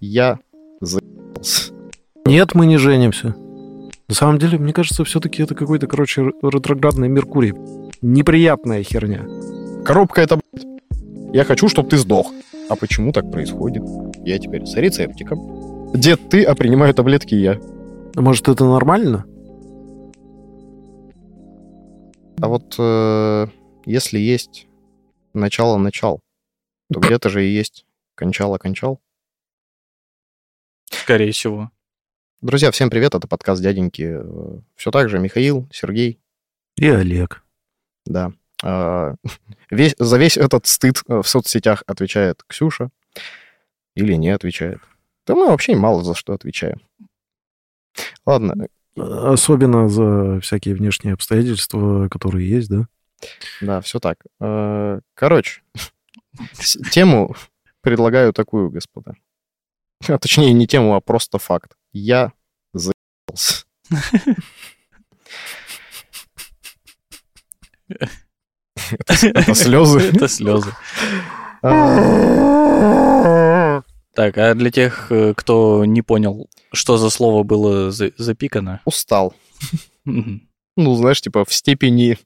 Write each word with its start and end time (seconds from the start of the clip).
Я 0.00 0.38
за***ался. 0.80 1.72
Нет, 2.26 2.54
мы 2.54 2.66
не 2.66 2.76
женимся. 2.76 3.34
На 4.08 4.14
самом 4.14 4.38
деле, 4.38 4.58
мне 4.58 4.72
кажется, 4.72 5.04
все-таки 5.04 5.42
это 5.42 5.54
какой-то, 5.54 5.86
короче, 5.86 6.22
ретроградный 6.42 7.08
Меркурий. 7.08 7.54
Неприятная 8.00 8.82
херня. 8.82 9.26
Коробка 9.84 10.20
это, 10.20 10.38
блядь. 10.52 10.66
Я 11.34 11.44
хочу, 11.44 11.68
чтобы 11.68 11.88
ты 11.88 11.98
сдох. 11.98 12.32
А 12.68 12.76
почему 12.76 13.12
так 13.12 13.30
происходит? 13.30 13.82
Я 14.24 14.38
теперь 14.38 14.66
с 14.66 14.74
рецептиком. 14.74 15.92
Дед 15.94 16.28
ты, 16.28 16.44
а 16.44 16.54
принимаю 16.54 16.94
таблетки 16.94 17.34
я. 17.34 17.58
А 18.14 18.20
Может, 18.20 18.48
это 18.48 18.64
нормально? 18.64 19.24
А 22.40 22.48
вот 22.48 22.76
э, 22.78 23.46
если 23.84 24.18
есть 24.18 24.68
начало-начал, 25.34 26.20
то 26.92 27.00
где-то 27.00 27.28
же 27.30 27.44
и 27.44 27.50
есть 27.52 27.84
кончало-кончал. 28.14 29.00
Скорее 30.90 31.32
всего. 31.32 31.70
Друзья, 32.40 32.70
всем 32.70 32.88
привет, 32.90 33.14
это 33.14 33.26
подкаст 33.26 33.62
дяденьки. 33.62 34.18
Все 34.76 34.90
так 34.90 35.08
же 35.08 35.18
Михаил, 35.18 35.68
Сергей, 35.72 36.20
И 36.76 36.86
Олег. 36.88 37.42
да. 38.06 38.32
А, 38.62 39.14
Весь, 39.70 39.94
за 39.98 40.18
весь 40.18 40.36
этот 40.36 40.66
стыд 40.66 41.00
э, 41.06 41.20
в 41.22 41.28
соцсетях 41.28 41.84
отвечает 41.86 42.42
Ксюша. 42.48 42.90
Или 43.94 44.14
не 44.14 44.30
отвечает. 44.30 44.80
Да 45.26 45.34
мы 45.36 45.46
вообще 45.46 45.76
мало 45.76 46.02
за 46.02 46.14
что 46.14 46.32
отвечаем. 46.32 46.80
Ладно, 48.26 48.68
Особенно 48.96 49.88
за 49.88 50.40
всякие 50.40 50.74
внешние 50.74 51.14
обстоятельства, 51.14 52.08
которые 52.08 52.48
есть, 52.48 52.68
да? 52.68 52.88
да, 53.60 53.80
все 53.80 54.00
так. 54.00 54.18
Э, 54.40 55.00
Короче, 55.14 55.62
тему 56.90 57.36
предлагаю 57.80 58.32
такую, 58.32 58.70
господа. 58.70 59.14
А 60.06 60.18
точнее, 60.18 60.52
не 60.52 60.66
тему, 60.66 60.94
а 60.94 61.00
просто 61.00 61.38
факт. 61.38 61.72
Я 61.92 62.32
заебался. 62.72 63.64
Это 69.20 69.54
слезы. 69.54 70.00
Это 70.00 70.28
слезы. 70.28 70.72
А, 71.62 72.82
Так, 74.14 74.38
а 74.38 74.54
для 74.54 74.70
тех, 74.70 75.10
э, 75.10 75.34
кто 75.36 75.84
не 75.84 76.02
понял, 76.02 76.48
что 76.72 76.96
за 76.98 77.10
слово 77.10 77.42
было 77.44 77.90
за- 77.90 78.12
запикано, 78.16 78.80
Устал. 78.84 79.34
Ну, 80.04 80.94
знаешь, 80.94 81.20
типа 81.20 81.44
в 81.44 81.52
степени 81.52 82.16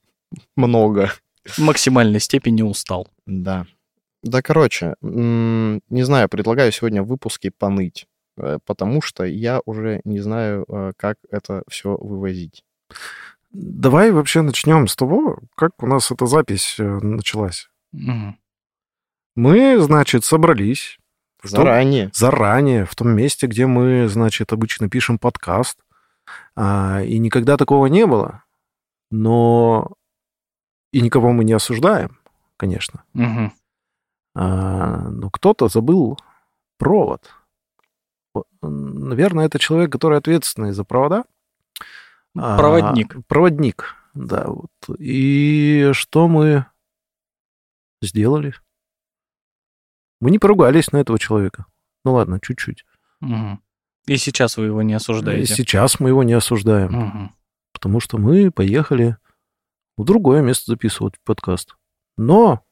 много. 0.57 1.11
в 1.47 1.59
максимальной 1.59 2.21
степени 2.21 2.63
устал. 2.63 3.09
Да. 3.27 3.67
Да, 4.23 4.41
короче, 4.43 4.95
не 5.01 6.03
знаю, 6.05 6.29
предлагаю 6.29 6.71
сегодня 6.73 7.03
в 7.03 7.09
выпуске 7.09 7.51
поныть, 7.51 8.07
э, 8.37 8.59
потому 8.65 9.03
что 9.03 9.25
я 9.25 9.61
уже 9.65 10.01
не 10.05 10.21
знаю, 10.21 10.65
э, 10.69 10.93
как 10.97 11.17
это 11.31 11.63
все 11.69 11.97
вывозить. 11.97 12.65
Давай 13.51 14.13
вообще 14.13 14.43
начнем 14.43 14.87
с 14.87 14.97
того, 14.97 15.39
как 15.57 15.83
у 15.83 15.87
нас 15.87 16.11
эта 16.11 16.27
запись 16.27 16.77
э, 16.79 16.85
началась. 16.85 17.69
Мгм. 17.93 18.39
Мы, 19.35 19.79
значит, 19.81 20.25
собрались 20.25 20.99
в 21.39 21.51
том- 21.51 21.59
Заранее. 21.65 22.11
заранее, 22.15 22.85
в 22.87 22.95
том 22.95 23.11
месте, 23.11 23.47
где 23.47 23.67
мы, 23.67 24.09
значит, 24.09 24.53
обычно 24.53 24.89
пишем 24.89 25.19
подкаст. 25.19 25.79
А, 26.55 27.03
и 27.03 27.19
никогда 27.19 27.57
такого 27.57 27.87
не 27.87 28.07
было. 28.07 28.45
Но 29.11 29.93
и 30.93 31.01
никого 31.01 31.33
мы 31.33 31.45
не 31.45 31.53
осуждаем, 31.53 32.19
конечно. 32.57 33.03
Мгм. 33.13 33.53
А, 34.35 35.09
но 35.11 35.31
кто-то 35.31 35.69
забыл 35.69 36.19
провод. 36.79 37.31
Наверное, 38.63 39.47
это 39.47 39.59
человек, 39.59 39.93
который 39.93 40.19
ответственный 40.19 40.73
за 40.73 40.85
провода. 40.85 41.25
А, 42.37 42.57
Проводник. 42.57 43.27
проводник, 43.27 43.95
да. 44.15 44.47
Вот. 44.47 44.71
И 44.99 45.91
что 45.93 46.29
мы 46.29 46.65
сделали? 48.01 48.55
Мы 50.21 50.31
не 50.31 50.39
поругались 50.39 50.93
на 50.93 50.99
этого 50.99 51.19
человека. 51.19 51.67
Ну 52.05 52.15
ладно, 52.15 52.41
чуть-чуть. 52.41 52.87
Мгм. 53.21 53.61
И 54.07 54.17
сейчас 54.17 54.57
вы 54.57 54.67
его 54.67 54.83
не 54.83 54.95
И 54.95 54.97
осуждаете. 54.97 55.55
сейчас 55.55 56.01
мы 56.01 56.09
его 56.09 56.23
не 56.23 56.33
осуждаем, 56.33 56.91
Мгм. 56.93 57.35
потому 57.73 58.01
что 58.01 58.19
мы 58.19 58.51
поехали 58.51 59.17
в 59.97 60.05
другое 60.05 60.41
место 60.43 60.71
записывать 60.73 61.15
подкаст. 61.25 61.77
Но 62.17 62.65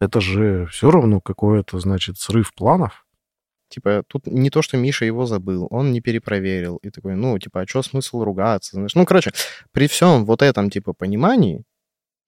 это 0.00 0.20
же 0.20 0.66
все 0.66 0.90
равно 0.90 1.20
какое-то, 1.20 1.78
значит, 1.78 2.18
срыв 2.18 2.54
планов. 2.54 3.06
Типа, 3.68 4.04
тут 4.06 4.26
не 4.26 4.50
то, 4.50 4.62
что 4.62 4.76
Миша 4.76 5.04
его 5.04 5.26
забыл, 5.26 5.66
он 5.70 5.92
не 5.92 6.00
перепроверил. 6.00 6.76
И 6.78 6.90
такой, 6.90 7.16
ну, 7.16 7.36
типа, 7.38 7.62
а 7.62 7.66
что 7.66 7.82
смысл 7.82 8.22
ругаться? 8.22 8.76
Знаешь? 8.76 8.94
Ну, 8.94 9.04
короче, 9.04 9.32
при 9.72 9.88
всем 9.88 10.24
вот 10.24 10.42
этом, 10.42 10.70
типа, 10.70 10.92
понимании, 10.92 11.64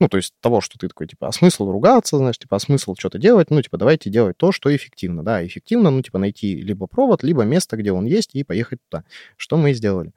ну, 0.00 0.08
то 0.08 0.16
есть 0.16 0.32
того, 0.40 0.60
что 0.60 0.78
ты 0.78 0.88
такой, 0.88 1.06
типа, 1.06 1.28
а 1.28 1.32
смысл 1.32 1.70
ругаться, 1.70 2.18
знаешь, 2.18 2.38
типа, 2.38 2.56
а 2.56 2.60
смысл 2.60 2.94
что-то 2.96 3.18
делать? 3.18 3.50
Ну, 3.50 3.60
типа, 3.62 3.78
давайте 3.78 4.10
делать 4.10 4.36
то, 4.36 4.52
что 4.52 4.74
эффективно. 4.74 5.24
Да, 5.24 5.44
эффективно, 5.44 5.90
ну, 5.90 6.02
типа, 6.02 6.18
найти 6.18 6.56
либо 6.56 6.86
провод, 6.86 7.22
либо 7.22 7.42
место, 7.42 7.76
где 7.76 7.92
он 7.92 8.04
есть, 8.06 8.34
и 8.34 8.44
поехать 8.44 8.80
туда. 8.88 9.04
Что 9.36 9.56
мы 9.56 9.70
и 9.70 9.74
сделали. 9.74 10.12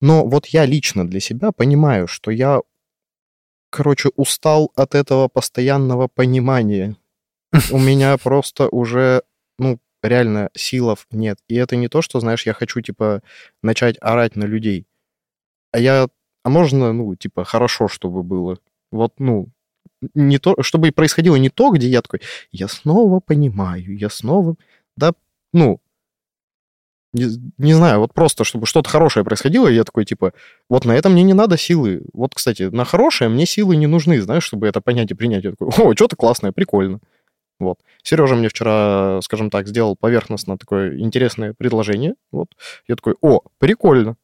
Но 0.00 0.26
вот 0.26 0.46
я 0.46 0.64
лично 0.64 1.06
для 1.06 1.20
себя 1.20 1.52
понимаю, 1.52 2.06
что 2.06 2.30
я, 2.30 2.60
короче, 3.70 4.10
устал 4.16 4.72
от 4.76 4.94
этого 4.94 5.28
постоянного 5.28 6.08
понимания. 6.08 6.96
У 7.70 7.78
меня 7.78 8.16
просто 8.18 8.68
уже, 8.68 9.22
ну, 9.58 9.78
реально 10.02 10.50
силов 10.54 11.06
нет. 11.10 11.38
И 11.48 11.54
это 11.54 11.76
не 11.76 11.88
то, 11.88 12.02
что, 12.02 12.20
знаешь, 12.20 12.46
я 12.46 12.52
хочу, 12.52 12.80
типа, 12.80 13.22
начать 13.62 13.96
орать 14.00 14.36
на 14.36 14.44
людей. 14.44 14.86
А 15.72 15.78
я... 15.78 16.08
А 16.42 16.48
можно, 16.48 16.92
ну, 16.92 17.14
типа, 17.16 17.44
хорошо, 17.44 17.86
чтобы 17.88 18.22
было. 18.22 18.58
Вот, 18.90 19.14
ну, 19.18 19.48
не 20.14 20.38
то, 20.38 20.56
чтобы 20.62 20.88
и 20.88 20.92
происходило 20.92 21.36
не 21.36 21.50
то, 21.50 21.70
где 21.70 21.86
я 21.88 22.00
такой, 22.02 22.22
я 22.50 22.68
снова 22.68 23.20
понимаю, 23.20 23.96
я 23.96 24.08
снова... 24.08 24.56
Да, 24.96 25.12
ну, 25.52 25.80
не, 27.12 27.26
не 27.58 27.74
знаю, 27.74 28.00
вот 28.00 28.14
просто, 28.14 28.44
чтобы 28.44 28.66
что-то 28.66 28.88
хорошее 28.88 29.24
происходило, 29.24 29.68
и 29.68 29.74
я 29.74 29.84
такой, 29.84 30.04
типа, 30.04 30.32
вот 30.68 30.84
на 30.84 30.92
это 30.92 31.08
мне 31.08 31.22
не 31.22 31.34
надо 31.34 31.56
силы. 31.56 32.02
Вот, 32.12 32.34
кстати, 32.34 32.64
на 32.64 32.84
хорошее 32.84 33.30
мне 33.30 33.46
силы 33.46 33.76
не 33.76 33.86
нужны, 33.86 34.20
знаешь, 34.20 34.44
чтобы 34.44 34.68
это 34.68 34.80
понять 34.80 35.10
и 35.10 35.14
принять. 35.14 35.44
Я 35.44 35.50
такой, 35.50 35.68
о, 35.68 35.94
что-то 35.94 36.16
классное, 36.16 36.52
прикольно. 36.52 37.00
Вот. 37.58 37.78
Сережа 38.02 38.36
мне 38.36 38.48
вчера, 38.48 39.20
скажем 39.22 39.50
так, 39.50 39.68
сделал 39.68 39.96
поверхностно 39.96 40.56
такое 40.56 40.98
интересное 40.98 41.52
предложение. 41.52 42.14
Вот. 42.32 42.48
Я 42.88 42.96
такой, 42.96 43.14
о, 43.20 43.40
прикольно. 43.58 44.16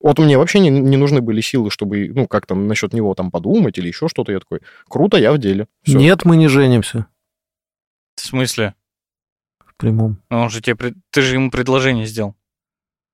Вот 0.00 0.18
мне 0.18 0.38
вообще 0.38 0.60
не, 0.60 0.70
не 0.70 0.96
нужны 0.96 1.20
были 1.20 1.42
силы, 1.42 1.70
чтобы, 1.70 2.08
ну, 2.08 2.26
как 2.26 2.46
там 2.46 2.66
насчет 2.66 2.94
него 2.94 3.14
там 3.14 3.30
подумать 3.30 3.78
или 3.78 3.88
еще 3.88 4.08
что-то. 4.08 4.32
Я 4.32 4.40
такой, 4.40 4.60
круто, 4.88 5.18
я 5.18 5.32
в 5.32 5.38
деле. 5.38 5.68
Всё. 5.82 5.98
Нет, 5.98 6.24
мы 6.24 6.36
не 6.36 6.48
женимся. 6.48 7.06
В 8.16 8.22
смысле? 8.22 8.74
Прямом. 9.80 10.18
Ну, 10.28 10.42
Он 10.42 10.50
же 10.50 10.60
тебе... 10.60 10.92
Ты 11.10 11.22
же 11.22 11.34
ему 11.34 11.50
предложение 11.50 12.04
сделал. 12.04 12.36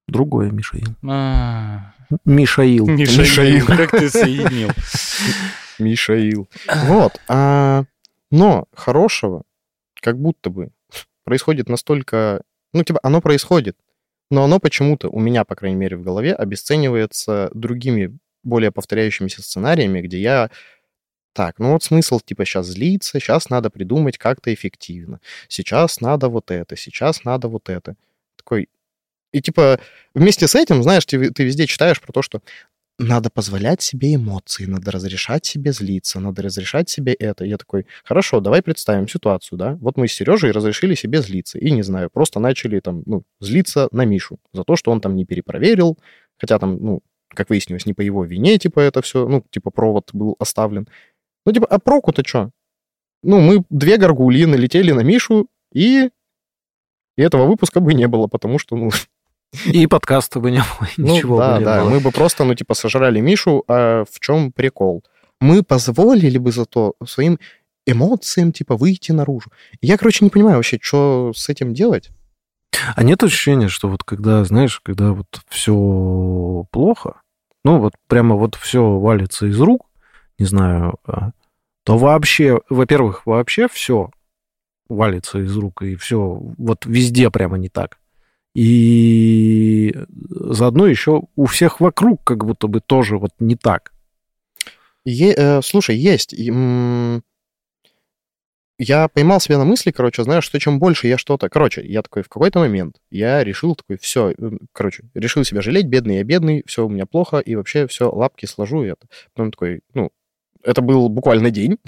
Другое, 0.09 0.51
Мишаил. 0.51 0.89
А, 1.09 1.95
Мишаил. 2.25 2.87
Мишаил, 2.89 3.67
как 3.67 3.93
ты 3.93 4.11
соединил? 4.11 4.71
Мишаил. 5.79 6.49
Вот. 6.87 7.21
а, 7.29 7.85
но 8.33 8.67
хорошего, 8.75 9.45
как 10.01 10.19
будто 10.19 10.51
бы, 10.51 10.71
происходит 11.23 11.69
настолько... 11.69 12.43
Ну, 12.73 12.83
типа, 12.83 12.99
оно 13.05 13.21
происходит, 13.21 13.77
но 14.33 14.43
оно 14.43 14.59
почему-то, 14.59 15.09
у 15.09 15.21
меня, 15.21 15.45
по 15.45 15.55
крайней 15.55 15.77
мере, 15.77 15.97
в 15.97 16.03
голове, 16.03 16.35
обесценивается 16.35 17.49
другими, 17.55 18.19
более 18.43 18.73
повторяющимися 18.73 19.41
сценариями, 19.43 20.01
где 20.01 20.21
я... 20.21 20.51
Так, 21.37 21.59
ну 21.59 21.73
вот 21.73 21.83
смысл, 21.83 22.19
типа, 22.19 22.47
сейчас 22.47 22.67
злиться, 22.67 23.21
сейчас 23.21 23.51
надо 23.51 23.69
придумать 23.69 24.17
как-то 24.17 24.55
эффективно. 24.55 25.21
Сейчас 25.49 26.01
надо 26.01 26.31
вот 26.31 26.51
это, 26.51 26.77
сейчас 26.77 27.25
надо 27.25 27.49
вот 27.49 27.69
это. 27.69 27.95
Такой... 28.37 28.71
И, 29.33 29.43
типа, 29.43 29.79
вместе 30.15 30.49
с 30.49 30.55
этим, 30.55 30.83
знаешь, 30.83 31.05
ты, 31.05 31.31
ты 31.31 31.45
везде 31.45 31.67
читаешь 31.67 32.01
про 32.01 32.11
то, 32.11 32.23
что 32.23 32.41
надо 32.99 33.29
позволять 33.29 33.83
себе 33.83 34.15
эмоции, 34.15 34.65
надо 34.65 34.91
разрешать 34.91 35.45
себе 35.45 35.73
злиться, 35.73 36.21
надо 36.21 36.41
разрешать 36.41 36.89
себе 36.89 37.13
это. 37.13 37.45
Я 37.45 37.59
такой, 37.59 37.85
хорошо, 38.03 38.41
давай 38.41 38.63
представим 38.63 39.07
ситуацию, 39.07 39.59
да? 39.59 39.77
Вот 39.83 39.99
мы 39.99 40.09
с 40.09 40.15
Сережей 40.15 40.53
разрешили 40.53 40.95
себе 40.95 41.21
злиться, 41.21 41.59
и, 41.59 41.71
не 41.71 41.83
знаю, 41.83 42.09
просто 42.09 42.41
начали 42.41 42.81
там, 42.81 43.03
ну, 43.05 43.25
злиться 43.41 43.89
на 43.93 44.07
Мишу 44.07 44.39
за 44.55 44.65
то, 44.65 44.75
что 44.75 44.91
он 44.91 45.03
там 45.03 45.15
не 45.15 45.27
перепроверил, 45.27 45.99
хотя 46.39 46.59
там, 46.59 46.79
ну, 46.83 47.03
как 47.29 47.51
выяснилось, 47.51 47.87
не 47.87 47.93
по 47.93 48.01
его 48.01 48.25
вине, 48.25 48.57
типа, 48.59 48.81
это 48.81 49.03
все, 49.03 49.29
ну, 49.29 49.45
типа, 49.51 49.71
провод 49.71 50.11
был 50.15 50.37
оставлен. 50.39 50.89
Ну, 51.47 51.53
типа, 51.53 51.67
а 51.69 51.79
проку-то 51.79 52.23
что? 52.27 52.51
Ну, 53.23 53.41
мы 53.41 53.65
две 53.71 53.97
горгульи 53.97 54.45
налетели 54.45 54.93
на 54.93 55.01
Мишу, 55.01 55.49
и... 55.73 56.11
и 57.17 57.23
этого 57.23 57.47
выпуска 57.47 57.81
бы 57.81 57.95
не 57.95 58.09
было, 58.09 58.27
потому 58.27 58.59
что, 58.59 58.77
ну, 58.77 58.91
И 59.67 59.87
подкаста 59.87 60.41
бы 60.41 60.51
не 60.51 60.59
было, 60.59 60.89
ну, 60.97 61.15
ничего 61.15 61.39
да, 61.39 61.53
бы 61.55 61.59
не 61.59 61.65
да, 61.65 61.81
было. 61.81 61.91
мы 61.91 62.01
бы 62.01 62.11
просто, 62.11 62.45
ну, 62.45 62.55
типа, 62.55 62.75
сожрали 62.75 63.21
Мишу, 63.21 63.65
а 63.69 64.05
в 64.05 64.21
чем 64.21 64.53
прикол? 64.53 65.05
Мы 65.41 65.63
позволили 65.63 66.39
бы 66.39 66.51
зато 66.51 66.95
своим 67.07 67.39
эмоциям, 67.87 68.53
типа, 68.53 68.77
выйти 68.77 69.13
наружу. 69.13 69.51
Я, 69.81 69.97
короче, 69.97 70.25
не 70.25 70.31
понимаю 70.31 70.57
вообще, 70.57 70.79
что 70.81 71.33
с 71.35 71.49
этим 71.49 71.75
делать. 71.75 72.11
А 72.95 73.03
нет 73.03 73.23
ощущения, 73.23 73.69
что 73.69 73.89
вот 73.89 74.03
когда, 74.03 74.45
знаешь, 74.45 74.81
когда 74.81 75.13
вот 75.13 75.27
все 75.49 76.67
плохо, 76.71 77.21
ну 77.65 77.79
вот 77.81 77.95
прямо 78.07 78.37
вот 78.37 78.55
все 78.55 78.99
валится 78.99 79.47
из 79.47 79.59
рук, 79.61 79.87
не 80.39 80.47
знаю, 80.47 80.99
а, 81.05 81.31
то 81.85 81.99
вообще, 81.99 82.61
во-первых, 82.69 83.27
вообще 83.27 83.69
все 83.69 84.11
валится 84.89 85.39
из 85.39 85.57
рук, 85.57 85.83
и 85.83 85.97
все 85.97 86.19
вот 86.59 86.87
везде 86.87 87.31
прямо 87.31 87.59
не 87.59 87.69
так. 87.69 87.99
И 88.55 89.95
заодно 90.31 90.87
еще 90.87 91.23
у 91.37 91.47
всех 91.47 91.81
вокруг 91.81 92.25
как 92.25 92.45
будто 92.45 92.69
бы 92.69 92.81
тоже 92.81 93.19
вот 93.19 93.33
не 93.39 93.55
так. 93.55 93.93
Е- 95.05 95.35
э, 95.37 95.63
слушай, 95.63 95.97
есть. 95.97 96.35
Я 98.79 99.09
поймал 99.09 99.41
себя 99.41 99.59
на 99.59 99.65
мысли, 99.65 99.91
короче, 99.91 100.23
знаешь, 100.23 100.45
что 100.45 100.59
чем 100.61 100.79
больше 100.79 101.07
я 101.07 101.17
что-то... 101.17 101.49
Короче, 101.49 101.83
я 101.87 102.03
такой 102.03 102.23
в 102.23 102.29
какой-то 102.29 102.59
момент, 102.59 102.97
я 103.11 103.43
решил 103.43 103.75
такой, 103.75 103.97
все, 103.97 104.35
короче, 104.73 105.05
решил 105.15 105.45
себя 105.45 105.63
жалеть, 105.63 105.87
бедный 105.87 106.17
я 106.17 106.25
бедный, 106.25 106.63
все 106.67 106.85
у 106.85 106.89
меня 106.89 107.07
плохо, 107.07 107.39
и 107.39 107.55
вообще 107.55 107.87
все, 107.87 108.11
лапки 108.11 108.45
сложу, 108.45 108.85
и 108.85 108.89
это. 108.89 109.07
Потом 109.33 109.51
такой, 109.51 109.81
ну, 109.95 110.11
это 110.63 110.81
был 110.83 111.09
буквально 111.09 111.51
день. 111.51 111.79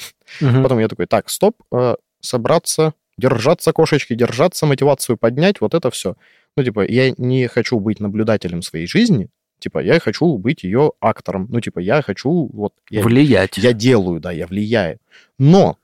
Мгм. 0.41 0.63
Потом 0.63 0.79
я 0.79 0.89
такой, 0.89 1.07
так, 1.07 1.29
стоп, 1.29 1.57
э, 1.73 1.97
собраться, 2.21 2.95
держаться, 3.17 3.73
кошечки, 3.73 4.15
держаться, 4.15 4.67
мотивацию 4.67 5.17
поднять, 5.17 5.61
вот 5.61 5.75
это 5.75 5.91
все. 5.91 6.17
Ну, 6.57 6.65
типа, 6.65 6.87
я 6.87 7.13
не 7.17 7.47
хочу 7.47 7.79
быть 7.81 8.01
наблюдателем 8.01 8.63
своей 8.63 8.87
жизни, 8.87 9.29
типа, 9.59 9.81
я 9.81 10.01
хочу 10.01 10.39
быть 10.39 10.65
ее 10.65 10.93
актором. 11.01 11.47
Ну, 11.51 11.61
типа, 11.61 11.81
я 11.81 12.03
хочу, 12.03 12.49
вот, 12.53 12.73
я, 12.91 13.03
Влиять. 13.03 13.59
я 13.59 13.73
делаю, 13.73 14.21
да, 14.21 14.33
я 14.33 14.47
влияю. 14.47 14.99
Но, 15.39 15.77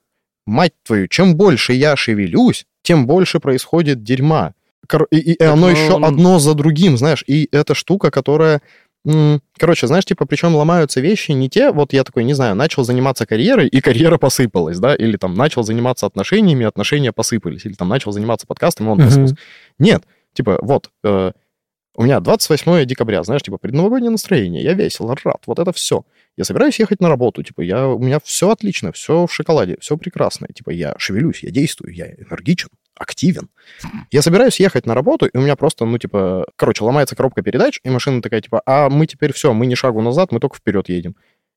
мать 0.46 0.75
твою, 0.84 1.08
чем 1.08 1.36
больше 1.36 1.72
я 1.72 1.96
шевелюсь, 1.96 2.66
тем 2.82 3.06
больше 3.06 3.40
происходит 3.40 4.02
дерьма. 4.02 4.54
И, 5.10 5.32
и 5.32 5.42
оно 5.42 5.66
ну, 5.66 5.69
еще 5.69 5.92
он- 5.92 6.04
одно 6.04 6.38
за 6.38 6.54
другим, 6.54 6.98
знаешь. 6.98 7.25
И 7.26 7.48
эта 7.52 7.75
штука, 7.75 8.10
которая... 8.10 8.60
Короче, 9.58 9.86
знаешь, 9.86 10.04
типа, 10.06 10.24
причем 10.26 10.54
ломаются 10.54 11.00
вещи 11.00 11.32
не 11.32 11.50
те, 11.50 11.72
вот 11.72 11.92
я 11.92 12.04
такой, 12.04 12.24
не 12.24 12.32
знаю, 12.32 12.54
начал 12.54 12.84
заниматься 12.84 13.26
карьерой, 13.26 13.68
и 13.68 13.80
карьера 13.80 14.16
посыпалась, 14.16 14.78
да, 14.78 14.94
или 14.94 15.16
там 15.16 15.34
начал 15.34 15.62
заниматься 15.62 16.06
отношениями, 16.06 16.64
отношения 16.64 17.12
посыпались, 17.12 17.66
или 17.66 17.74
там 17.74 17.88
начал 17.88 18.12
заниматься 18.12 18.46
подкастом, 18.46 18.86
и 18.86 18.90
он 18.90 18.98
посыпался. 19.06 19.36
Нет, 19.78 20.04
типа, 20.32 20.58
вот, 20.62 20.90
э, 21.04 21.32
у 21.96 22.02
меня 22.02 22.20
28 22.20 22.85
декабря, 22.87 23.23
знаешь, 23.23 23.43
типа, 23.43 23.58
предновогоднее 23.58 24.11
настроение, 24.11 24.62
я 24.62 24.75
весел, 24.75 25.08
рад, 25.25 25.43
вот 25.46 25.58
это 25.58 25.73
все. 25.73 26.05
Я 26.37 26.44
собираюсь 26.44 26.81
ехать 26.81 27.00
на 27.00 27.08
работу, 27.08 27.43
типа, 27.43 27.61
я, 27.61 27.87
у 27.87 27.99
меня 27.99 28.19
все 28.23 28.50
отлично, 28.50 28.91
все 28.91 29.26
в 29.26 29.32
шоколаде, 29.32 29.76
все 29.81 29.96
прекрасно. 29.96 30.49
Типа, 30.49 30.70
я 30.70 30.94
шевелюсь, 30.99 31.44
я 31.44 31.50
действую, 31.50 31.94
я 31.94 32.06
энергичен, 32.06 32.70
активен. 32.96 33.49
Я 34.11 34.23
собираюсь 34.23 34.58
ехать 34.58 34.87
на 34.87 34.94
работу, 34.94 35.26
и 35.26 35.37
у 35.37 35.41
меня 35.41 35.55
просто, 35.55 35.85
ну, 35.85 35.96
типа, 35.99 36.46
короче, 36.56 36.82
ломается 36.82 37.14
коробка 37.14 37.43
передач, 37.43 37.81
и 37.85 37.91
машина 37.91 38.20
такая, 38.20 38.41
типа, 38.41 38.62
а 38.67 38.88
мы 38.91 39.06
теперь 39.06 39.32
все, 39.32 39.52
мы 39.52 39.67
не 39.67 39.76
шагу 39.76 40.00
назад, 40.00 40.32
мы 40.32 40.41
только 40.41 40.56
вперед 40.56 40.88
едем. 40.88 41.14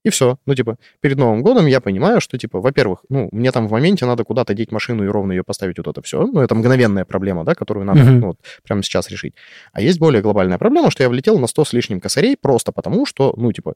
И 0.07 0.09
все. 0.09 0.37
Ну, 0.45 0.55
типа, 0.55 0.77
перед 1.01 1.17
Новым 1.17 1.41
годом 1.43 1.65
я 1.67 1.81
понимаю, 1.81 2.21
что, 2.21 2.37
типа, 2.37 2.61
во-первых, 2.61 2.99
ну, 3.09 3.27
мне 3.31 3.51
там 3.51 3.67
в 3.67 3.71
моменте 3.71 4.05
надо 4.05 4.23
куда-то 4.23 4.53
деть 4.53 4.71
машину 4.71 5.03
и 5.03 5.07
ровно 5.07 5.33
ее 5.33 5.43
поставить, 5.43 5.77
вот 5.77 5.87
это 5.87 6.01
все. 6.01 6.25
Ну, 6.25 6.39
это 6.39 6.55
мгновенная 6.55 7.03
проблема, 7.03 7.43
да, 7.43 7.55
которую 7.55 7.85
надо, 7.85 7.99
Мгм. 7.99 8.19
ну, 8.19 8.27
вот, 8.27 8.37
прямо 8.63 8.83
сейчас 8.83 9.09
решить. 9.09 9.33
А 9.73 9.81
есть 9.81 9.99
более 9.99 10.21
глобальная 10.21 10.57
проблема, 10.57 10.91
что 10.91 11.03
я 11.03 11.09
влетел 11.09 11.39
на 11.39 11.47
100 11.47 11.65
с 11.65 11.73
лишним 11.73 11.99
косарей 11.99 12.37
просто 12.41 12.71
потому, 12.71 13.05
что, 13.05 13.33
ну, 13.37 13.51
типа, 13.51 13.73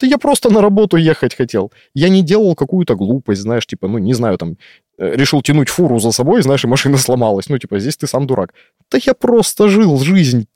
да 0.00 0.06
я 0.06 0.18
просто 0.18 0.50
на 0.50 0.60
работу 0.60 0.96
ехать 0.96 1.34
хотел. 1.36 1.72
Я 1.94 2.08
не 2.08 2.22
делал 2.22 2.54
какую-то 2.54 2.94
глупость, 2.96 3.42
знаешь, 3.42 3.66
типа, 3.66 3.88
ну, 3.88 3.98
не 3.98 4.14
знаю, 4.14 4.38
там, 4.38 4.56
э, 4.98 5.16
решил 5.16 5.42
тянуть 5.42 5.68
фуру 5.68 5.98
за 5.98 6.12
собой, 6.12 6.42
знаешь, 6.42 6.64
и 6.64 6.68
машина 6.68 6.96
сломалась. 6.98 7.48
Ну, 7.48 7.58
типа, 7.58 7.78
здесь 7.80 7.96
ты 7.96 8.06
сам 8.06 8.26
дурак. 8.26 8.54
Да 8.90 8.98
я 9.06 9.14
просто 9.14 9.68
жил 9.68 9.98
жизнь. 9.98 10.46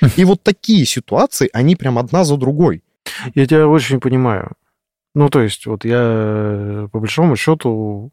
И 0.16 0.24
вот 0.24 0.42
такие 0.42 0.84
ситуации, 0.86 1.48
они 1.54 1.74
прям 1.76 1.98
одна 1.98 2.24
за 2.24 2.36
другой. 2.36 2.82
Я 3.34 3.46
тебя 3.46 3.68
очень 3.68 4.00
понимаю. 4.00 4.52
Ну, 5.14 5.28
то 5.28 5.40
есть, 5.40 5.66
вот 5.66 5.84
я, 5.84 6.00
э, 6.00 6.88
по 6.92 7.00
большому 7.00 7.36
счету, 7.36 8.12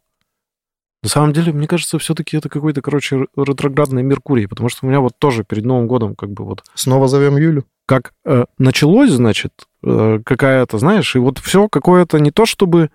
на 1.03 1.09
самом 1.09 1.33
деле, 1.33 1.51
мне 1.51 1.67
кажется, 1.67 1.99
все-таки 1.99 2.37
это 2.37 2.47
какой-то, 2.47 2.81
короче, 2.81 3.27
ретроградный 3.35 4.03
Меркурий, 4.03 4.47
потому 4.47 4.69
что 4.69 4.85
у 4.85 4.89
меня 4.89 5.01
вот 5.01 5.17
тоже 5.19 5.43
перед 5.43 5.65
Новым 5.65 5.87
годом 5.87 6.15
как 6.15 6.29
бы 6.29 6.45
вот 6.45 6.63
Снова 6.75 7.09
зовем 7.09 7.35
Юлю. 7.35 7.65
как 7.85 8.13
э, 8.23 8.45
началось, 8.57 9.11
значит, 9.11 9.51
э, 9.83 10.19
какая-то, 10.25 10.77
знаешь, 10.77 11.13
и 11.15 11.19
вот 11.19 11.39
все 11.39 11.67
какое-то 11.67 12.19
не 12.19 12.31
то 12.31 12.45
чтобы 12.45 12.89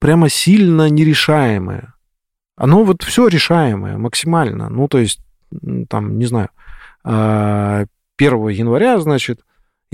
прямо 0.00 0.28
сильно 0.28 0.90
нерешаемое. 0.90 1.94
Оно 2.56 2.82
вот 2.82 3.02
все 3.02 3.28
решаемое 3.28 3.98
максимально. 3.98 4.68
Ну, 4.68 4.88
то 4.88 4.98
есть, 4.98 5.20
там, 5.88 6.18
не 6.18 6.26
знаю, 6.26 6.50
а, 7.04 7.84
1 8.16 8.48
января, 8.48 8.98
значит, 8.98 9.40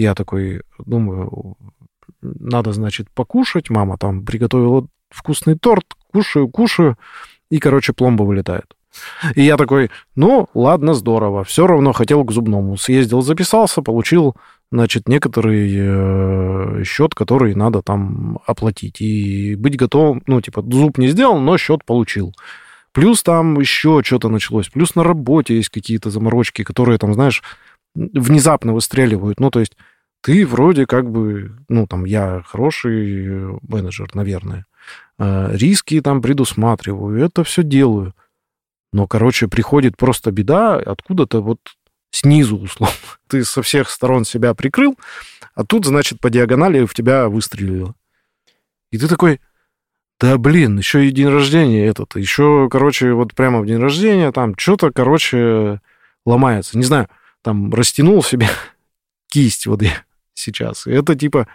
я 0.00 0.14
такой 0.14 0.62
думаю, 0.78 1.56
надо, 2.22 2.72
значит, 2.72 3.10
покушать. 3.10 3.70
Мама 3.70 3.98
там 3.98 4.24
приготовила 4.24 4.86
вкусный 5.10 5.56
торт, 5.56 5.84
кушаю, 6.12 6.48
кушаю, 6.48 6.96
и, 7.50 7.58
короче, 7.58 7.92
пломба 7.92 8.22
вылетает. 8.22 8.74
И 9.34 9.42
я 9.42 9.56
такой, 9.56 9.90
ну, 10.16 10.48
ладно, 10.54 10.94
здорово, 10.94 11.44
все 11.44 11.66
равно 11.66 11.92
хотел 11.92 12.24
к 12.24 12.32
зубному. 12.32 12.76
Съездил, 12.76 13.22
записался, 13.22 13.82
получил, 13.82 14.34
значит, 14.72 15.08
некоторый 15.08 15.70
э, 15.72 16.84
счет, 16.84 17.14
который 17.14 17.54
надо 17.54 17.82
там 17.82 18.40
оплатить. 18.46 19.00
И 19.00 19.54
быть 19.54 19.76
готовым, 19.76 20.22
ну, 20.26 20.40
типа, 20.40 20.62
зуб 20.62 20.98
не 20.98 21.08
сделал, 21.08 21.38
но 21.38 21.56
счет 21.56 21.84
получил. 21.84 22.34
Плюс 22.92 23.22
там 23.22 23.60
еще 23.60 24.02
что-то 24.04 24.28
началось. 24.28 24.68
Плюс 24.68 24.96
на 24.96 25.04
работе 25.04 25.56
есть 25.56 25.68
какие-то 25.68 26.10
заморочки, 26.10 26.64
которые 26.64 26.98
там, 26.98 27.14
знаешь, 27.14 27.42
внезапно 27.94 28.72
выстреливают. 28.72 29.38
Ну, 29.38 29.50
то 29.50 29.60
есть 29.60 29.76
ты 30.22 30.46
вроде 30.46 30.86
как 30.86 31.10
бы, 31.10 31.56
ну, 31.68 31.86
там, 31.86 32.04
я 32.04 32.42
хороший 32.46 33.58
менеджер, 33.62 34.10
наверное. 34.14 34.66
Э, 35.18 35.50
Риски 35.56 36.00
там 36.00 36.20
предусматриваю, 36.20 37.22
это 37.24 37.44
все 37.44 37.62
делаю. 37.62 38.14
Но, 38.92 39.06
короче, 39.06 39.48
приходит 39.48 39.96
просто 39.96 40.30
беда 40.30 40.76
откуда-то 40.76 41.40
вот 41.40 41.60
снизу, 42.10 42.58
условно. 42.58 42.94
Ты 43.28 43.44
со 43.44 43.62
всех 43.62 43.88
сторон 43.88 44.24
себя 44.24 44.54
прикрыл, 44.54 44.98
а 45.54 45.64
тут, 45.64 45.86
значит, 45.86 46.20
по 46.20 46.30
диагонали 46.30 46.84
в 46.84 46.94
тебя 46.94 47.28
выстрелило. 47.28 47.94
И 48.90 48.98
ты 48.98 49.06
такой, 49.06 49.40
да 50.18 50.36
блин, 50.36 50.78
еще 50.78 51.06
и 51.06 51.12
день 51.12 51.28
рождения 51.28 51.86
этот, 51.86 52.16
еще, 52.16 52.68
короче, 52.68 53.12
вот 53.12 53.34
прямо 53.34 53.60
в 53.60 53.66
день 53.66 53.78
рождения 53.78 54.32
там 54.32 54.58
что-то, 54.58 54.90
короче, 54.90 55.80
ломается. 56.26 56.76
Не 56.76 56.84
знаю, 56.84 57.08
там 57.42 57.72
растянул 57.72 58.22
себе 58.22 58.48
кисть 59.30 59.66
вот 59.66 59.82
я 59.82 60.02
сейчас. 60.40 60.86
И 60.86 60.92
это 60.92 61.14
типа 61.14 61.46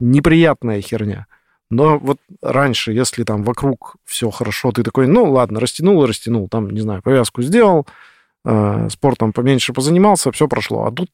неприятная 0.00 0.80
херня. 0.80 1.26
Но 1.70 1.98
вот 1.98 2.18
раньше, 2.42 2.92
если 2.92 3.24
там 3.24 3.44
вокруг 3.44 3.96
все 4.04 4.30
хорошо, 4.30 4.72
ты 4.72 4.82
такой, 4.82 5.06
ну 5.06 5.30
ладно, 5.32 5.58
растянул 5.58 6.04
и 6.04 6.06
растянул, 6.06 6.48
там, 6.48 6.68
не 6.70 6.80
знаю, 6.80 7.00
повязку 7.02 7.40
сделал, 7.40 7.86
э, 8.44 8.88
спортом 8.90 9.32
поменьше 9.32 9.72
позанимался, 9.72 10.32
все 10.32 10.48
прошло. 10.48 10.84
А 10.84 10.92
тут, 10.92 11.08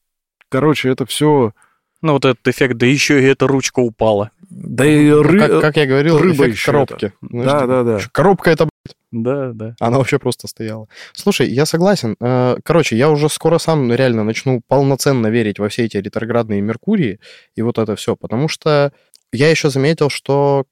короче, 0.51 0.89
это 0.89 1.07
все... 1.07 1.53
Ну, 2.01 2.13
вот 2.13 2.25
этот 2.25 2.47
эффект, 2.47 2.77
да 2.77 2.87
еще 2.87 3.21
и 3.21 3.25
эта 3.25 3.49
ручка 3.49 3.81
упала. 3.81 4.31
Да 4.51 4.87
и 4.87 5.11
Ну, 5.11 5.23
ры- 5.23 5.39
как, 5.49 5.61
как 5.61 5.77
я 5.77 5.87
говорил, 5.87 6.19
рыба 6.19 6.45
эффект 6.45 6.55
еще 6.55 6.71
коробки. 6.73 7.13
Знаешь, 7.23 7.47
Да, 7.47 7.67
да, 7.67 7.83
да. 7.83 7.99
Коробка 8.13 8.51
это 8.51 8.69
Да, 9.11 9.53
да. 9.55 9.75
Она 9.81 9.99
вообще 9.99 10.19
просто 10.19 10.49
стояла. 10.49 10.87
Слушай, 11.13 11.49
я 11.49 11.65
согласен. 11.67 12.17
Э, 12.21 12.57
Короче, 12.63 12.97
я 12.97 13.09
уже 13.11 13.29
скоро 13.29 13.59
сам 13.59 13.93
реально 13.93 14.25
начну 14.25 14.61
полноценно 14.67 15.29
верить 15.29 15.59
во 15.59 15.69
все 15.69 15.85
эти 15.87 15.97
ретроградные 15.97 16.61
Меркурии 16.61 17.19
и 17.55 17.63
вот 17.63 17.79
это 17.79 17.97
все, 17.97 18.17
потому 18.17 18.49
что 18.49 18.93
я 19.33 19.51
еще 19.51 19.71
заметил, 19.71 20.11
что 20.11 20.67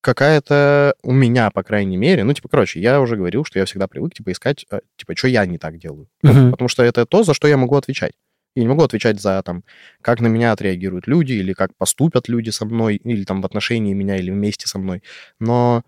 какая-то 0.00 0.94
у 1.02 1.12
меня, 1.12 1.50
по 1.50 1.62
крайней 1.62 1.96
мере, 1.96 2.24
ну, 2.24 2.34
типа, 2.34 2.48
короче, 2.48 2.80
я 2.80 3.00
уже 3.00 3.16
говорил, 3.16 3.44
что 3.44 3.58
я 3.58 3.64
всегда 3.64 3.88
привык, 3.88 4.14
типа, 4.14 4.32
искать, 4.32 4.66
э, 4.70 4.80
типа, 4.96 5.16
что 5.16 5.28
я 5.28 5.46
не 5.46 5.56
так 5.58 5.78
делаю. 5.78 6.08
Ну, 6.22 6.32
Мгм. 6.32 6.50
Потому 6.50 6.68
что 6.68 6.82
это 6.82 7.06
то, 7.06 7.22
за 7.22 7.32
что 7.32 7.48
я 7.48 7.56
могу 7.56 7.74
отвечать. 7.76 8.12
Я 8.54 8.62
не 8.62 8.68
могу 8.68 8.82
отвечать 8.82 9.20
за, 9.20 9.42
там, 9.42 9.64
как 10.02 10.20
на 10.20 10.26
меня 10.28 10.52
отреагируют 10.52 11.06
люди, 11.06 11.32
или 11.32 11.54
как 11.54 11.70
поступят 11.76 12.28
люди 12.28 12.50
со 12.50 12.66
мной, 12.66 12.96
или 12.96 13.24
там 13.24 13.40
в 13.40 13.46
отношении 13.46 13.94
меня, 13.94 14.16
или 14.16 14.30
вместе 14.30 14.68
со 14.68 14.78
мной. 14.78 15.02
Но 15.40 15.82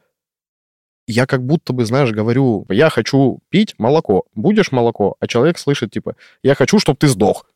я 1.06 1.26
как 1.26 1.44
будто 1.44 1.72
бы, 1.72 1.84
знаешь, 1.84 2.10
говорю, 2.10 2.66
я 2.68 2.90
хочу 2.90 3.38
пить 3.48 3.74
молоко, 3.78 4.24
будешь 4.34 4.72
молоко, 4.72 5.16
а 5.20 5.26
человек 5.26 5.58
слышит, 5.58 5.92
типа, 5.92 6.16
я 6.42 6.54
хочу, 6.54 6.78
чтобы 6.78 6.98
ты 6.98 7.08
сдох. 7.08 7.48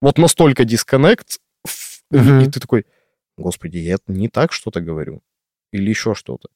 Вот 0.00 0.18
настолько 0.18 0.64
дисконнект, 0.64 1.38
ф- 1.66 2.02
и- 2.12 2.16
ты 2.50 2.60
такой, 2.60 2.86
господи, 3.36 3.78
я 3.78 3.96
не 4.06 4.28
так 4.28 4.52
что-то 4.52 4.80
говорю, 4.80 5.22
или 5.72 5.88
еще 5.88 6.14
что-то. 6.14 6.48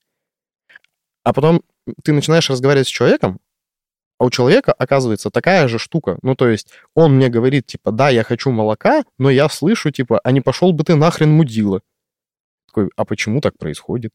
А 1.25 1.33
потом 1.33 1.63
ты 2.05 2.13
начинаешь 2.13 2.51
разговаривать 2.51 2.89
с 2.89 2.91
человеком, 2.91 3.41
а 4.19 4.25
у 4.25 4.31
человека 4.31 4.73
оказывается 4.73 5.31
такая 5.31 5.67
же 5.67 5.79
штука. 5.79 6.19
Ну, 6.23 6.37
то 6.37 6.49
есть 6.49 6.69
он 6.95 7.17
мне 7.17 7.29
говорит, 7.29 7.67
типа, 7.67 7.91
да, 7.91 8.09
я 8.11 8.23
хочу 8.23 8.51
молока, 8.53 9.05
но 9.19 9.31
я 9.31 9.49
слышу, 9.49 9.91
типа, 9.91 10.21
а 10.23 10.31
не 10.31 10.41
пошел 10.41 10.73
бы 10.73 10.85
ты 10.85 10.95
нахрен 10.95 11.31
мудила. 11.31 11.81
Такой, 12.69 12.91
а 12.97 13.05
почему 13.05 13.41
так 13.41 13.59
происходит? 13.59 14.13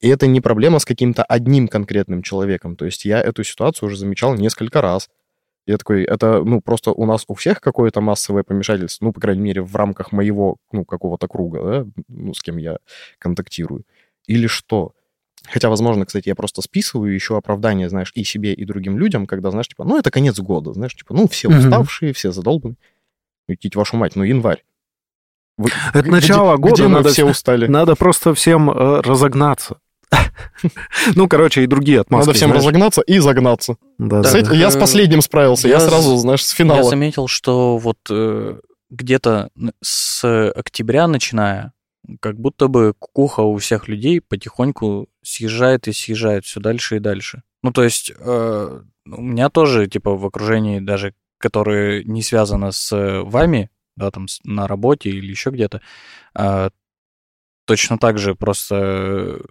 И 0.00 0.08
это 0.08 0.26
не 0.26 0.40
проблема 0.40 0.78
с 0.78 0.84
каким-то 0.84 1.24
одним 1.24 1.68
конкретным 1.68 2.22
человеком. 2.22 2.76
То 2.76 2.84
есть 2.84 3.04
я 3.04 3.20
эту 3.20 3.44
ситуацию 3.44 3.88
уже 3.88 3.96
замечал 3.96 4.34
несколько 4.34 4.80
раз. 4.80 5.08
Я 5.66 5.76
такой, 5.78 6.04
это, 6.04 6.42
ну, 6.42 6.60
просто 6.60 6.92
у 6.92 7.04
нас 7.06 7.24
у 7.28 7.34
всех 7.34 7.60
какое-то 7.60 8.00
массовое 8.00 8.42
помешательство, 8.42 9.04
ну, 9.04 9.12
по 9.12 9.20
крайней 9.20 9.42
мере, 9.42 9.62
в 9.62 9.76
рамках 9.76 10.10
моего, 10.10 10.56
ну, 10.72 10.84
какого-то 10.84 11.28
круга, 11.28 11.62
да, 11.62 12.02
ну, 12.08 12.34
с 12.34 12.40
кем 12.40 12.56
я 12.56 12.78
контактирую. 13.18 13.84
Или 14.26 14.46
что? 14.46 14.92
Хотя, 15.44 15.68
возможно, 15.68 16.06
кстати, 16.06 16.28
я 16.28 16.34
просто 16.34 16.62
списываю 16.62 17.14
еще 17.14 17.36
оправдание, 17.36 17.88
знаешь, 17.88 18.12
и 18.14 18.24
себе, 18.24 18.52
и 18.52 18.64
другим 18.64 18.98
людям, 18.98 19.26
когда, 19.26 19.50
знаешь, 19.50 19.68
типа, 19.68 19.84
ну, 19.84 19.98
это 19.98 20.10
конец 20.10 20.38
года, 20.38 20.72
знаешь, 20.72 20.94
типа, 20.94 21.14
ну, 21.14 21.28
все 21.28 21.48
уставшие, 21.48 22.12
все 22.12 22.32
задолбаны. 22.32 22.76
Идите 23.48 23.78
вашу 23.78 23.96
мать, 23.96 24.16
ну, 24.16 24.22
январь. 24.24 24.64
Это 25.92 26.02
где- 26.02 26.10
начало 26.10 26.56
года, 26.56 26.74
Где 26.74 26.82
мы 26.84 26.88
надо- 26.98 27.08
все 27.10 27.24
устали? 27.24 27.66
Надо 27.66 27.96
просто 27.96 28.34
всем 28.34 28.70
э, 28.70 29.00
разогнаться. 29.02 29.78
Ну, 31.14 31.28
короче, 31.28 31.62
и 31.62 31.66
другие 31.66 32.00
отмазки. 32.00 32.26
Надо 32.26 32.36
всем 32.36 32.48
знаешь. 32.50 32.62
разогнаться 32.64 33.00
и 33.02 33.18
загнаться. 33.18 33.76
Да, 33.98 34.22
С 34.22 34.32
да, 34.32 34.38
эти- 34.38 34.48
да. 34.48 34.54
Я 34.54 34.70
с 34.70 34.76
последним 34.76 35.22
справился, 35.22 35.68
я 35.68 35.74
я 35.74 35.80
сразу, 35.80 36.16
знаешь, 36.16 36.44
с 36.44 36.52
Я 36.52 36.56
финала. 36.56 36.82
заметил, 36.84 37.26
что 37.28 37.78
вот 37.78 37.98
э, 38.10 38.58
где-то 38.90 39.50
с 39.82 40.50
октября 40.54 41.06
начиная, 41.06 41.72
как 42.20 42.38
будто 42.38 42.68
бы 42.68 42.94
кукуха 42.98 43.40
у 43.42 43.56
всех 43.58 43.88
людей 43.88 44.20
потихоньку 44.20 45.08
съезжает 45.22 45.86
и 45.88 45.92
съезжает 45.92 46.44
все 46.44 46.60
дальше 46.60 46.96
и 46.96 47.00
дальше. 47.00 47.42
Ну, 47.62 47.72
то 47.72 47.84
есть 47.84 48.10
э, 48.18 48.80
у 49.06 49.20
меня 49.22 49.48
тоже, 49.50 49.86
типа, 49.86 50.16
в 50.16 50.24
окружении 50.26 50.80
даже, 50.80 51.14
которые 51.38 52.04
не 52.04 52.22
связано 52.22 52.72
с 52.72 52.90
э, 52.96 53.20
вами, 53.22 53.70
да, 54.00 54.10
там, 54.10 54.26
на 54.44 54.66
работе 54.66 55.10
или 55.10 55.30
еще 55.30 55.50
где-то, 55.50 55.80
а, 56.34 56.70
точно 57.66 57.98
так 57.98 58.18
же 58.18 58.34
просто 58.34 59.42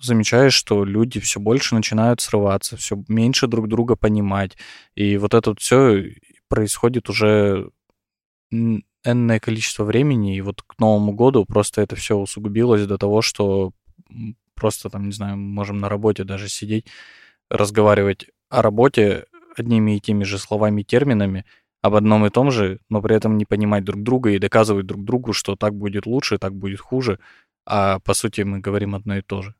замечаешь, 0.00 0.52
что 0.52 0.84
люди 0.84 1.20
все 1.20 1.40
больше 1.40 1.74
начинают 1.74 2.20
срываться, 2.20 2.76
все 2.76 3.02
меньше 3.08 3.46
друг 3.46 3.68
друга 3.68 3.96
понимать. 3.96 4.56
И 4.94 5.16
вот 5.16 5.32
это 5.32 5.54
все 5.54 6.04
происходит 6.48 7.08
уже 7.08 7.70
энное 8.50 9.40
количество 9.40 9.84
времени, 9.84 10.36
и 10.36 10.40
вот 10.40 10.62
к 10.62 10.78
Новому 10.78 11.12
году 11.12 11.44
просто 11.44 11.80
это 11.80 11.96
все 11.96 12.16
усугубилось 12.16 12.86
до 12.86 12.98
того, 12.98 13.22
что 13.22 13.72
просто 14.54 14.90
там, 14.90 15.06
не 15.06 15.12
знаю, 15.12 15.36
можем 15.36 15.78
на 15.78 15.88
работе 15.88 16.24
даже 16.24 16.48
сидеть, 16.48 16.86
разговаривать 17.48 18.26
о 18.48 18.62
работе 18.62 19.24
одними 19.56 19.96
и 19.96 20.00
теми 20.00 20.24
же 20.24 20.38
словами 20.38 20.82
и 20.82 20.84
терминами, 20.84 21.44
об 21.86 21.94
одном 21.94 22.26
и 22.26 22.30
том 22.30 22.50
же, 22.50 22.80
но 22.88 23.00
при 23.02 23.16
этом 23.16 23.36
не 23.36 23.44
понимать 23.44 23.84
друг 23.84 24.02
друга 24.02 24.30
и 24.30 24.38
доказывать 24.38 24.86
друг 24.86 25.04
другу, 25.04 25.32
что 25.32 25.56
так 25.56 25.74
будет 25.74 26.06
лучше, 26.06 26.38
так 26.38 26.54
будет 26.54 26.80
хуже, 26.80 27.18
а 27.64 27.98
по 28.00 28.14
сути 28.14 28.42
мы 28.42 28.60
говорим 28.60 28.94
одно 28.94 29.16
и 29.16 29.22
то 29.22 29.42
же. 29.42 29.54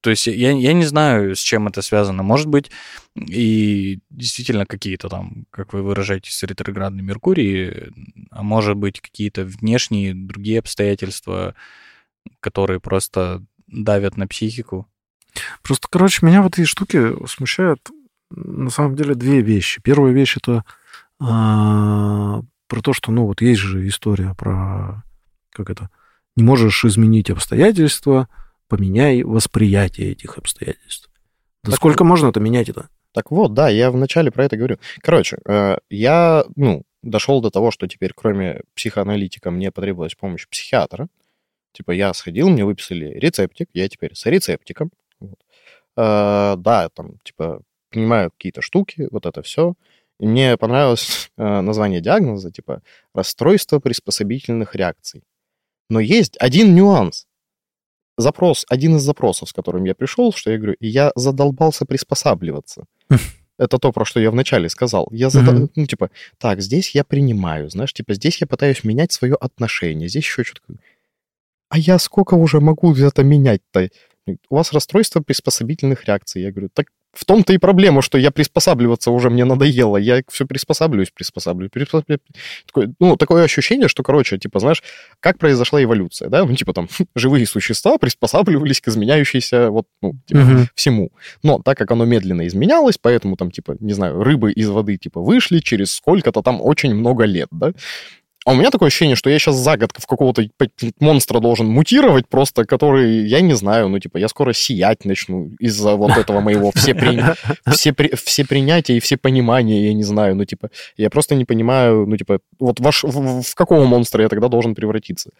То 0.00 0.10
есть 0.10 0.28
я, 0.28 0.52
я 0.52 0.72
не 0.72 0.84
знаю, 0.84 1.34
с 1.34 1.40
чем 1.40 1.66
это 1.66 1.82
связано. 1.82 2.22
Может 2.22 2.46
быть, 2.46 2.70
и 3.16 3.98
действительно 4.10 4.64
какие-то 4.64 5.08
там, 5.08 5.46
как 5.50 5.72
вы 5.72 5.82
выражаетесь, 5.82 6.42
ретроградный 6.44 7.02
Меркурий, 7.02 7.90
а 8.30 8.42
может 8.42 8.76
быть 8.76 9.00
какие-то 9.00 9.44
внешние 9.44 10.14
другие 10.14 10.60
обстоятельства, 10.60 11.56
которые 12.40 12.78
просто 12.78 13.44
давят 13.66 14.16
на 14.16 14.28
психику. 14.28 14.86
Просто, 15.62 15.88
короче, 15.90 16.24
меня 16.24 16.42
в 16.42 16.46
этой 16.46 16.64
штуке 16.64 17.14
смущают 17.26 17.80
на 18.30 18.70
самом 18.70 18.94
деле 18.94 19.14
две 19.14 19.40
вещи. 19.40 19.80
Первая 19.82 20.12
вещь 20.12 20.36
это 20.36 20.64
а, 21.20 22.42
про 22.68 22.82
то, 22.82 22.92
что, 22.92 23.12
ну, 23.12 23.26
вот 23.26 23.40
есть 23.40 23.60
же 23.60 23.86
история 23.86 24.34
про 24.34 25.02
как 25.50 25.70
это 25.70 25.88
не 26.36 26.42
можешь 26.42 26.84
изменить 26.84 27.30
обстоятельства, 27.30 28.28
поменяй 28.68 29.22
восприятие 29.22 30.12
этих 30.12 30.36
обстоятельств. 30.36 31.10
Да 31.64 31.70
Так 31.70 31.78
сколько 31.78 32.04
можно 32.04 32.28
это 32.28 32.40
менять 32.40 32.68
это? 32.68 32.88
Так 33.12 33.30
вот, 33.30 33.54
да, 33.54 33.70
я 33.70 33.90
вначале 33.90 34.30
про 34.30 34.44
это 34.44 34.58
говорю. 34.58 34.78
Короче, 35.00 35.38
э, 35.48 35.78
я, 35.88 36.44
ну, 36.54 36.82
дошел 37.02 37.40
до 37.40 37.50
того, 37.50 37.70
что 37.70 37.86
теперь 37.86 38.12
кроме 38.14 38.60
психоаналитика 38.74 39.50
мне 39.50 39.72
потребовалась 39.72 40.14
помощь 40.14 40.46
психиатра. 40.46 41.08
Типа 41.72 41.92
я 41.92 42.12
сходил, 42.12 42.50
мне 42.50 42.64
выписали 42.64 43.06
рецептик, 43.18 43.68
я 43.72 43.88
теперь 43.88 44.14
с 44.14 44.26
рецептиком. 44.26 44.90
Вот. 45.18 45.38
Э, 45.96 46.56
да, 46.58 46.90
там, 46.90 47.18
типа, 47.22 47.62
понимаю 47.90 48.30
какие-то 48.30 48.60
штуки, 48.60 49.08
вот 49.10 49.24
это 49.24 49.40
все. 49.42 49.74
И 50.18 50.26
мне 50.26 50.56
понравилось 50.56 51.30
э, 51.36 51.60
название 51.60 52.00
диагноза, 52.00 52.50
типа, 52.50 52.82
расстройство 53.14 53.78
приспособительных 53.80 54.74
реакций. 54.74 55.22
Но 55.90 56.00
есть 56.00 56.36
один 56.38 56.74
нюанс. 56.74 57.26
Запрос, 58.18 58.64
один 58.70 58.96
из 58.96 59.02
запросов, 59.02 59.50
с 59.50 59.52
которым 59.52 59.84
я 59.84 59.94
пришел, 59.94 60.32
что 60.32 60.50
я 60.50 60.56
говорю, 60.56 60.76
я 60.80 61.12
задолбался 61.16 61.84
приспосабливаться. 61.84 62.86
Это 63.58 63.78
то, 63.78 63.92
про 63.92 64.04
что 64.04 64.20
я 64.20 64.30
вначале 64.30 64.68
сказал. 64.68 65.08
Я 65.10 65.30
задал, 65.30 65.54
Мгм. 65.54 65.70
ну, 65.76 65.86
типа, 65.86 66.10
так, 66.38 66.60
здесь 66.60 66.94
я 66.94 67.04
принимаю, 67.04 67.68
знаешь, 67.70 67.92
типа, 67.92 68.14
здесь 68.14 68.40
я 68.40 68.46
пытаюсь 68.46 68.84
менять 68.84 69.12
свое 69.12 69.34
отношение, 69.34 70.08
здесь 70.08 70.24
еще 70.24 70.44
что-то. 70.44 70.74
А 71.68 71.78
я 71.78 71.98
сколько 71.98 72.34
уже 72.34 72.60
могу 72.60 72.94
это 72.94 73.22
менять-то? 73.22 73.90
У 74.48 74.56
вас 74.56 74.72
расстройство 74.72 75.20
приспособительных 75.20 76.04
реакций. 76.04 76.42
Я 76.42 76.52
говорю, 76.52 76.68
так 76.72 76.86
в 77.16 77.24
том-то 77.24 77.52
и 77.52 77.58
проблема, 77.58 78.02
что 78.02 78.18
я 78.18 78.30
приспосабливаться 78.30 79.10
уже 79.10 79.30
мне 79.30 79.44
надоело. 79.44 79.96
Я 79.96 80.22
все 80.30 80.46
приспосабливаюсь, 80.46 81.10
приспосабливаюсь, 81.10 81.70
приспосабливаюсь. 81.72 82.20
Такое, 82.66 82.94
ну, 83.00 83.16
такое 83.16 83.42
ощущение, 83.44 83.88
что, 83.88 84.02
короче, 84.02 84.38
типа, 84.38 84.60
знаешь, 84.60 84.82
как 85.20 85.38
произошла 85.38 85.82
эволюция, 85.82 86.28
да? 86.28 86.44
Ну, 86.44 86.54
типа 86.54 86.74
там 86.74 86.88
живые 87.14 87.46
существа 87.46 87.96
приспосабливались 87.98 88.80
к 88.80 88.88
изменяющейся 88.88 89.70
вот, 89.70 89.86
ну, 90.02 90.14
типа, 90.26 90.40
Мгм. 90.40 90.68
всему. 90.74 91.10
Но 91.42 91.60
так 91.62 91.78
как 91.78 91.90
оно 91.90 92.04
медленно 92.04 92.46
изменялось, 92.46 92.98
поэтому 93.00 93.36
там, 93.36 93.50
типа, 93.50 93.76
не 93.80 93.94
знаю, 93.94 94.22
рыбы 94.22 94.52
из 94.52 94.68
воды, 94.68 94.98
типа, 94.98 95.20
вышли 95.20 95.60
через 95.60 95.94
сколько-то 95.94 96.42
там 96.42 96.60
очень 96.60 96.94
много 96.94 97.24
лет, 97.24 97.48
да? 97.50 97.72
А 98.46 98.52
у 98.52 98.54
меня 98.54 98.70
такое 98.70 98.86
ощущение, 98.86 99.16
что 99.16 99.28
я 99.28 99.40
сейчас 99.40 99.56
за 99.56 99.76
год 99.76 99.90
в 99.98 100.06
какого-то 100.06 100.48
монстра 101.00 101.40
должен 101.40 101.66
мутировать 101.66 102.28
просто, 102.28 102.64
который, 102.64 103.26
я 103.26 103.40
не 103.40 103.54
знаю, 103.54 103.88
ну, 103.88 103.98
типа, 103.98 104.18
я 104.18 104.28
скоро 104.28 104.52
сиять 104.52 105.04
начну 105.04 105.50
из-за 105.58 105.96
вот 105.96 106.12
этого 106.16 106.38
моего 106.38 106.70
все, 106.72 106.94
при- 106.94 107.20
все, 107.72 107.92
при- 107.92 108.14
все 108.14 108.44
принятия 108.44 108.96
и 108.96 109.00
все 109.00 109.16
понимания, 109.16 109.86
я 109.88 109.94
не 109.94 110.04
знаю, 110.04 110.36
ну, 110.36 110.44
типа, 110.44 110.70
я 110.96 111.10
просто 111.10 111.34
не 111.34 111.44
понимаю, 111.44 112.06
ну, 112.06 112.16
типа, 112.16 112.38
вот 112.60 112.78
ваш, 112.78 113.02
в, 113.02 113.42
в 113.42 113.54
какого 113.56 113.84
монстра 113.84 114.22
я 114.22 114.28
тогда 114.28 114.46
должен 114.46 114.76
превратиться? 114.76 115.30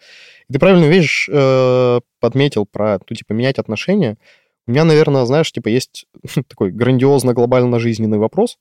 И 0.49 0.53
ты 0.53 0.59
правильную 0.59 0.91
вещь 0.91 1.29
э, 1.31 2.01
подметил 2.19 2.65
про, 2.65 2.99
ну, 3.09 3.15
типа, 3.15 3.31
менять 3.31 3.57
отношения. 3.57 4.17
У 4.67 4.71
меня, 4.71 4.83
наверное, 4.83 5.23
знаешь, 5.23 5.49
типа, 5.49 5.69
есть 5.69 6.07
такой 6.49 6.71
грандиозно-глобально-жизненный 6.71 8.17
вопрос. 8.17 8.57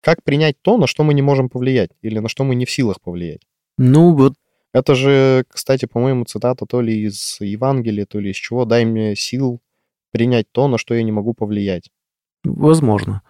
Как 0.00 0.24
принять 0.24 0.56
то, 0.62 0.78
на 0.78 0.86
что 0.86 1.04
мы 1.04 1.12
не 1.12 1.20
можем 1.20 1.50
повлиять, 1.50 1.90
или 2.00 2.18
на 2.18 2.30
что 2.30 2.44
мы 2.44 2.54
не 2.54 2.64
в 2.64 2.70
силах 2.70 3.02
повлиять? 3.02 3.42
Ну, 3.78 4.14
вот 4.14 4.34
Это 4.74 4.94
же, 4.94 5.44
кстати, 5.48 5.86
по-моему, 5.86 6.24
цитата 6.24 6.66
то 6.66 6.82
ли 6.82 7.06
из 7.06 7.38
Евангелия, 7.40 8.04
то 8.04 8.20
ли 8.20 8.30
из 8.30 8.36
чего. 8.36 8.64
«Дай 8.66 8.84
мне 8.84 9.16
сил 9.16 9.60
принять 10.12 10.46
то, 10.52 10.68
на 10.68 10.76
что 10.76 10.94
я 10.94 11.02
не 11.02 11.12
могу 11.12 11.32
повлиять». 11.32 11.90
Возможно. 12.44 13.22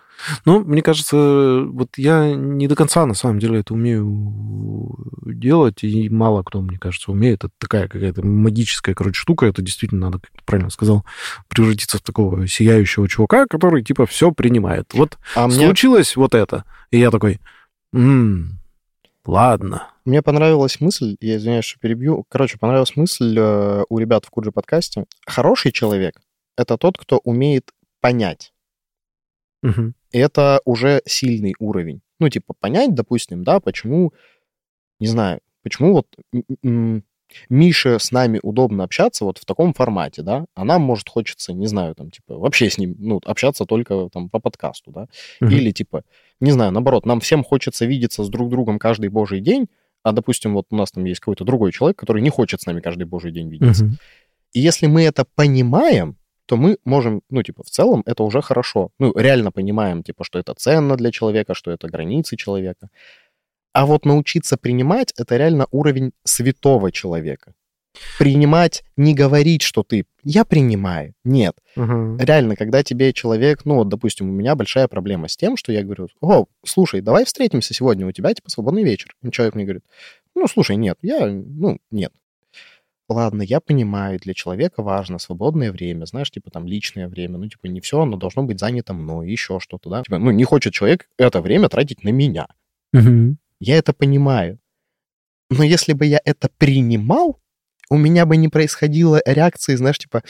Но 0.45 0.61
мне 0.61 0.83
кажется, 0.83 1.63
вот 1.65 1.91
я 1.97 2.35
не 2.35 2.67
до 2.67 2.75
конца 2.75 3.07
на 3.07 3.15
самом 3.15 3.39
деле 3.39 3.61
это 3.61 3.73
умею 3.75 4.97
делать, 5.25 5.85
и 5.85 6.09
мало 6.09 6.43
кто, 6.43 6.61
мне 6.61 6.77
кажется, 6.79 7.13
умеет. 7.13 7.45
Это 7.45 7.53
такая 7.59 7.87
какая-то 7.89 8.27
магическая, 8.27 8.95
короче, 8.95 9.21
штука. 9.21 9.47
Это 9.47 9.63
действительно 9.63 10.07
надо, 10.07 10.19
как 10.19 10.31
ты 10.33 10.45
правильно 10.45 10.71
сказал, 10.71 11.05
превратиться 11.49 11.99
в 11.99 12.03
такого 12.03 12.49
сияющего 12.49 13.09
чувака, 13.09 13.47
который 13.47 13.85
типа 13.85 14.07
все 14.07 14.33
принимает. 14.33 14.93
Вот 14.93 15.19
А 15.37 15.47
мне, 15.47 15.67
случилось 15.67 16.17
вот 16.17 16.35
это, 16.35 16.65
и 16.91 16.99
я 16.99 17.11
такой, 17.11 17.39
«М, 17.93 18.59
ладно. 19.29 19.91
мне 20.05 20.23
понравилась 20.23 20.81
мысль, 20.81 21.17
я 21.21 21.37
извиняюсь, 21.37 21.65
что 21.65 21.79
перебью. 21.79 22.25
Короче, 22.29 22.59
понравилась 22.59 22.97
мысль 22.97 23.37
э, 23.39 23.85
у 23.89 23.99
ребят 23.99 24.25
в 24.25 24.31
Куджи 24.31 24.53
подкасте. 24.53 25.05
Хороший 25.27 25.73
человек— 25.73 26.21
это 26.57 26.77
тот, 26.77 26.99
кто 26.99 27.19
умеет 27.19 27.73
понять. 28.01 28.53
И 30.13 30.19
это 30.19 30.61
уже 30.65 31.03
сильный 31.05 31.55
уровень. 31.59 32.01
Ну, 32.21 32.29
типа, 32.29 32.55
понять, 32.59 32.95
допустим, 32.95 33.45
да, 33.45 33.61
почему, 33.61 34.13
не 34.99 35.07
знаю, 35.07 35.41
почему 35.63 35.93
вот 35.93 36.07
Мише 37.49 37.99
с 37.99 38.13
нами 38.13 38.41
удобно 38.43 38.85
общаться 38.85 39.25
вот 39.25 39.39
в 39.39 39.45
таком 39.45 39.75
формате, 39.75 40.23
да, 40.23 40.47
а 40.55 40.65
нам, 40.65 40.83
может, 40.83 41.09
хочется, 41.09 41.53
не 41.53 41.67
знаю, 41.67 41.95
там, 41.95 42.11
типа, 42.11 42.37
вообще 42.37 42.71
с 42.71 42.79
ним, 42.79 42.97
ну, 42.99 43.21
общаться 43.25 43.65
только 43.65 44.09
там 44.13 44.29
по 44.29 44.39
подкасту, 44.41 44.91
да, 44.91 45.07
Мгм. 45.41 45.55
или, 45.55 45.71
типа, 45.71 46.03
не 46.41 46.51
знаю, 46.51 46.73
наоборот, 46.73 47.07
нам 47.07 47.21
всем 47.21 47.45
хочется 47.45 47.87
видеться 47.87 48.25
с 48.25 48.29
друг 48.29 48.49
другом 48.49 48.79
каждый 48.79 49.09
божий 49.11 49.41
день, 49.41 49.67
а, 50.03 50.13
допустим, 50.13 50.55
вот 50.55 50.67
у 50.71 50.77
нас 50.77 50.91
там 50.93 51.05
есть 51.05 51.21
какой-то 51.21 51.45
другой 51.45 51.73
человек, 51.73 51.99
который 51.99 52.23
не 52.23 52.31
хочет 52.31 52.61
с 52.61 52.67
нами 52.67 52.81
каждый 52.81 53.05
божий 53.05 53.33
день 53.33 53.49
видеться. 53.49 53.85
Мгм. 53.85 53.99
И 54.53 54.61
если 54.61 54.87
мы 54.87 55.03
это 55.03 55.25
понимаем, 55.35 56.17
то 56.47 56.57
мы 56.57 56.79
можем, 56.85 57.21
ну, 57.29 57.43
типа, 57.43 57.63
в 57.63 57.69
целом 57.69 58.03
это 58.07 58.23
уже 58.23 58.41
хорошо. 58.41 58.91
Ну, 58.99 59.13
реально 59.15 59.53
понимаем, 59.53 60.03
типа, 60.03 60.25
что 60.25 60.39
это 60.39 60.55
ценно 60.55 60.97
для 60.97 61.11
человека, 61.11 61.53
что 61.53 61.71
это 61.71 61.89
границы 61.89 62.37
человека. 62.37 62.89
А 63.73 63.87
вот 63.87 64.05
научиться 64.05 64.57
принимать— 64.57 65.13
это 65.17 65.37
реально 65.37 65.67
уровень 65.71 66.13
святого 66.25 66.91
человека. 66.93 67.55
принимать, 68.19 68.85
не 68.97 69.15
говорить, 69.15 69.63
что 69.63 69.83
ты 69.83 70.05
«я 70.23 70.45
принимаю». 70.45 71.15
Нет. 71.25 71.57
Мгм. 71.77 72.19
Реально, 72.19 72.55
когда 72.57 72.83
тебе 72.83 73.13
человек, 73.13 73.65
ну 73.65 73.77
вот, 73.77 73.89
допустим, 73.89 74.29
у 74.29 74.33
меня 74.33 74.55
большая 74.55 74.89
проблема 74.89 75.29
с 75.29 75.37
тем, 75.37 75.57
что 75.57 75.73
я 75.73 75.83
говорю, 75.83 76.09
о, 76.21 76.47
слушай, 76.65 77.01
давай 77.01 77.25
встретимся 77.25 77.75
сегодня, 77.75 78.07
у 78.07 78.13
тебя, 78.13 78.33
типа, 78.35 78.51
свободный 78.51 78.85
вечер. 78.85 79.15
И 79.23 79.31
человек 79.31 79.55
мне 79.55 79.65
говорит, 79.65 79.85
ну, 80.35 80.47
слушай, 80.47 80.77
нет, 80.77 80.99
я, 81.03 81.27
ну, 81.27 81.79
нет. 81.91 82.13
Ладно, 83.09 83.41
я 83.41 83.61
понимаю, 83.61 84.19
для 84.21 84.35
человека 84.35 84.83
важно 84.83 85.19
свободное 85.19 85.73
время, 85.73 86.05
знаешь, 86.05 86.31
типа 86.31 86.51
там 86.51 86.67
личное 86.67 87.09
время, 87.09 87.39
ну, 87.39 87.49
типа 87.49 87.67
не 87.67 87.81
все, 87.81 88.01
оно 88.01 88.19
должно 88.19 88.43
быть 88.43 88.61
занято 88.61 88.93
мной, 88.93 89.31
еще 89.31 89.61
что-то, 89.61 89.89
да. 89.89 90.03
Типа, 90.03 90.19
ну, 90.19 90.31
не 90.31 90.45
хочет 90.45 90.75
человек 90.75 91.09
это 91.17 91.41
время 91.41 91.71
тратить 91.71 92.05
на 92.05 92.11
меня. 92.11 92.49
Мгм. 92.93 93.39
Я 93.61 93.77
это 93.77 93.93
понимаю. 93.93 94.59
Но 95.51 95.65
если 95.65 95.93
бы 95.93 96.07
я 96.07 96.21
это 96.25 96.49
принимал, 96.59 97.41
у 97.91 97.97
меня 97.97 98.27
бы 98.27 98.37
не 98.37 98.49
происходило 98.49 99.21
реакции, 99.25 99.75
знаешь, 99.77 99.99
типа... 99.99 100.23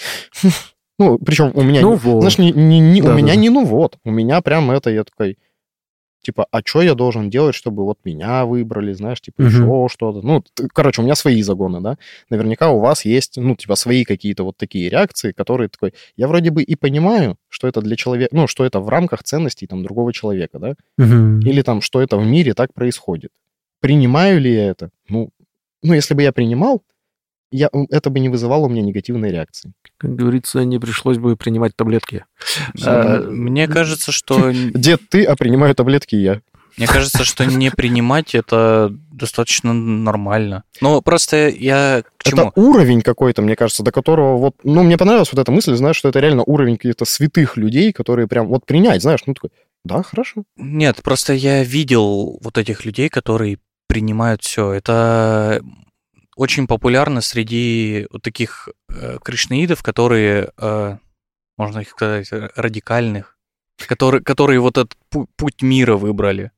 Ну, 1.01 1.17
причем 1.17 1.53
у 1.55 1.63
меня... 1.63 1.81
Ну 1.81 1.95
вот. 1.95 2.23
Знаешь, 2.23 2.39
не, 2.39 2.51
не- 2.51 2.81
не- 2.81 3.01
у 3.03 3.05
Да-да-да. 3.05 3.23
меня 3.23 3.37
не 3.37 3.51
ну 3.51 3.65
вот. 3.65 3.99
У 4.05 4.11
меня 4.11 4.41
прям 4.41 4.69
это, 4.73 4.91
я 4.91 5.05
такой... 5.05 5.39
Типа, 6.29 6.47
а 6.51 6.61
что 6.63 6.83
я 6.83 6.95
должен 6.95 7.31
делать, 7.31 7.55
чтобы 7.55 7.85
вот 7.85 8.01
меня 8.05 8.45
выбрали, 8.45 8.93
знаешь, 8.93 9.19
типа 9.19 9.41
Мгм. 9.41 9.49
еще 9.49 9.87
что-то. 9.91 10.21
Ну, 10.21 10.45
короче, 10.75 11.01
у 11.01 11.05
меня 11.05 11.15
свои 11.15 11.41
загоны, 11.41 11.81
да. 11.81 11.97
Наверняка 12.29 12.69
у 12.69 12.81
вас 12.81 13.07
есть, 13.07 13.39
ну, 13.39 13.57
типа, 13.57 13.77
свои 13.77 14.05
какие-то 14.05 14.45
вот 14.45 14.59
такие 14.59 14.91
реакции, 14.91 15.33
которые 15.33 15.71
такой... 15.71 15.95
Я 16.19 16.29
вроде 16.29 16.51
бы 16.51 16.63
и 16.63 16.75
понимаю, 16.77 17.39
что 17.49 17.67
это 17.67 17.81
для 17.81 17.97
человека... 17.97 18.37
Ну, 18.37 18.47
что 18.47 18.67
это 18.67 18.79
в 18.79 18.91
рамках 18.91 19.23
ценностей 19.23 19.67
там 19.67 19.83
другого 19.83 20.13
человека, 20.13 20.59
да. 20.59 20.75
Мгм. 20.99 21.41
Или 21.41 21.63
там, 21.63 21.81
что 21.81 22.03
это 22.03 22.19
в 22.19 22.27
мире 22.27 22.53
так 22.53 22.75
происходит. 22.75 23.31
Принимаю 23.81 24.39
ли 24.39 24.53
я 24.53 24.69
это? 24.69 24.91
Ну, 25.09 25.31
ну 25.83 25.95
если 25.95 26.13
бы 26.13 26.21
я 26.21 26.33
принимал, 26.33 26.83
я, 27.51 27.71
это 27.91 28.11
бы 28.11 28.21
не 28.21 28.29
вызывало 28.29 28.67
у 28.67 28.69
меня 28.69 28.83
негативной 28.83 29.31
реакции. 29.31 29.73
Как 29.97 30.15
говорится, 30.15 30.65
не 30.65 30.79
пришлось 30.79 31.19
бы 31.19 31.37
принимать 31.37 31.75
таблетки. 31.77 32.25
А, 32.85 33.21
Мне 33.23 33.67
кажется, 33.67 34.13
что 34.13 34.51
Дед 34.53 35.01
ты, 35.09 35.25
а 35.25 35.35
принимаю 35.37 35.75
таблетки 35.75 36.15
я. 36.15 36.41
мне 36.77 36.87
кажется, 36.87 37.25
что 37.25 37.45
не 37.45 37.71
принимать 37.71 38.35
это 38.35 38.93
достаточно 39.11 39.73
нормально. 39.73 40.63
Ну 40.81 41.03
просто 41.03 41.49
я 41.49 42.03
к 42.19 42.23
чему? 42.25 42.43
Это 42.49 42.53
уровень 42.61 43.03
какой-то, 43.03 43.43
мне 43.43 43.57
кажется, 43.57 43.83
до 43.83 43.91
которого 43.91 44.37
вот... 44.37 44.55
Ну, 44.63 44.83
мне 44.85 44.97
понравилась 44.97 45.33
вот 45.33 45.41
эта 45.41 45.51
мысль, 45.51 45.75
знаешь, 45.75 45.97
что 45.97 46.09
это 46.09 46.21
реально 46.21 46.45
уровень 46.45 46.77
каких-то 46.77 47.05
святых 47.05 47.57
людей, 47.57 47.93
которые 47.93 48.29
прям 48.29 48.47
вот 48.47 48.65
принять, 48.67 49.03
знаешь, 49.03 49.21
ну 49.27 49.35
такой, 49.35 49.51
да, 49.85 50.03
хорошо. 50.03 50.45
Нет, 50.57 51.03
просто 51.03 51.33
я 51.33 51.65
видел 51.65 52.39
вот 52.43 52.59
этих 52.59 52.85
людей, 52.85 53.09
которые 53.09 53.59
принимают 53.89 54.43
все. 54.43 54.73
Это 54.73 55.63
очень 56.39 56.69
популярно 56.69 57.21
среди 57.21 58.07
вот 58.13 58.23
таких 58.23 58.69
э, 58.89 59.19
кришнаидов, 59.25 59.83
которые, 59.83 60.51
э, 60.57 60.97
можно 61.57 61.81
их 61.81 61.89
сказать, 61.91 62.29
э, 62.33 62.49
радикальных, 62.55 63.37
которые, 63.89 64.23
которые 64.23 64.61
вот 64.61 64.79
этот 64.79 64.97
пу- 65.13 65.27
путь 65.37 65.63
мира 65.63 65.97
выбрали. 65.97 66.53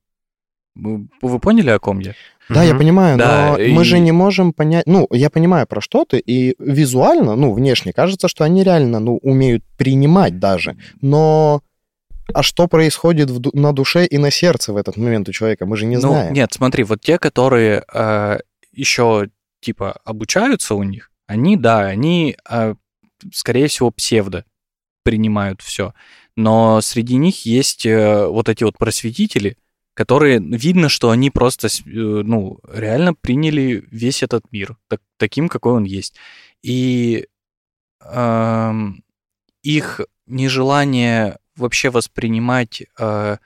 Вы, 0.74 1.08
вы 1.22 1.38
поняли, 1.38 1.70
о 1.70 1.78
ком 1.78 2.00
я? 2.00 2.14
Да, 2.50 2.62
я 2.62 2.70
Мгм. 2.70 2.78
понимаю, 2.78 3.18
Да, 3.18 3.52
но 3.52 3.58
мы 3.58 3.82
и- 3.82 3.84
же 3.84 3.98
не 4.00 4.12
можем 4.12 4.52
понять... 4.52 4.86
Ну, 4.86 5.08
я 5.12 5.30
понимаю, 5.30 5.66
про 5.66 5.80
что 5.80 6.04
ты, 6.04 6.18
и 6.18 6.54
визуально, 6.58 7.34
ну, 7.36 7.54
внешне 7.54 7.94
кажется, 7.94 8.28
что 8.28 8.44
они 8.44 8.62
реально, 8.62 9.00
ну, 9.00 9.16
умеют 9.22 9.64
принимать 9.78 10.38
даже, 10.38 10.76
но... 11.00 11.62
А 12.34 12.42
что 12.42 12.68
происходит 12.68 13.30
в 13.30 13.56
на 13.56 13.72
душе 13.72 14.04
и 14.06 14.18
на 14.18 14.30
сердце 14.30 14.72
в 14.72 14.76
этот 14.76 14.96
момент 14.98 15.28
у 15.28 15.32
человека, 15.32 15.64
мы 15.66 15.76
же 15.76 15.86
не 15.86 15.96
ну, 15.96 16.02
знаем. 16.02 16.32
нет, 16.34 16.52
смотри, 16.52 16.84
вот 16.84 17.00
те, 17.00 17.18
которые 17.18 17.82
еще 18.72 19.30
типа 19.60 19.92
обучаются 20.04 20.74
у 20.74 20.82
них, 20.82 21.10
они, 21.26 21.56
да, 21.56 21.80
они, 21.80 22.36
э, 22.48 22.74
скорее 23.32 23.68
всего, 23.68 23.90
псевдо 23.90 24.44
принимают 25.02 25.62
все. 25.62 25.94
Но 26.36 26.80
среди 26.80 27.16
них 27.16 27.46
есть 27.46 27.86
э, 27.86 28.26
вот 28.26 28.48
эти 28.48 28.64
вот 28.64 28.78
просветители, 28.78 29.56
которые 29.94 30.40
видно, 30.40 30.88
что 30.88 31.10
они 31.10 31.30
просто, 31.30 31.68
э, 31.68 31.70
ну, 31.84 32.58
реально 32.72 33.14
приняли 33.14 33.86
весь 33.90 34.22
этот 34.22 34.50
мир 34.52 34.76
так- 34.88 35.02
таким, 35.18 35.48
какой 35.48 35.74
он 35.74 35.84
есть. 35.84 36.16
И 36.62 37.26
эм, 38.02 39.04
их 39.62 40.00
нежелание 40.26 41.38
вообще 41.56 41.90
воспринимать 41.90 42.82
э, 42.98 43.36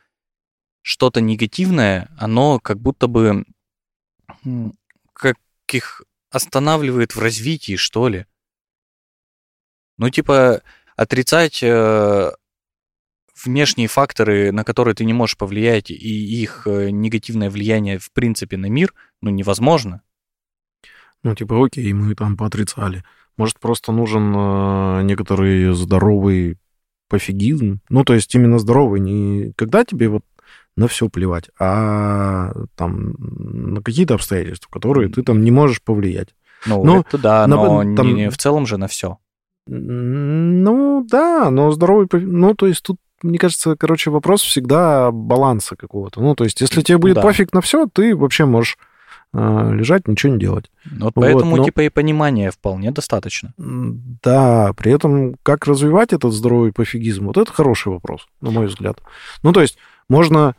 что-то 0.83 1.21
негативное, 1.21 2.09
оно 2.19 2.61
как 2.61 2.79
будто 2.81 3.09
бы 3.09 3.45
их 5.75 6.03
останавливает 6.31 7.15
в 7.15 7.21
развитии, 7.21 7.77
что 7.77 8.09
ли. 8.09 8.27
Ну, 9.97 10.11
типа, 10.11 10.63
отрицать 10.97 11.63
э, 11.63 12.33
внешние 13.45 13.89
факторы, 13.89 14.53
на 14.53 14.65
которые 14.65 14.95
ты 14.95 15.05
не 15.05 15.13
можешь 15.13 15.37
повлиять, 15.37 15.91
и 15.91 16.43
их 16.43 16.67
э, 16.67 16.91
негативное 16.91 17.51
влияние, 17.51 17.99
в 17.99 18.13
принципе, 18.13 18.57
на 18.57 18.67
мир, 18.67 18.93
ну, 19.21 19.31
невозможно. 19.31 20.03
Ну, 21.23 21.35
типа, 21.35 21.65
окей, 21.65 21.93
мы 21.93 22.15
там 22.15 22.37
поотрицали. 22.37 23.05
Может, 23.37 23.59
просто 23.61 23.93
нужен 23.93 24.35
э, 24.35 25.03
некоторый 25.05 25.73
здоровый 25.75 26.59
пофигизм. 27.09 27.81
Ну, 27.89 28.05
то 28.05 28.15
есть 28.15 28.35
именно 28.35 28.59
здоровый, 28.59 29.01
не 29.01 29.53
когда 29.57 29.85
тебе 29.85 30.09
вот 30.09 30.25
на 30.77 30.89
все 30.89 31.09
плевать, 31.09 31.51
а 31.59 32.53
там 32.77 33.15
на 33.19 33.81
какие-то 33.83 34.15
обстоятельства, 34.15 34.69
которые 34.71 35.09
ты 35.09 35.23
там 35.23 35.43
не 35.45 35.51
можешь 35.51 35.83
повлиять. 35.83 36.35
Ну, 36.67 36.83
Ну, 36.85 37.01
это 37.01 37.19
да, 37.19 37.47
на- 37.47 37.57
но 37.57 37.95
там- 37.95 38.15
не 38.15 38.31
в 38.31 38.37
целом 38.39 38.67
же 38.67 38.77
на 38.79 38.89
все. 38.89 39.19
Ну, 39.67 41.05
да, 41.09 41.51
но 41.51 41.71
здоровый... 41.71 42.09
Ну, 42.13 42.55
то 42.55 42.67
есть 42.67 42.83
тут, 42.83 42.97
мне 43.23 43.39
кажется, 43.39 43.77
короче, 43.77 44.11
вопрос 44.11 44.43
всегда 44.43 45.11
баланса 45.11 45.77
какого-то. 45.77 46.21
Ну, 46.21 46.35
то 46.35 46.45
есть 46.45 46.61
если 46.61 46.83
тебе 46.83 46.99
будет 46.99 47.17
Да. 47.17 47.23
пофиг 47.23 47.53
на 47.53 47.61
все, 47.61 47.87
ты 47.87 48.17
вообще 48.17 48.45
можешь 48.45 48.77
э, 49.37 49.73
лежать, 49.75 50.07
ничего 50.07 50.33
не 50.33 50.39
делать. 50.39 50.71
Вот 50.85 51.03
Вот, 51.03 51.15
поэтому, 51.15 51.57
но- 51.57 51.65
типа, 51.65 51.81
и 51.83 51.89
понимания 51.89 52.51
вполне 52.53 52.93
достаточно. 52.93 53.53
Да, 53.59 54.73
при 54.77 54.93
этом 54.93 55.35
как 55.43 55.67
развивать 55.67 56.13
этот 56.13 56.33
здоровый 56.33 56.73
пофигизм, 56.73 57.27
вот 57.27 57.37
это 57.37 57.53
хороший 57.53 57.89
вопрос, 57.93 58.27
на 58.41 58.51
мой 58.53 58.67
взгляд. 58.67 59.01
Ну, 59.43 59.53
то 59.53 59.61
есть 59.61 59.77
можно, 60.09 60.55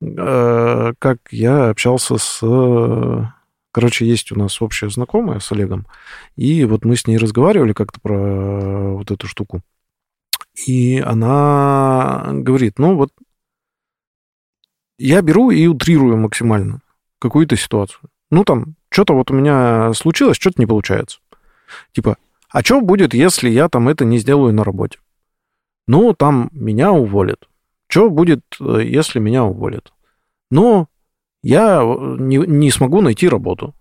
как 0.00 1.18
я 1.30 1.70
общался 1.70 2.18
с... 2.18 2.40
э, 2.42 3.24
Короче, 3.72 4.06
есть 4.06 4.30
у 4.30 4.38
нас 4.38 4.62
общая 4.62 4.88
знакомая 4.88 5.40
с 5.40 5.50
Олегом, 5.50 5.86
и 6.36 6.64
вот 6.64 6.84
мы 6.84 6.94
с 6.94 7.08
ней 7.08 7.16
разговаривали 7.16 7.72
как-то 7.72 7.98
про 8.00 8.94
вот 8.94 9.10
эту 9.10 9.26
штуку. 9.26 9.62
И 10.66 11.02
она 11.04 12.28
говорит, 12.30 12.78
ну 12.78 12.94
вот 12.94 13.10
я 14.96 15.22
беру 15.22 15.50
и 15.50 15.66
утрирую 15.66 16.16
максимально 16.16 16.82
какую-то 17.18 17.56
ситуацию. 17.56 18.10
Ну 18.30 18.44
там, 18.44 18.76
что-то 18.90 19.14
вот 19.14 19.32
у 19.32 19.34
меня 19.34 19.92
случилось, 19.94 20.36
что-то 20.36 20.60
не 20.60 20.66
получается. 20.66 21.18
Типа, 21.92 22.16
а 22.50 22.62
что 22.62 22.80
будет, 22.80 23.12
если 23.12 23.48
я 23.48 23.68
там 23.68 23.88
это 23.88 24.04
не 24.04 24.18
сделаю 24.18 24.54
на 24.54 24.62
работе? 24.62 25.00
Ну, 25.88 26.14
там 26.14 26.48
меня 26.52 26.92
уволят. 26.92 27.48
Что 27.94 28.10
будет, 28.10 28.40
э, 28.60 28.80
если 28.84 29.20
меня 29.20 29.44
уволят? 29.44 29.92
Ну, 30.50 30.88
я 31.44 31.80
э, 31.80 32.16
не, 32.18 32.38
не 32.38 32.72
смогу 32.72 33.00
найти 33.00 33.28
работу. 33.28 33.72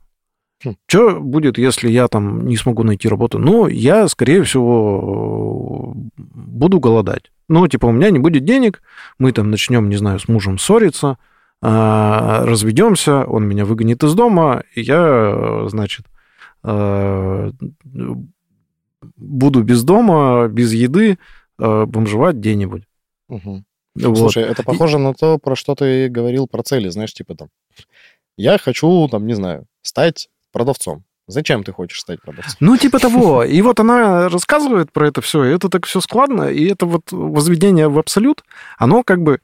Хм. 0.63 0.75
Что 0.85 1.19
будет, 1.19 1.57
если 1.57 1.89
я 1.89 2.07
там 2.07 2.45
не 2.45 2.55
смогу 2.55 2.83
найти 2.83 3.09
работу? 3.09 3.39
Ну, 3.39 3.65
я, 3.65 4.07
скорее 4.07 4.43
всего, 4.43 5.95
буду 6.15 6.79
голодать. 6.79 7.31
Ну, 7.49 7.67
типа, 7.67 7.87
у 7.87 7.91
меня 7.91 8.11
не 8.11 8.19
будет 8.19 8.45
денег, 8.45 8.83
мы 9.17 9.31
там 9.31 9.49
начнем, 9.49 9.89
не 9.89 9.95
знаю, 9.95 10.19
с 10.19 10.27
мужем 10.27 10.59
ссориться, 10.59 11.17
а, 11.63 12.45
разведемся, 12.45 13.25
он 13.25 13.47
меня 13.47 13.65
выгонит 13.65 14.03
из 14.03 14.13
дома, 14.13 14.61
и 14.75 14.81
я, 14.81 15.65
значит, 15.69 16.05
э, 16.63 17.51
буду 19.17 19.63
без 19.63 19.83
дома, 19.83 20.47
без 20.49 20.71
еды, 20.71 21.17
бомжевать 21.57 22.35
где-нибудь. 22.35 22.83
Мгм. 23.27 23.65
Вот. 23.95 24.17
Слушай, 24.17 24.43
это 24.43 24.63
похоже 24.63 24.97
на 24.97 25.13
то, 25.13 25.37
про 25.37 25.55
что 25.55 25.75
ты 25.75 26.09
говорил 26.09 26.47
про 26.47 26.63
цели, 26.63 26.89
знаешь, 26.89 27.13
типа 27.13 27.35
там, 27.35 27.49
я 28.37 28.57
хочу, 28.57 29.07
там, 29.09 29.27
не 29.27 29.33
знаю, 29.33 29.65
стать 29.81 30.29
продавцом. 30.51 31.03
Зачем 31.27 31.63
ты 31.63 31.71
хочешь 31.71 32.01
стать 32.01 32.21
продавцом? 32.21 32.55
Ну, 32.59 32.75
типа 32.75 32.99
того. 32.99 33.43
И 33.43 33.61
вот 33.61 33.79
она 33.79 34.27
рассказывает 34.29 34.91
про 34.91 35.07
это 35.07 35.21
все, 35.21 35.45
и 35.45 35.53
это 35.53 35.69
так 35.69 35.85
все 35.85 36.01
складно, 36.01 36.49
и 36.49 36.65
это 36.65 36.85
вот 36.85 37.11
возведение 37.11 37.87
в 37.87 37.97
абсолют, 37.97 38.43
оно 38.77 39.03
как 39.03 39.21
бы, 39.21 39.39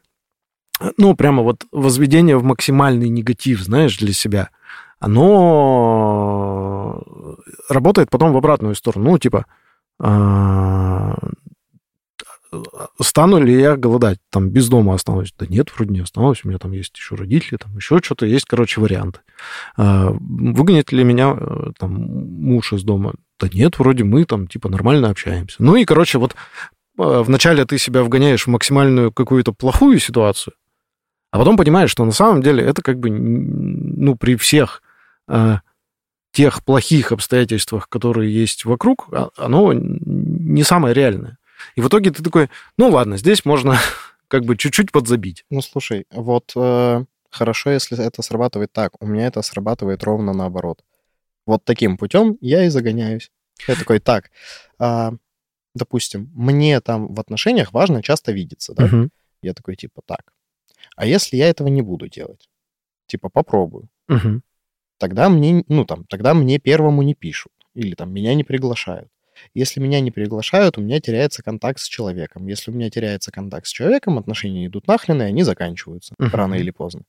ну, 0.98 1.16
прямо 1.16 1.44
вот 1.44 1.64
возведение 1.72 2.38
в 2.38 2.44
максимальный 2.44 3.08
негатив, 3.08 3.62
знаешь, 3.62 3.98
для 3.98 4.14
себя, 4.14 4.50
оно 5.00 7.02
работает 7.70 8.10
потом 8.10 8.34
в 8.34 8.38
обратную 8.38 8.76
сторону. 8.76 9.12
Ну, 9.12 9.18
типа, 9.18 9.46
а, 10.02 11.16
стану 13.02 13.42
ли 13.42 13.60
я 13.60 13.76
голодать, 13.76 14.20
там, 14.30 14.50
без 14.50 14.70
дома 14.70 14.96
останусь? 14.96 15.34
Да 15.38 15.46
нет, 15.48 15.70
вроде 15.76 15.94
не 15.94 16.00
останусь, 16.00 16.44
у 16.44 16.48
меня 16.48 16.58
там 16.58 16.72
есть 16.72 16.96
еще 16.98 17.16
родители, 17.16 17.58
там 17.58 17.76
еще 17.76 18.00
что-то, 18.00 18.26
есть, 18.26 18.46
короче, 18.46 18.82
варианты. 18.82 19.20
А, 19.78 20.10
выгонит 20.12 20.92
ли 20.92 21.04
меня 21.04 21.36
э, 21.40 21.72
там 21.78 21.94
муж 21.94 22.74
из 22.74 22.84
дома? 22.84 23.14
Да 23.40 23.48
нет, 23.52 23.80
вроде 23.80 24.04
мы 24.04 24.26
там, 24.26 24.48
типа, 24.48 24.70
нормально 24.70 25.10
общаемся. 25.10 25.58
Ну 25.60 25.76
и, 25.76 25.86
короче, 25.86 26.18
вот 26.18 26.34
э, 26.34 26.36
вначале 26.98 27.66
ты 27.66 27.78
себя 27.78 28.04
вгоняешь 28.04 28.46
в 28.46 28.50
максимальную 28.50 29.12
какую-то 29.12 29.54
плохую 29.54 30.00
ситуацию, 30.00 30.54
а 31.32 31.38
потом 31.38 31.58
понимаешь, 31.58 31.92
что 31.92 32.06
на 32.06 32.12
самом 32.12 32.42
деле 32.42 32.64
это 32.64 32.82
как 32.82 33.00
бы, 33.00 33.10
ну, 33.10 34.16
при 34.16 34.36
всех 34.36 34.82
э, 35.28 35.58
тех 36.32 36.64
плохих 36.64 37.12
обстоятельствах, 37.12 37.90
которые 37.90 38.34
есть 38.34 38.66
вокруг, 38.66 39.08
а, 39.12 39.30
оно 39.38 39.74
не 39.74 40.64
самое 40.64 40.94
реальное. 40.94 41.38
И 41.76 41.82
в 41.82 41.88
итоге 41.88 42.12
ты 42.12 42.24
такой, 42.24 42.50
ну 42.78 42.90
ладно, 42.90 43.18
здесь 43.18 43.46
можно 43.46 43.78
как 44.28 44.46
бы 44.46 44.58
чуть-чуть 44.58 44.92
подзабить. 44.92 45.46
Ну, 45.50 45.62
слушай, 45.62 46.06
вот 46.12 46.52
э, 46.56 47.06
хорошо, 47.30 47.72
если 47.72 48.04
это 48.04 48.22
срабатывает 48.22 48.72
так. 48.72 48.94
У 49.02 49.08
меня 49.08 49.28
это 49.28 49.42
срабатывает 49.42 50.04
ровно 50.04 50.34
наоборот. 50.34 50.84
Вот 51.46 51.64
таким 51.64 51.98
путем 51.98 52.38
я 52.42 52.66
и 52.66 52.70
загоняюсь. 52.70 53.32
Я 53.68 53.76
такой, 53.76 54.00
так, 54.00 54.32
э, 54.80 55.12
допустим, 55.76 56.32
мне 56.34 56.80
там 56.82 57.14
в 57.14 57.20
отношениях 57.20 57.74
важно 57.74 58.02
часто 58.02 58.32
видеться, 58.32 58.74
да? 58.74 58.86
Мгм. 58.86 59.12
Я 59.42 59.54
такой, 59.54 59.76
типа, 59.76 60.02
так. 60.06 60.34
А 60.96 61.06
если 61.06 61.38
я 61.38 61.50
этого 61.50 61.68
не 61.68 61.82
буду 61.82 62.08
делать? 62.08 62.50
Типа, 63.08 63.30
попробую. 63.30 63.90
Мгм. 64.08 64.44
Тогда 64.98 65.30
мне, 65.30 65.64
ну, 65.68 65.86
там, 65.86 66.06
тогда 66.06 66.34
мне 66.34 66.60
первому 66.60 67.02
не 67.02 67.16
пишут. 67.16 67.54
Или 67.74 67.96
там 67.96 68.14
меня 68.14 68.36
не 68.36 68.44
приглашают. 68.44 69.10
Если 69.54 69.80
меня 69.80 70.00
не 70.00 70.12
приглашают, 70.12 70.78
у 70.78 70.82
меня 70.82 71.00
теряется 71.00 71.44
контакт 71.44 71.80
с 71.80 71.88
человеком. 71.88 72.48
Если 72.48 72.72
у 72.72 72.74
меня 72.74 72.90
теряется 72.90 73.32
контакт 73.32 73.68
с 73.68 73.72
человеком, 73.72 74.18
отношения 74.18 74.66
идут 74.68 74.88
нахрен, 74.88 75.22
и 75.22 75.26
они 75.26 75.44
заканчиваются 75.44 76.14
Мгм. 76.18 76.32
рано 76.32 76.56
или 76.56 76.72
поздно. 76.72 77.04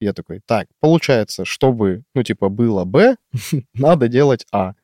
Я 0.00 0.12
такой, 0.12 0.40
так, 0.44 0.68
получается, 0.80 1.44
чтобы, 1.44 2.02
ну, 2.14 2.22
типа, 2.22 2.48
было 2.50 2.84
Б, 2.84 3.16
надо 3.74 4.08
делать 4.08 4.46
А. 4.52 4.74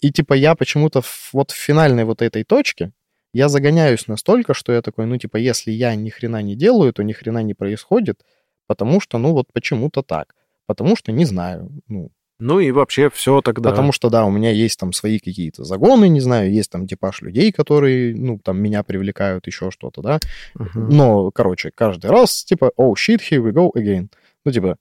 И, 0.00 0.10
типа, 0.12 0.34
я 0.34 0.54
почему-то 0.54 1.00
в- 1.00 1.30
вот 1.32 1.50
в 1.50 1.54
финальной 1.56 2.04
вот 2.04 2.22
этой 2.22 2.44
точке 2.44 2.92
я 3.32 3.48
загоняюсь 3.48 4.06
настолько, 4.08 4.54
что 4.54 4.72
я 4.72 4.82
такой, 4.82 5.06
ну, 5.06 5.16
типа, 5.18 5.36
если 5.36 5.70
я 5.70 5.94
ни 5.94 6.10
хрена 6.10 6.42
не 6.42 6.54
делаю, 6.56 6.92
то 6.92 7.02
ни 7.02 7.12
хрена 7.12 7.42
не 7.42 7.54
происходит, 7.54 8.22
потому 8.66 9.00
что, 9.00 9.18
ну, 9.18 9.32
вот 9.32 9.52
почему-то 9.52 10.02
так. 10.02 10.34
Потому 10.66 10.96
что 10.96 11.12
не 11.12 11.24
знаю, 11.24 11.70
ну, 11.88 12.10
Ну 12.38 12.60
и 12.60 12.70
вообще 12.70 13.08
все 13.08 13.40
тогда. 13.40 13.70
Потому 13.70 13.92
что, 13.92 14.10
да, 14.10 14.24
у 14.26 14.30
меня 14.30 14.50
есть 14.50 14.78
там 14.78 14.92
свои 14.92 15.18
какие-то 15.18 15.64
загоны, 15.64 16.08
не 16.08 16.20
знаю, 16.20 16.52
есть 16.52 16.70
там 16.70 16.86
типаж 16.86 17.22
людей, 17.22 17.50
которые, 17.50 18.14
ну, 18.14 18.38
там, 18.38 18.58
меня 18.60 18.82
привлекают, 18.82 19.46
еще 19.46 19.70
что-то, 19.70 20.02
да. 20.02 20.18
Мгм. 20.54 20.88
Но, 20.90 21.30
короче, 21.30 21.70
каждый 21.74 22.10
раз, 22.10 22.44
типа, 22.44 22.72
oh, 22.76 22.92
shit, 22.92 23.20
here 23.20 23.42
we 23.42 23.52
go 23.52 23.70
again. 23.74 24.08
Ну, 24.44 24.52
типа, 24.52 24.76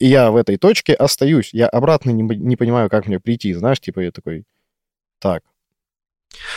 я 0.00 0.30
в 0.30 0.36
этой 0.36 0.58
точке 0.58 0.92
остаюсь. 0.92 1.54
Я 1.54 1.68
обратно 1.68 2.10
не, 2.10 2.22
не 2.22 2.56
понимаю, 2.56 2.90
как 2.90 3.06
мне 3.06 3.18
прийти, 3.18 3.54
знаешь, 3.54 3.80
типа, 3.80 4.00
я 4.00 4.10
такой, 4.12 4.44
так. 5.18 5.42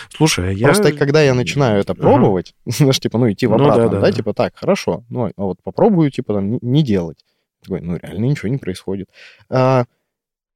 Слушай, 0.09 0.49
а 0.49 0.51
я... 0.51 0.67
Просто 0.67 0.91
когда 0.93 1.21
я 1.21 1.33
начинаю 1.33 1.79
это 1.81 1.93
Ага. 1.93 2.01
пробовать, 2.01 2.55
знаешь, 2.65 2.99
типа, 2.99 3.17
ну, 3.17 3.31
идти 3.31 3.47
в 3.47 3.51
Ну, 3.51 3.55
обратном, 3.55 3.85
да, 3.89 3.95
да, 3.95 4.01
да, 4.01 4.07
да. 4.07 4.11
типа, 4.11 4.33
так, 4.33 4.55
хорошо, 4.57 5.03
ну, 5.09 5.31
а 5.35 5.41
вот 5.43 5.59
попробую, 5.63 6.11
типа, 6.11 6.33
там, 6.33 6.51
не- 6.51 6.59
не 6.61 6.83
делать. 6.83 7.23
Такой, 7.61 7.81
ну, 7.81 7.97
реально 7.97 8.25
ничего 8.25 8.49
не 8.49 8.57
происходит. 8.57 9.09
А, 9.49 9.85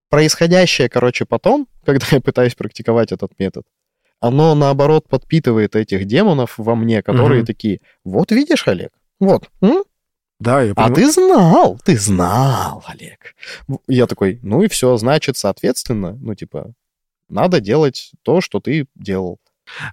происходящее, 0.10 0.90
короче, 0.90 1.26
потом, 1.26 1.68
когда 1.86 2.06
я 2.12 2.22
пытаюсь 2.22 2.56
практиковать 2.56 3.12
этот 3.12 3.38
метод, 3.40 3.66
оно, 4.20 4.54
наоборот, 4.56 5.08
подпитывает 5.08 5.76
этих 5.76 6.06
демонов 6.06 6.56
во 6.58 6.76
мне, 6.76 7.02
которые 7.02 7.40
Мгм. 7.40 7.46
такие, 7.48 7.80
вот 8.04 8.32
видишь, 8.32 8.68
Олег, 8.68 8.92
вот, 9.20 9.50
м? 9.62 9.84
Да, 10.40 10.62
я 10.62 10.72
а 10.72 10.76
понимаю. 10.76 10.96
ты 10.96 11.12
знал, 11.12 11.80
ты 11.84 11.98
знал, 11.98 12.84
Олег. 12.88 13.36
Я 13.88 14.08
такой, 14.08 14.40
ну 14.42 14.62
и 14.64 14.68
все, 14.70 14.96
значит, 14.98 15.38
соответственно, 15.38 16.18
ну, 16.22 16.34
типа, 16.34 16.74
надо 17.28 17.60
делать 17.60 18.12
то, 18.24 18.40
что 18.42 18.60
ты 18.60 18.88
делал. 18.96 19.40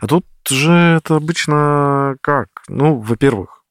А 0.01 0.07
тут 0.07 0.25
же 0.49 0.73
это 0.73 1.17
обычно 1.17 2.17
как? 2.21 2.49
Ну, 2.69 2.99
во-первых, 3.01 3.65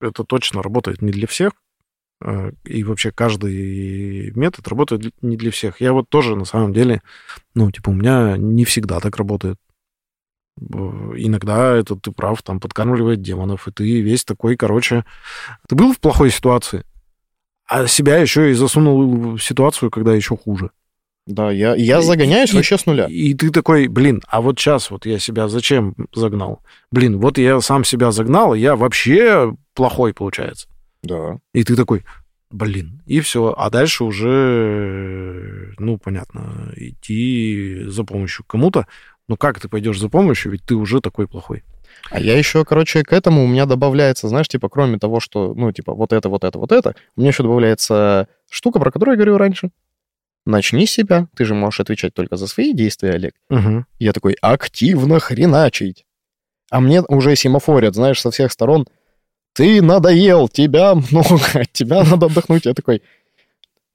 это 0.00 0.24
точно 0.24 0.62
работает 0.62 1.02
не 1.02 1.12
для 1.12 1.26
всех. 1.26 1.52
Э, 2.22 2.52
И 2.64 2.84
вообще 2.84 3.10
каждый 3.12 4.32
метод 4.32 4.66
работает 4.68 5.12
не 5.22 5.36
для 5.36 5.50
всех. 5.50 5.80
Я 5.80 5.92
вот 5.92 6.08
тоже 6.08 6.36
на 6.36 6.44
самом 6.44 6.72
деле, 6.72 7.00
ну, 7.54 7.70
типа, 7.70 7.90
у 7.90 7.94
меня 7.94 8.36
не 8.36 8.64
всегда 8.64 9.00
так 9.00 9.16
работает. 9.16 9.56
Иногда 10.60 11.76
это 11.76 11.94
ты 11.96 12.10
прав, 12.10 12.42
там 12.42 12.58
подкармливает 12.60 13.22
демонов, 13.22 13.68
и 13.68 13.72
ты 13.72 14.00
весь 14.00 14.24
такой, 14.24 14.56
короче, 14.56 15.04
ты 15.68 15.76
был 15.76 15.92
в 15.92 16.00
плохой 16.00 16.30
ситуации, 16.30 16.84
а 17.66 17.86
себя 17.86 18.16
еще 18.16 18.50
и 18.50 18.54
засунул 18.54 19.36
в 19.36 19.38
ситуацию, 19.38 19.90
когда 19.90 20.14
еще 20.14 20.36
хуже. 20.36 20.70
Да, 21.26 21.50
я, 21.52 21.74
я 21.76 21.98
И- 22.00 22.02
загоняюсь 22.02 22.52
и- 22.52 22.56
вообще 22.56 22.76
с 22.78 22.86
нуля. 22.86 23.06
И 23.06 23.34
ты 23.34 23.50
такой, 23.50 23.86
блин, 23.86 24.22
а 24.26 24.40
вот 24.40 24.58
сейчас 24.58 24.90
вот 24.90 25.06
я 25.06 25.18
себя 25.18 25.46
зачем 25.46 25.94
загнал? 26.14 26.62
Блин, 26.90 27.20
вот 27.20 27.38
я 27.38 27.60
сам 27.60 27.84
себя 27.84 28.10
загнал, 28.10 28.54
и 28.54 28.60
я 28.60 28.74
вообще 28.76 29.54
плохой, 29.74 30.12
получается. 30.14 30.68
Да. 31.02 31.38
И 31.52 31.64
ты 31.64 31.76
такой, 31.76 32.04
блин, 32.50 33.02
и 33.06 33.20
все. 33.20 33.54
А 33.56 33.70
дальше 33.70 34.04
уже, 34.04 35.74
ну, 35.78 35.98
понятно, 35.98 36.72
идти 36.76 37.84
за 37.86 38.04
помощью 38.04 38.44
кому-то. 38.44 38.86
Ну, 39.28 39.36
как 39.36 39.60
ты 39.60 39.68
пойдешь 39.68 40.00
за 40.00 40.08
помощью, 40.08 40.52
ведь 40.52 40.64
ты 40.64 40.74
уже 40.74 41.00
такой 41.00 41.28
плохой. 41.28 41.62
А 42.10 42.20
я 42.20 42.36
еще, 42.36 42.64
короче, 42.64 43.02
к 43.02 43.12
этому 43.12 43.44
у 43.44 43.46
меня 43.46 43.66
добавляется, 43.66 44.28
знаешь, 44.28 44.48
типа, 44.48 44.68
кроме 44.68 44.98
того, 44.98 45.20
что, 45.20 45.54
ну, 45.54 45.72
типа, 45.72 45.94
вот 45.94 46.12
это, 46.12 46.28
вот 46.28 46.44
это, 46.44 46.58
вот 46.58 46.72
это, 46.72 46.94
у 47.16 47.20
меня 47.20 47.30
еще 47.30 47.42
добавляется 47.42 48.28
штука, 48.50 48.78
про 48.78 48.90
которую 48.90 49.14
я 49.14 49.16
говорил 49.16 49.36
раньше. 49.36 49.70
Начни 50.46 50.86
с 50.86 50.92
себя. 50.92 51.28
Ты 51.36 51.44
же 51.44 51.54
можешь 51.54 51.80
отвечать 51.80 52.14
только 52.14 52.36
за 52.36 52.46
свои 52.46 52.72
действия, 52.72 53.10
Олег. 53.10 53.34
Угу. 53.50 53.84
Я 53.98 54.12
такой, 54.12 54.34
активно 54.40 55.20
хреначить. 55.20 56.06
А 56.70 56.80
мне 56.80 57.02
уже 57.02 57.36
семафорят, 57.36 57.94
знаешь, 57.94 58.20
со 58.20 58.30
всех 58.30 58.52
сторон. 58.52 58.86
Ты 59.58 59.82
надоел, 59.82 60.48
тебя 60.48 60.94
много, 60.94 61.40
от 61.54 61.72
тебя 61.72 62.04
надо 62.04 62.26
отдохнуть. 62.26 62.64
Я 62.64 62.74
такой, 62.74 63.02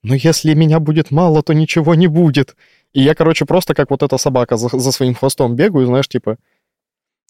ну 0.02 0.14
если 0.14 0.52
меня 0.52 0.78
будет 0.78 1.10
мало, 1.10 1.42
то 1.42 1.54
ничего 1.54 1.94
не 1.94 2.06
будет. 2.06 2.54
И 2.92 3.00
я, 3.00 3.14
короче, 3.14 3.46
просто 3.46 3.72
как 3.74 3.90
вот 3.90 4.02
эта 4.02 4.18
собака 4.18 4.58
за, 4.58 4.68
за 4.68 4.92
своим 4.92 5.14
хвостом 5.14 5.56
бегаю, 5.56 5.86
знаешь, 5.86 6.06
типа, 6.06 6.36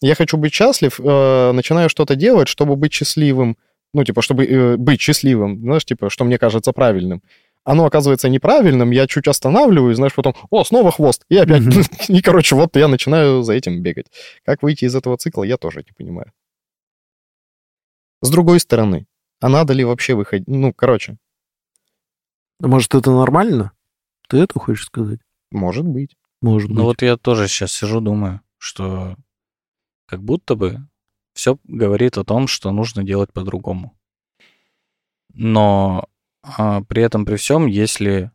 я 0.01 0.15
хочу 0.15 0.35
быть 0.35 0.53
счастлив, 0.53 0.99
э, 0.99 1.51
начинаю 1.53 1.87
что-то 1.87 2.15
делать, 2.15 2.49
чтобы 2.49 2.75
быть 2.75 2.91
счастливым, 2.91 3.55
ну, 3.93 4.03
типа, 4.03 4.21
чтобы 4.21 4.45
э, 4.45 4.75
быть 4.75 4.99
счастливым, 4.99 5.61
знаешь, 5.61 5.85
типа, 5.85 6.09
что 6.09 6.25
мне 6.25 6.37
кажется 6.37 6.73
правильным. 6.73 7.21
Оно 7.63 7.85
оказывается 7.85 8.27
неправильным, 8.27 8.91
я 8.91 9.07
чуть 9.07 9.29
останавливаюсь, 9.29 9.95
знаешь, 9.95 10.13
потом, 10.13 10.35
о, 10.49 10.65
снова 10.65 10.91
хвост, 10.91 11.23
и 11.29 11.37
опять, 11.37 11.63
и, 12.09 12.21
короче, 12.21 12.55
вот 12.55 12.75
я 12.75 12.89
начинаю 12.89 13.43
за 13.43 13.53
этим 13.53 13.81
бегать. 13.81 14.07
Как 14.43 14.61
выйти 14.61 14.83
из 14.83 14.93
этого 14.93 15.15
цикла, 15.15 15.43
я 15.45 15.55
тоже 15.55 15.85
не 15.87 15.93
понимаю. 15.97 16.33
С 18.25 18.29
другой 18.29 18.59
стороны, 18.59 19.07
а 19.39 19.49
надо 19.49 19.73
ли 19.73 19.83
вообще 19.83 20.15
выходить? 20.15 20.47
Ну, 20.47 20.73
короче, 20.73 21.17
Может, 22.59 22.95
это 22.95 23.11
нормально? 23.11 23.71
Ты 24.27 24.37
это 24.37 24.59
хочешь 24.59 24.85
сказать? 24.85 25.19
может 25.51 25.85
быть. 25.85 26.15
Может 26.41 26.69
быть. 26.69 26.77
Ну 26.77 26.83
вот 26.83 27.01
я 27.01 27.17
тоже 27.17 27.47
сейчас 27.47 27.71
сижу, 27.71 28.01
думаю, 28.01 28.41
что 28.57 29.15
как 30.05 30.21
будто 30.21 30.55
бы 30.55 30.79
все 31.33 31.57
говорит 31.63 32.17
о 32.17 32.23
том, 32.23 32.47
что 32.47 32.71
нужно 32.71 33.03
делать 33.03 33.31
по-другому. 33.31 33.97
Но 35.33 36.07
а, 36.41 36.81
при 36.81 37.03
этом, 37.03 37.25
при 37.25 37.35
всем, 37.35 37.67
если 37.67 38.31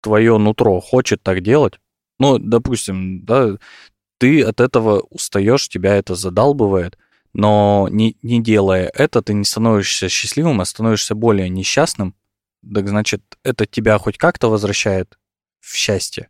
твое 0.00 0.38
нутро 0.38 0.80
хочет 0.80 1.22
так 1.22 1.42
делать, 1.42 1.80
ну, 2.18 2.38
допустим, 2.38 3.24
да, 3.24 3.56
ты 4.18 4.42
от 4.42 4.60
этого 4.60 5.00
устаешь, 5.00 5.68
тебя 5.68 5.94
это 5.96 6.14
задалбывает, 6.14 6.98
но 7.32 7.88
не, 7.90 8.16
не 8.22 8.42
делая 8.42 8.90
это, 8.94 9.22
ты 9.22 9.34
не 9.34 9.44
становишься 9.44 10.08
счастливым, 10.08 10.60
а 10.60 10.64
становишься 10.64 11.14
более 11.14 11.48
несчастным, 11.48 12.14
так 12.62 12.88
значит, 12.88 13.22
это 13.42 13.66
тебя 13.66 13.98
хоть 13.98 14.18
как-то 14.18 14.48
возвращает 14.48 15.18
в 15.60 15.74
счастье. 15.76 16.28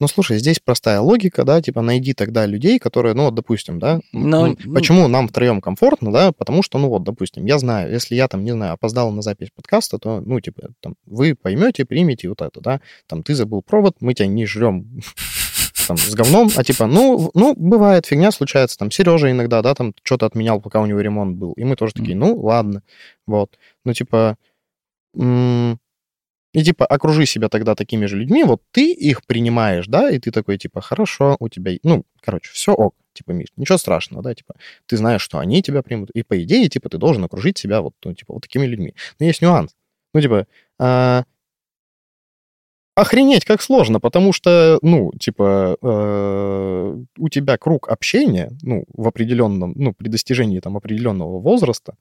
Ну, 0.00 0.08
слушай, 0.08 0.38
здесь 0.38 0.58
простая 0.58 1.00
логика, 1.00 1.44
да, 1.44 1.60
типа 1.60 1.82
найди 1.82 2.14
тогда 2.14 2.46
людей, 2.46 2.78
которые, 2.78 3.14
ну, 3.14 3.24
вот, 3.24 3.34
допустим, 3.34 3.78
да, 3.78 4.00
Но- 4.12 4.56
почему 4.74 5.08
нам 5.08 5.28
втроем 5.28 5.60
комфортно, 5.60 6.10
да, 6.10 6.32
потому 6.32 6.62
что, 6.62 6.78
ну, 6.78 6.88
вот, 6.88 7.04
допустим, 7.04 7.44
я 7.44 7.58
знаю, 7.58 7.92
если 7.92 8.14
я 8.14 8.26
там, 8.26 8.42
не 8.42 8.52
знаю, 8.52 8.72
опоздал 8.72 9.12
на 9.12 9.20
запись 9.20 9.50
подкаста, 9.54 9.98
то, 9.98 10.22
ну, 10.22 10.40
типа, 10.40 10.70
там, 10.80 10.94
вы 11.04 11.34
поймете, 11.34 11.84
примете 11.84 12.30
вот 12.30 12.40
это, 12.40 12.62
да, 12.62 12.80
там, 13.06 13.22
ты 13.22 13.34
забыл 13.34 13.60
провод, 13.60 13.96
мы 14.00 14.14
тебя 14.14 14.26
не 14.28 14.46
жрем 14.46 15.02
там, 15.90 15.96
с 15.96 16.14
говном, 16.14 16.48
а 16.56 16.62
типа, 16.62 16.86
ну, 16.86 17.32
ну, 17.34 17.54
бывает, 17.56 18.06
фигня 18.06 18.30
случается, 18.30 18.78
там, 18.78 18.92
Сережа 18.92 19.28
иногда, 19.28 19.60
да, 19.60 19.74
там, 19.74 19.92
что-то 20.04 20.26
отменял, 20.26 20.60
пока 20.60 20.80
у 20.80 20.86
него 20.86 21.00
ремонт 21.00 21.36
был, 21.36 21.52
и 21.54 21.64
мы 21.64 21.74
тоже 21.74 21.94
такие, 21.94 22.16
ну, 22.16 22.38
ладно, 22.38 22.82
вот, 23.26 23.58
ну, 23.84 23.92
типа, 23.92 24.36
и 25.16 26.64
типа 26.64 26.86
окружи 26.86 27.26
себя 27.26 27.48
тогда 27.48 27.74
такими 27.74 28.06
же 28.06 28.16
людьми, 28.16 28.44
вот 28.44 28.62
ты 28.70 28.92
их 28.92 29.26
принимаешь, 29.26 29.86
да, 29.88 30.10
и 30.10 30.20
ты 30.20 30.30
такой 30.30 30.58
типа, 30.58 30.80
хорошо, 30.80 31.36
у 31.40 31.48
тебя, 31.48 31.72
ну, 31.82 32.04
короче, 32.20 32.52
все 32.52 32.72
ок, 32.72 32.94
типа, 33.12 33.32
Миш, 33.32 33.48
ничего 33.56 33.76
страшного, 33.76 34.22
да, 34.22 34.32
типа, 34.32 34.54
ты 34.86 34.96
знаешь, 34.96 35.22
что 35.22 35.40
они 35.40 35.60
тебя 35.60 35.82
примут, 35.82 36.10
и 36.10 36.22
по 36.22 36.40
идее, 36.40 36.68
типа, 36.68 36.88
ты 36.88 36.98
должен 36.98 37.24
окружить 37.24 37.58
себя 37.58 37.80
вот, 37.80 37.94
ну, 38.04 38.14
типа, 38.14 38.34
вот 38.34 38.42
такими 38.42 38.64
людьми. 38.66 38.94
Но 39.18 39.26
есть 39.26 39.42
нюанс. 39.42 39.72
Ну, 40.14 40.20
типа, 40.20 40.46
а, 40.78 41.24
охренеть 42.94 43.44
как 43.44 43.62
сложно, 43.62 44.00
потому 44.00 44.32
что, 44.32 44.78
ну, 44.82 45.12
типа, 45.18 45.76
э, 45.80 46.96
у 47.18 47.28
тебя 47.28 47.58
круг 47.58 47.88
общения, 47.88 48.50
ну, 48.62 48.84
в 48.92 49.08
определенном, 49.08 49.72
ну, 49.76 49.94
при 49.94 50.08
достижении 50.08 50.60
там 50.60 50.76
определенного 50.76 51.40
возраста, 51.40 51.94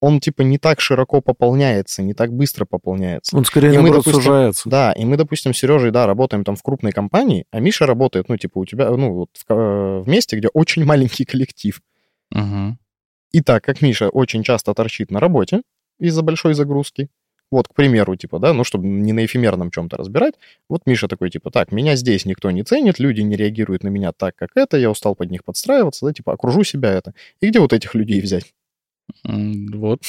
он, 0.00 0.18
типа, 0.20 0.42
не 0.42 0.56
так 0.56 0.80
широко 0.80 1.20
пополняется, 1.20 2.02
не 2.02 2.14
так 2.14 2.32
быстро 2.32 2.64
пополняется. 2.64 3.36
Он 3.36 3.44
скорее, 3.44 3.74
И 3.74 3.78
мы, 3.78 3.90
допустим, 3.90 4.14
сужается. 4.14 4.68
Да, 4.68 4.92
и 4.92 5.04
мы, 5.04 5.18
допустим, 5.18 5.52
с 5.52 5.58
Сережей, 5.58 5.90
да, 5.90 6.06
работаем 6.06 6.42
там 6.42 6.56
в 6.56 6.62
крупной 6.62 6.92
компании, 6.92 7.44
а 7.50 7.60
Миша 7.60 7.84
работает, 7.84 8.28
ну, 8.30 8.36
типа, 8.38 8.58
у 8.58 8.64
тебя, 8.64 8.90
ну, 8.90 9.12
вот 9.12 9.28
в, 9.34 9.44
ко- 9.44 10.00
в 10.00 10.08
месте, 10.08 10.36
где 10.36 10.48
очень 10.48 10.84
маленький 10.84 11.26
коллектив. 11.26 11.82
Мгм. 12.30 12.78
И 13.32 13.42
так 13.42 13.62
как 13.62 13.82
Миша 13.82 14.08
очень 14.08 14.42
часто 14.42 14.72
торчит 14.72 15.10
на 15.10 15.20
работе 15.20 15.62
из-за 15.98 16.22
большой 16.22 16.54
загрузки, 16.54 17.08
вот, 17.50 17.68
к 17.68 17.74
примеру, 17.74 18.16
типа, 18.16 18.38
да, 18.38 18.52
ну, 18.52 18.64
чтобы 18.64 18.86
не 18.86 19.12
на 19.12 19.24
эфемерном 19.24 19.70
чем-то 19.70 19.96
разбирать, 19.96 20.34
вот 20.68 20.82
Миша 20.86 21.08
такой, 21.08 21.30
типа, 21.30 21.50
так, 21.50 21.72
меня 21.72 21.96
здесь 21.96 22.24
никто 22.24 22.50
не 22.50 22.62
ценит, 22.62 22.98
люди 22.98 23.20
не 23.20 23.36
реагируют 23.36 23.84
на 23.84 23.88
меня 23.88 24.12
так, 24.12 24.36
как 24.36 24.50
это, 24.54 24.76
я 24.76 24.90
устал 24.90 25.14
под 25.14 25.30
них 25.30 25.44
подстраиваться, 25.44 26.06
да, 26.06 26.12
типа, 26.12 26.32
окружу 26.32 26.64
себя 26.64 26.92
это. 26.92 27.14
И 27.40 27.48
где 27.48 27.60
вот 27.60 27.72
этих 27.72 27.94
людей 27.94 28.20
взять? 28.20 28.54
Вот. 29.24 30.02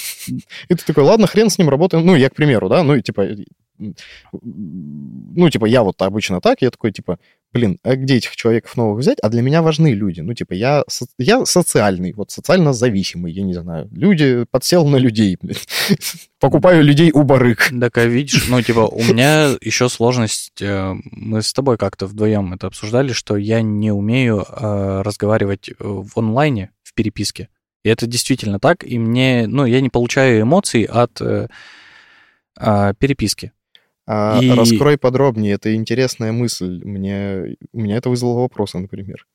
И 0.69 0.75
ты 0.75 0.85
такой, 0.85 1.03
ладно, 1.03 1.27
хрен 1.27 1.49
с 1.49 1.57
ним 1.57 1.69
работаем. 1.69 2.05
Ну, 2.05 2.15
я, 2.15 2.29
к 2.29 2.35
примеру, 2.35 2.69
да, 2.69 2.83
ну, 2.83 2.95
и 2.95 3.01
типа, 3.01 3.27
ну, 4.41 5.49
типа, 5.49 5.65
я 5.65 5.83
вот 5.83 6.01
обычно 6.01 6.41
так, 6.41 6.61
я 6.61 6.69
такой, 6.69 6.91
типа, 6.91 7.17
блин, 7.51 7.77
а 7.83 7.95
где 7.95 8.15
этих 8.15 8.35
человеков 8.35 8.77
новых 8.77 8.99
взять? 8.99 9.17
А 9.21 9.29
для 9.29 9.41
меня 9.41 9.61
важны 9.61 9.93
люди. 9.93 10.21
Ну, 10.21 10.33
типа, 10.33 10.53
я, 10.53 10.83
со- 10.87 11.07
я 11.17 11.45
социальный, 11.45 12.13
вот 12.13 12.31
социально 12.31 12.73
зависимый, 12.73 13.33
я 13.33 13.43
не 13.43 13.53
знаю. 13.53 13.89
Люди, 13.91 14.45
подсел 14.49 14.87
на 14.87 14.97
людей, 14.97 15.37
блин. 15.41 15.57
Покупаю 16.39 16.83
людей 16.83 17.11
у 17.11 17.23
барыг. 17.23 17.71
Так, 17.79 17.97
а 17.97 18.05
видишь, 18.05 18.47
ну, 18.47 18.61
типа, 18.61 18.81
у 18.81 19.03
меня 19.03 19.57
еще 19.61 19.89
сложность, 19.89 20.61
э, 20.61 20.93
мы 21.11 21.41
с 21.41 21.53
тобой 21.53 21.77
как-то 21.77 22.05
вдвоем 22.05 22.53
это 22.53 22.67
обсуждали, 22.67 23.13
что 23.13 23.35
я 23.37 23.61
не 23.61 23.91
умею 23.91 24.45
э, 24.47 25.01
разговаривать 25.01 25.69
э, 25.69 25.73
в 25.79 26.17
онлайне, 26.17 26.71
в 26.83 26.93
переписке. 26.93 27.49
И 27.83 27.89
это 27.89 28.05
действительно 28.05 28.59
так, 28.59 28.83
и 28.83 28.99
мне, 28.99 29.47
ну, 29.47 29.65
я 29.65 29.81
не 29.81 29.89
получаю 29.89 30.41
эмоций 30.43 30.83
от 30.83 31.19
а, 32.57 32.93
переписки. 32.93 33.51
А, 34.13 34.39
И- 34.41 34.49
Раскрой 34.49 34.97
подробнее, 34.97 35.53
это 35.53 35.73
интересная 35.73 36.33
мысль. 36.33 36.81
Мне, 36.83 37.55
у 37.71 37.79
меня 37.79 37.95
это 37.95 38.09
вызвало 38.09 38.41
вопросы, 38.41 38.77
например. 38.77 39.25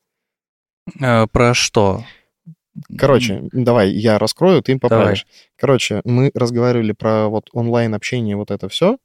Э, 1.01 1.27
Про 1.27 1.55
что? 1.55 2.05
Короче, 2.99 3.41
давай, 3.53 3.91
я 3.91 4.19
раскрою, 4.19 4.63
ты 4.63 4.73
им 4.73 4.81
поправишь. 4.81 5.27
Короче, 5.57 6.03
мы 6.05 6.31
разговаривали 6.35 6.93
про 6.93 7.29
вот 7.29 7.49
онлайн-общение, 7.53 8.37
вот 8.37 8.51
это 8.51 8.69
все. 8.69 8.99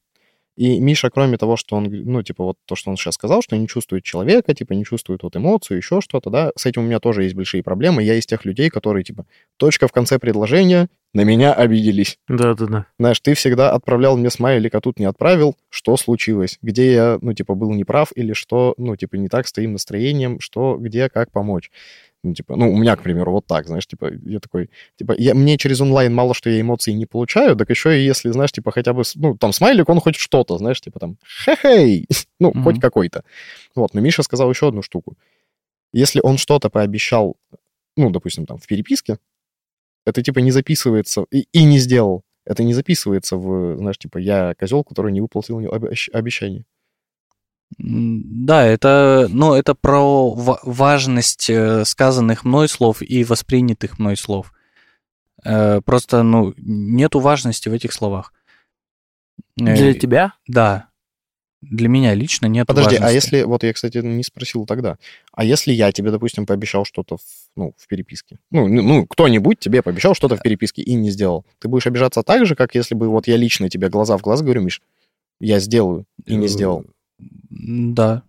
И 0.57 0.79
Миша, 0.79 1.09
кроме 1.09 1.37
того, 1.37 1.55
что 1.55 1.75
он, 1.75 1.85
ну, 1.89 2.23
типа, 2.23 2.43
вот 2.43 2.57
то, 2.65 2.75
что 2.75 2.89
он 2.89 2.97
сейчас 2.97 3.15
сказал, 3.15 3.41
что 3.41 3.55
не 3.55 3.67
чувствует 3.67 4.03
человека, 4.03 4.53
типа, 4.53 4.73
не 4.73 4.83
чувствует 4.83 5.23
вот 5.23 5.35
эмоцию, 5.35 5.77
еще 5.77 6.01
что-то, 6.01 6.29
да, 6.29 6.51
с 6.55 6.65
этим 6.65 6.83
у 6.83 6.85
меня 6.85 6.99
тоже 6.99 7.23
есть 7.23 7.35
большие 7.35 7.63
проблемы. 7.63 8.03
Я 8.03 8.15
из 8.15 8.25
тех 8.25 8.43
людей, 8.45 8.69
которые, 8.69 9.03
типа, 9.03 9.25
точка 9.57 9.87
в 9.87 9.91
конце 9.91 10.19
предложения, 10.19 10.89
на 11.13 11.21
меня 11.21 11.53
обиделись. 11.53 12.17
Да-да-да. 12.27 12.85
Знаешь, 12.97 13.19
ты 13.19 13.33
всегда 13.33 13.71
отправлял 13.71 14.17
мне 14.17 14.29
смайлик, 14.29 14.75
а 14.75 14.81
тут 14.81 14.99
не 14.99 15.05
отправил. 15.05 15.55
Что 15.69 15.97
случилось? 15.97 16.57
Где 16.61 16.93
я, 16.93 17.19
ну, 17.21 17.33
типа, 17.33 17.55
был 17.55 17.71
неправ 17.71 18.11
или 18.15 18.33
что, 18.33 18.73
ну, 18.77 18.95
типа, 18.95 19.15
не 19.15 19.27
так 19.27 19.47
с 19.47 19.53
твоим 19.53 19.73
настроением, 19.73 20.39
что, 20.39 20.77
где, 20.77 21.09
как 21.09 21.31
помочь? 21.31 21.69
Ну, 22.23 22.34
типа, 22.36 22.55
ну, 22.55 22.71
у 22.71 22.77
меня, 22.77 22.95
к 22.95 23.01
примеру, 23.01 23.31
вот 23.31 23.47
так, 23.47 23.65
знаешь, 23.65 23.88
типа, 23.88 24.12
я 24.25 24.39
такой, 24.39 24.69
типа, 24.95 25.15
я, 25.17 25.34
мне 25.34 25.57
через 25.57 25.81
онлайн 25.81 26.13
мало 26.13 26.36
что 26.36 26.49
я 26.51 26.62
эмоций 26.62 26.93
не 26.93 27.07
получаю, 27.07 27.55
так 27.55 27.69
еще 27.71 27.99
и 27.99 28.05
если, 28.05 28.29
знаешь, 28.31 28.51
типа, 28.51 28.71
хотя 28.71 28.93
бы, 28.93 29.01
ну, 29.15 29.36
там, 29.38 29.51
смайлик, 29.53 29.89
он 29.89 29.99
хоть 29.99 30.15
что-то, 30.15 30.57
знаешь, 30.60 30.79
типа, 30.81 30.99
там, 30.99 31.17
хе-хей, 31.45 32.07
ну, 32.39 32.49
Мгм. 32.49 32.63
хоть 32.63 32.79
какой-то. 32.79 33.23
Вот, 33.75 33.93
но 33.95 34.01
Миша 34.01 34.21
сказал 34.23 34.49
еще 34.51 34.67
одну 34.67 34.84
штуку. 34.84 35.17
Если 35.93 36.21
он 36.23 36.38
что-то 36.38 36.69
пообещал, 36.69 37.38
ну, 37.97 38.12
допустим, 38.12 38.45
там, 38.45 38.57
в 38.57 38.67
переписке, 38.67 39.17
это, 40.05 40.21
типа, 40.21 40.39
не 40.39 40.51
записывается 40.51 41.25
и, 41.31 41.47
и 41.51 41.63
не 41.63 41.79
сделал. 41.79 42.23
Это 42.45 42.63
не 42.63 42.73
записывается 42.73 43.36
в, 43.36 43.77
знаешь, 43.77 43.97
типа, 43.97 44.19
я 44.19 44.53
козел, 44.60 44.84
который 44.84 45.12
не 45.12 45.21
выполнил 45.21 45.71
обещ- 45.73 46.12
обещание. 46.12 46.65
Да, 47.77 48.65
это, 48.65 49.27
ну, 49.29 49.53
это 49.53 49.75
про 49.75 50.31
ва- 50.31 50.60
важность 50.63 51.49
э, 51.49 51.86
сказанных 51.86 52.43
мной 52.43 52.67
слов 52.67 53.01
и 53.01 53.23
воспринятых 53.23 53.97
мной 53.99 54.17
слов. 54.17 54.53
Э, 55.43 55.81
Просто, 55.81 56.23
ну, 56.23 56.53
нету 56.57 57.19
важности 57.19 57.69
в 57.69 57.73
этих 57.73 57.93
словах. 57.93 58.34
Э, 59.60 59.75
Для 59.75 59.93
тебя? 59.93 60.34
Да. 60.47 60.88
Для 61.62 61.88
меня 61.89 62.15
лично 62.15 62.47
нет 62.47 62.65
Подожди, 62.65 62.95
а 62.95 63.01
важности. 63.01 63.15
если, 63.15 63.43
вот 63.43 63.63
я, 63.63 63.71
кстати, 63.71 63.99
не 63.99 64.23
спросил 64.23 64.65
тогда, 64.65 64.97
а 65.31 65.43
если 65.43 65.71
я 65.71 65.91
тебе, 65.91 66.10
допустим, 66.10 66.47
пообещал 66.47 66.86
что-то 66.86 67.17
в, 67.17 67.21
ну, 67.55 67.73
в 67.77 67.88
переписке? 67.88 68.39
Ну, 68.49 68.67
ну, 68.67 69.05
кто-нибудь 69.05 69.60
тебе 69.60 69.84
пообещал 69.84 70.15
что-то 70.15 70.36
в 70.38 70.41
переписке 70.41 70.81
и 70.81 70.95
не 70.95 71.12
сделал. 71.12 71.45
Ты 71.60 71.67
будешь 71.67 71.86
обижаться 71.86 72.23
так 72.23 72.47
же, 72.47 72.55
как 72.55 72.73
если 72.73 72.95
бы 72.95 73.10
вот 73.10 73.27
я 73.27 73.38
лично 73.38 73.69
тебе 73.69 73.89
глаза 73.89 74.17
в 74.17 74.21
глаз 74.21 74.41
говорю, 74.41 74.62
Миш, 74.63 74.81
я 75.39 75.60
сделаю 75.60 76.05
и 76.25 76.36
не 76.36 76.47
сделал. 76.47 76.86
Да. 77.49 78.23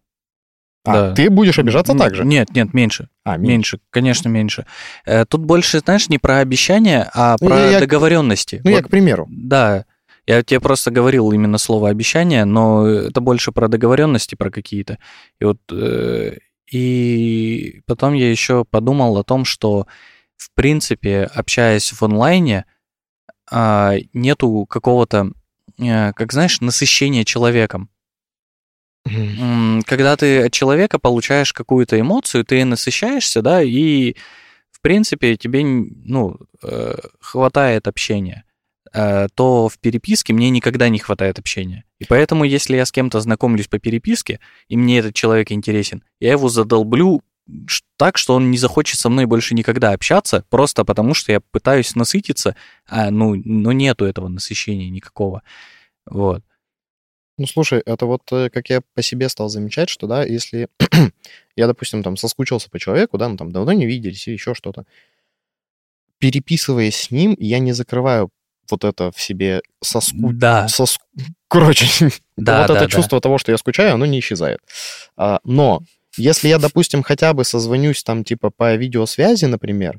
А, 0.84 0.92
да. 1.10 1.14
ты 1.14 1.30
будешь 1.30 1.58
обижаться 1.58 1.92
Н- 1.92 1.98
так 1.98 2.14
же? 2.14 2.24
Нет, 2.24 2.50
нет, 2.54 2.74
меньше. 2.74 3.08
А, 3.24 3.36
меньше. 3.36 3.52
Меньше, 3.52 3.80
конечно, 3.90 4.28
меньше. 4.28 4.66
Э, 5.06 5.24
Тут 5.24 5.42
больше, 5.44 5.78
знаешь, 5.78 6.08
не 6.08 6.18
про 6.18 6.38
обещания, 6.38 7.08
а 7.14 7.36
Ну, 7.40 7.46
про 7.48 7.56
я- 7.58 7.70
я- 7.72 7.80
договоренности. 7.80 8.60
Ну, 8.64 8.70
я 8.70 8.76
Вот, 8.76 8.86
к 8.86 8.90
примеру. 8.90 9.28
Да. 9.30 9.84
Я 10.26 10.42
тебе 10.42 10.60
просто 10.60 10.90
говорил 10.90 11.30
именно 11.32 11.58
слово 11.58 11.88
обещание, 11.88 12.44
но 12.44 12.86
это 12.86 13.20
больше 13.20 13.52
про 13.52 13.68
договоренности, 13.68 14.34
про 14.34 14.50
какие-то. 14.50 14.98
И 15.40 15.44
вот 15.44 15.58
э, 15.70 16.36
и 16.70 17.80
потом 17.86 18.14
я 18.14 18.30
еще 18.30 18.64
подумал 18.64 19.18
о 19.18 19.24
том, 19.24 19.44
что 19.44 19.86
в 20.36 20.50
принципе, 20.54 21.30
общаясь 21.32 21.92
в 21.92 22.02
онлайне, 22.02 22.64
а, 23.50 23.94
нету 24.12 24.66
какого-то, 24.68 25.30
э, 25.78 26.12
как 26.14 26.32
знаешь, 26.32 26.60
насыщения 26.60 27.24
человеком. 27.24 27.88
Когда 29.04 30.16
ты 30.16 30.44
от 30.44 30.52
человека 30.52 30.98
получаешь 30.98 31.52
какую-то 31.52 31.98
эмоцию, 31.98 32.44
ты 32.44 32.64
насыщаешься, 32.64 33.42
да, 33.42 33.62
и 33.62 34.14
в 34.70 34.80
принципе 34.80 35.36
тебе, 35.36 35.64
ну, 35.64 36.38
э, 36.62 36.94
хватает 37.20 37.88
общения. 37.88 38.44
Э, 38.92 39.28
То 39.34 39.68
в 39.68 39.78
переписке 39.78 40.32
мне 40.32 40.50
никогда 40.50 40.88
не 40.88 40.98
хватает 40.98 41.38
общения. 41.38 41.84
И 41.98 42.04
поэтому, 42.04 42.44
если 42.44 42.76
я 42.76 42.84
с 42.84 42.92
кем-то 42.92 43.20
знакомлюсь 43.20 43.68
по 43.68 43.78
переписке, 43.78 44.40
и 44.68 44.76
мне 44.76 44.98
этот 44.98 45.14
человек 45.14 45.50
интересен, 45.52 46.04
я 46.20 46.32
его 46.32 46.48
задолблю 46.48 47.22
так, 47.96 48.18
что 48.18 48.34
он 48.34 48.50
не 48.50 48.58
захочет 48.58 48.98
со 48.98 49.08
мной 49.08 49.26
больше 49.26 49.54
никогда 49.54 49.92
общаться, 49.92 50.44
просто 50.48 50.84
потому 50.84 51.14
что 51.14 51.32
я 51.32 51.40
пытаюсь 51.40 51.94
насытиться, 51.96 52.56
а 52.86 53.10
ну, 53.10 53.34
но 53.34 53.72
нету 53.72 54.04
этого 54.04 54.28
насыщения 54.28 54.90
никакого. 54.90 55.42
Вот. 56.06 56.42
Ну, 57.38 57.46
слушай, 57.46 57.80
это 57.84 58.06
вот 58.06 58.22
э, 58.30 58.50
как 58.50 58.68
я 58.68 58.82
по 58.94 59.02
себе 59.02 59.28
стал 59.28 59.48
замечать, 59.48 59.88
что, 59.88 60.06
да, 60.06 60.22
если 60.24 60.68
я, 61.56 61.66
допустим, 61.66 62.02
там 62.02 62.16
соскучился 62.16 62.68
по 62.70 62.78
человеку, 62.78 63.18
да, 63.18 63.28
ну, 63.28 63.36
там 63.36 63.52
давно 63.52 63.72
не 63.72 63.86
виделись 63.86 64.26
или 64.26 64.34
еще 64.34 64.54
что-то, 64.54 64.84
переписываясь 66.18 66.96
с 66.96 67.10
ним, 67.10 67.36
я 67.38 67.58
не 67.58 67.72
закрываю 67.72 68.30
вот 68.70 68.84
это 68.84 69.10
в 69.10 69.20
себе 69.20 69.62
соску... 69.82 70.32
Да. 70.32 70.66
сос- 70.68 70.98
Короче, 71.48 71.86
Да, 72.36 72.58
вот 72.60 72.68
да, 72.68 72.74
это 72.74 72.84
да. 72.84 72.88
чувство 72.88 73.20
того, 73.20 73.38
что 73.38 73.50
я 73.50 73.58
скучаю, 73.58 73.94
оно 73.94 74.06
не 74.06 74.20
исчезает. 74.20 74.60
А, 75.16 75.40
но 75.44 75.82
если 76.16 76.48
я, 76.48 76.58
допустим, 76.58 77.02
хотя 77.02 77.32
бы 77.32 77.44
созвонюсь 77.44 78.02
там, 78.04 78.24
типа, 78.24 78.50
по 78.50 78.74
видеосвязи, 78.76 79.46
например, 79.46 79.98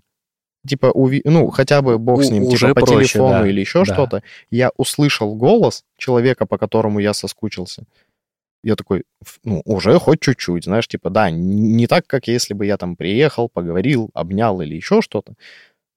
типа, 0.68 0.88
уви- 0.94 1.22
ну, 1.24 1.50
хотя 1.50 1.82
бы 1.82 1.98
бог 1.98 2.24
с 2.24 2.30
ним, 2.32 2.44
уже 2.44 2.68
типа, 2.70 2.80
по 2.82 2.86
проще, 2.86 3.10
телефону 3.14 3.42
да, 3.44 3.48
или 3.48 3.60
еще 3.62 3.86
да. 3.86 3.94
что-то, 3.94 4.24
я 4.52 4.72
услышал 4.78 5.36
голос 5.36 5.84
человека, 5.98 6.46
по 6.46 6.58
которому 6.58 7.00
я 7.00 7.14
соскучился, 7.14 7.84
я 8.64 8.76
такой, 8.76 9.04
ну, 9.44 9.62
уже 9.66 10.00
хоть 10.00 10.22
чуть-чуть, 10.22 10.64
знаешь, 10.64 10.88
типа, 10.88 11.10
да, 11.10 11.30
не 11.30 11.86
так, 11.88 12.08
как 12.08 12.28
если 12.28 12.54
бы 12.54 12.66
я 12.66 12.78
там 12.78 12.96
приехал, 12.96 13.50
поговорил, 13.50 14.10
обнял 14.14 14.62
или 14.62 14.76
еще 14.76 15.02
что-то, 15.02 15.34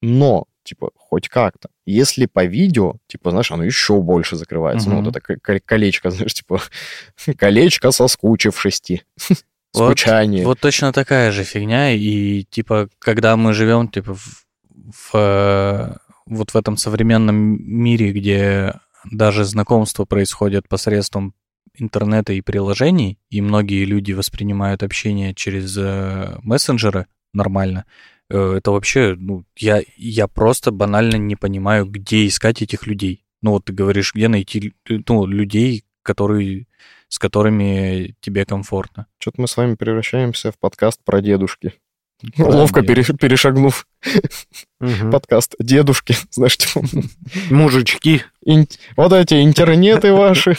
но, 0.02 0.46
типа, 0.64 0.90
хоть 0.96 1.29
как-то. 1.29 1.68
Если 1.87 2.26
по 2.26 2.44
видео, 2.44 2.96
типа, 3.07 3.31
знаешь, 3.31 3.52
оно 3.52 3.62
еще 3.64 4.00
больше 4.00 4.35
закрывается. 4.37 4.88
Ну, 4.88 4.96
Мгм. 4.96 5.05
вот 5.05 5.11
это 5.16 5.20
ко- 5.20 5.38
ко- 5.40 5.61
колечко, 5.64 6.11
знаешь, 6.11 6.35
типа, 6.35 6.61
колечко 7.38 7.90
соскучившести. 7.92 9.05
Вот, 9.74 9.88
Скучание. 9.98 10.46
Вот 10.46 10.59
точно 10.59 10.90
такая 10.90 11.31
же 11.33 11.44
фигня, 11.44 11.90
и 11.92 12.44
типа, 12.44 12.88
когда 12.98 13.37
мы 13.37 13.52
живем, 13.52 13.88
типа, 13.88 14.14
в, 14.14 14.45
в, 14.87 15.14
э, 15.14 15.96
вот 16.27 16.51
в 16.51 16.57
этом 16.57 16.77
современном 16.77 17.37
мире, 17.37 18.12
где 18.12 18.75
даже 19.11 19.44
знакомства 19.44 20.05
происходят 20.05 20.68
посредством 20.68 21.35
интернета 21.75 22.33
и 22.33 22.40
приложений, 22.40 23.18
и 23.31 23.40
многие 23.40 23.85
люди 23.85 24.12
воспринимают 24.12 24.83
общение 24.83 25.35
через 25.35 25.77
э, 25.77 26.38
мессенджеры, 26.42 27.07
нормально. 27.33 27.85
Э, 28.31 28.55
Это 28.57 28.70
вообще, 28.70 29.14
ну, 29.18 29.44
я, 29.57 29.83
я 29.96 30.27
просто 30.27 30.70
банально 30.70 31.16
не 31.16 31.37
понимаю, 31.37 31.87
где 31.87 32.27
искать 32.27 32.62
этих 32.62 32.87
людей. 32.87 33.25
Ну, 33.42 33.53
вот 33.53 33.66
ты 33.66 33.72
говоришь, 33.72 34.14
где 34.14 34.29
найти 34.29 34.75
ну, 34.88 35.27
людей, 35.27 35.85
которые, 36.03 36.66
с 37.09 37.18
которыми 37.18 38.16
тебе 38.20 38.44
комфортно. 38.44 39.07
Что-то 39.18 39.42
мы 39.42 39.49
с 39.49 39.57
вами 39.57 39.75
превращаемся 39.75 40.53
в 40.53 40.59
подкаст 40.59 41.05
про 41.05 41.20
дедушки. 41.20 41.75
Ловко 42.38 42.81
дед- 42.81 42.87
пере- 42.87 43.16
перешагнув 43.18 43.87
Мгм. 44.81 45.11
подкаст 45.11 45.55
дедушки, 45.59 46.16
знаешь, 46.31 46.57
типа, 46.57 46.83
Мужички. 47.50 48.22
ин- 48.44 48.66
вот 48.96 49.12
эти 49.12 49.42
интернеты 49.44 50.12
ваши, 50.12 50.57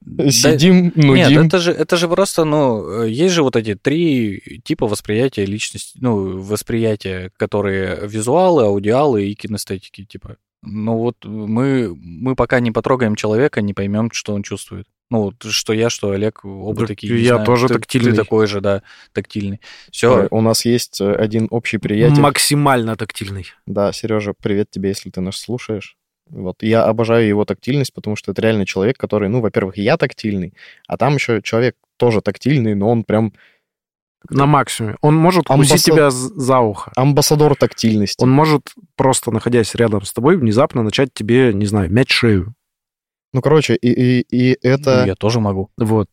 Да- 0.00 0.30
сидим, 0.30 0.84
Нет, 0.84 0.96
нудим. 0.96 1.46
это 1.46 1.58
же, 1.58 1.70
это 1.72 1.96
же 1.96 2.08
просто, 2.08 2.44
ну, 2.44 3.02
э, 3.04 3.10
есть 3.10 3.34
же 3.34 3.42
вот 3.42 3.54
эти 3.56 3.74
три 3.76 4.60
типа 4.64 4.86
восприятия 4.88 5.44
личности, 5.46 5.96
ну, 6.00 6.40
восприятия, 6.40 7.30
которые 7.36 8.08
визуалы, 8.08 8.64
аудиалы 8.64 9.26
и 9.26 9.34
кинестетики, 9.34 10.04
типа. 10.04 10.36
Ну 10.64 10.96
вот 10.98 11.24
мы, 11.24 11.94
мы 11.94 12.34
пока 12.36 12.60
не 12.60 12.70
потрогаем 12.72 13.14
человека, 13.16 13.62
не 13.62 13.74
поймем, 13.74 14.10
что 14.12 14.34
он 14.34 14.42
чувствует. 14.42 14.86
Ну, 15.10 15.24
вот 15.24 15.42
что 15.42 15.72
я, 15.74 15.90
что 15.90 16.10
Олег, 16.12 16.40
оба 16.44 16.80
Так 16.80 16.88
такие. 16.88 17.20
я 17.22 17.34
знаю. 17.34 17.44
тоже 17.46 17.68
Ты- 17.68 17.74
тактильный. 17.74 18.10
Ты 18.12 18.16
такой 18.16 18.46
же, 18.46 18.60
да, 18.62 18.82
тактильный. 19.12 19.60
Все, 19.90 20.26
У 20.30 20.40
нас 20.40 20.64
есть 20.64 21.00
э, 21.02 21.14
один 21.14 21.48
общий 21.50 21.76
приятель. 21.78 22.20
Максимально 22.20 22.96
тактильный. 22.96 23.46
Да, 23.66 23.92
Сережа, 23.92 24.32
привет 24.40 24.70
тебе, 24.70 24.88
если 24.90 25.10
ты 25.10 25.20
нас 25.20 25.36
слушаешь. 25.36 25.96
Вот 26.30 26.62
я 26.62 26.84
обожаю 26.84 27.26
его 27.28 27.44
тактильность, 27.44 27.92
потому 27.92 28.16
что 28.16 28.32
это 28.32 28.40
реально 28.40 28.64
человек, 28.64 28.96
который, 28.96 29.28
ну, 29.28 29.40
во-первых, 29.42 29.76
я 29.76 29.98
тактильный, 29.98 30.54
а 30.88 30.96
там 30.96 31.16
еще 31.16 31.42
человек 31.42 31.76
тоже 31.98 32.22
тактильный, 32.22 32.74
но 32.74 32.88
он 32.90 33.04
прям 33.04 33.34
На 34.30 34.46
максимуме. 34.46 34.96
Он 35.02 35.14
может 35.14 35.50
укусить 35.50 35.72
Амбассад- 35.72 35.92
тебя 35.92 36.10
за 36.10 36.58
ухо. 36.60 36.90
амбассадор 36.96 37.54
тактильности. 37.56 38.22
Он 38.22 38.30
может 38.30 38.70
просто, 38.96 39.30
находясь 39.30 39.74
рядом 39.74 40.02
с 40.04 40.12
тобой, 40.14 40.38
внезапно 40.38 40.82
начать 40.82 41.12
тебе, 41.12 41.52
не 41.52 41.66
знаю, 41.66 41.92
мять 41.92 42.08
шею. 42.08 42.54
Ну, 43.32 43.40
короче, 43.40 43.74
и, 43.74 43.88
и, 43.88 44.26
и 44.30 44.58
это... 44.62 45.04
я 45.06 45.14
тоже 45.14 45.40
могу. 45.40 45.70
Вот. 45.76 46.08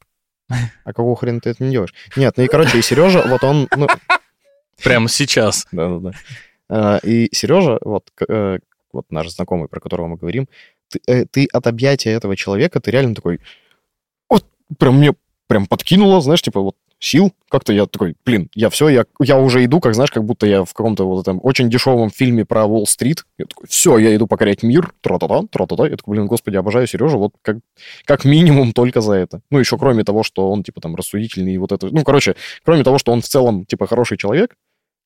А 0.50 0.94
какого 0.94 1.16
хрена 1.16 1.42
ты 1.42 1.52
это 1.52 1.64
не 1.64 1.72
делаешь? 1.72 1.94
Нет, 2.16 2.36
ну 2.38 2.44
и, 2.44 2.48
короче, 2.48 2.80
и 2.80 2.82
Сережа, 2.82 3.24
вот 3.28 3.44
он... 3.44 3.68
ну, 3.76 3.88
Прямо 4.84 5.10
сейчас. 5.10 5.68
Да-да-да. 5.72 6.12
А, 6.70 6.98
И 7.04 7.30
Сережа, 7.34 7.80
вот, 7.82 8.10
э, 8.28 8.60
вот 8.94 9.12
наш 9.12 9.30
знакомый, 9.30 9.68
про 9.68 9.80
которого 9.80 10.08
мы 10.08 10.18
говорим, 10.18 10.48
ты, 10.88 11.02
э, 11.08 11.26
ты 11.26 11.48
от 11.52 11.68
объятия 11.68 12.12
этого 12.12 12.36
человека, 12.36 12.80
ты 12.80 12.92
реально 12.92 13.16
такой, 13.16 13.42
вот, 14.30 14.46
прям 14.78 14.98
мне 14.98 15.14
прям 15.48 15.66
подкинуло, 15.66 16.22
знаешь, 16.22 16.42
типа 16.42 16.62
вот 16.62 16.76
сил, 17.00 17.34
как-то 17.50 17.74
я 17.74 17.86
такой, 17.86 18.16
блин, 18.26 18.50
я 18.54 18.70
все, 18.70 18.90
я, 18.90 19.06
я 19.22 19.40
уже 19.40 19.64
иду, 19.66 19.80
как 19.80 19.96
знаешь, 19.96 20.12
как 20.12 20.24
будто 20.24 20.46
я 20.46 20.64
в 20.64 20.74
каком-то 20.74 21.08
вот 21.08 21.22
этом 21.22 21.40
очень 21.42 21.70
дешевом 21.70 22.10
фильме 22.10 22.46
про 22.46 22.66
Уолл-стрит. 22.66 23.26
Я 23.38 23.46
такой, 23.46 23.68
все, 23.68 23.98
я 23.98 24.16
иду 24.16 24.28
покорять 24.28 24.64
мир, 24.64 24.94
тра-та-та, 25.02 25.44
тра-та-та. 25.50 25.88
Я 25.88 25.98
такой, 25.98 26.16
блин, 26.16 26.28
господи, 26.28 26.58
обожаю 26.58 26.88
Сережу, 26.88 27.18
вот 27.18 27.34
как, 27.42 27.58
как 28.06 28.26
минимум 28.26 28.74
только 28.74 29.02
за 29.02 29.14
это. 29.14 29.42
Ну, 29.50 29.60
еще 29.60 29.78
кроме 29.78 30.04
того, 30.04 30.24
что 30.24 30.52
он, 30.52 30.64
типа, 30.64 30.82
там, 30.82 30.96
рассудительный 30.96 31.54
и 31.54 31.58
вот 31.58 31.72
это. 31.72 31.88
Ну, 31.88 32.04
короче, 32.04 32.36
кроме 32.64 32.84
того, 32.84 32.98
что 33.00 33.12
он 33.12 33.22
в 33.22 33.28
целом, 33.28 33.66
типа, 33.66 33.88
хороший 33.88 34.18
человек, 34.18 34.56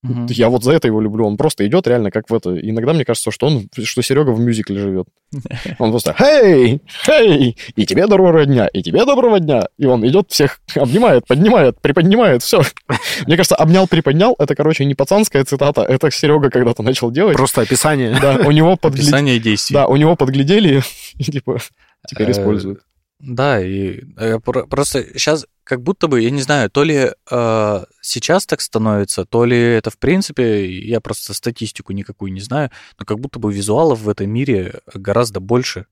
Мгм. 0.04 0.26
я 0.30 0.50
вот 0.50 0.64
за 0.64 0.74
это 0.74 0.88
его 0.88 1.00
люблю. 1.02 1.26
Он 1.26 1.38
просто 1.38 1.66
идет 1.66 1.88
реально 1.88 2.12
как 2.12 2.30
в 2.30 2.34
это. 2.34 2.60
Иногда 2.60 2.92
мне 2.94 3.06
кажется, 3.06 3.32
что 3.32 3.48
он, 3.48 3.70
что 3.84 4.02
Серега 4.02 4.32
в 4.32 4.40
мюзикле 4.40 4.78
живет. 4.78 5.08
Он 5.80 5.92
просто 5.92 6.14
«Хей! 6.18 6.82
Хей! 7.06 7.58
И 7.76 7.86
тебе 7.86 8.06
доброго 8.08 8.46
дня! 8.46 8.68
И 8.68 8.84
тебе 8.84 9.06
доброго 9.06 9.40
дня!» 9.40 9.68
И 9.78 9.86
он 9.86 10.06
идет, 10.08 10.30
всех 10.30 10.60
обнимает, 10.76 11.26
поднимает, 11.26 11.80
приподнимает, 11.82 12.44
все. 12.44 12.62
Мне 13.26 13.36
кажется, 13.38 13.56
обнял, 13.56 13.88
приподнял, 13.88 14.36
это, 14.38 14.54
короче, 14.56 14.86
не 14.86 14.94
пацанская 14.94 15.44
цитата, 15.46 15.82
это 15.82 16.12
Серега 16.12 16.50
когда-то 16.52 16.84
начал 16.84 17.10
делать. 17.10 17.36
Просто 17.36 17.62
описание. 17.62 18.16
Да, 18.22 18.42
у 18.46 18.52
него 18.52 18.76
подглядели, 18.82 19.08
Описание 19.08 19.40
действий. 19.40 19.74
да, 19.74 19.88
у 19.88 19.96
него 19.96 20.16
подглядели 20.16 20.82
и 21.18 21.24
типа 21.24 21.60
теперь 22.08 22.28
Э, 22.28 22.32
используют. 22.32 22.82
Да, 23.20 23.60
и 23.60 24.02
э, 24.18 24.40
про- 24.40 24.68
просто 24.68 25.04
сейчас 25.18 25.46
как 25.74 25.82
будто 25.82 26.08
бы, 26.08 26.22
я 26.22 26.30
не 26.30 26.42
знаю, 26.44 26.70
то 26.70 26.84
ли 26.84 27.10
э, 27.32 27.84
сейчас 28.02 28.46
так 28.46 28.62
становится, 28.62 29.26
то 29.26 29.44
ли 29.44 29.58
это 29.58 29.90
в 29.90 29.98
принципе, 29.98 30.72
я 30.72 31.02
просто 31.02 31.34
статистику 31.34 31.94
никакую 31.94 32.32
не 32.32 32.42
знаю, 32.42 32.70
но 33.00 33.06
как 33.06 33.20
будто 33.20 33.40
бы 33.40 33.52
визуалов 33.52 34.02
в 34.02 34.08
этом 34.08 34.30
мире 34.30 34.82
гораздо 34.94 35.40
больше, 35.40 35.88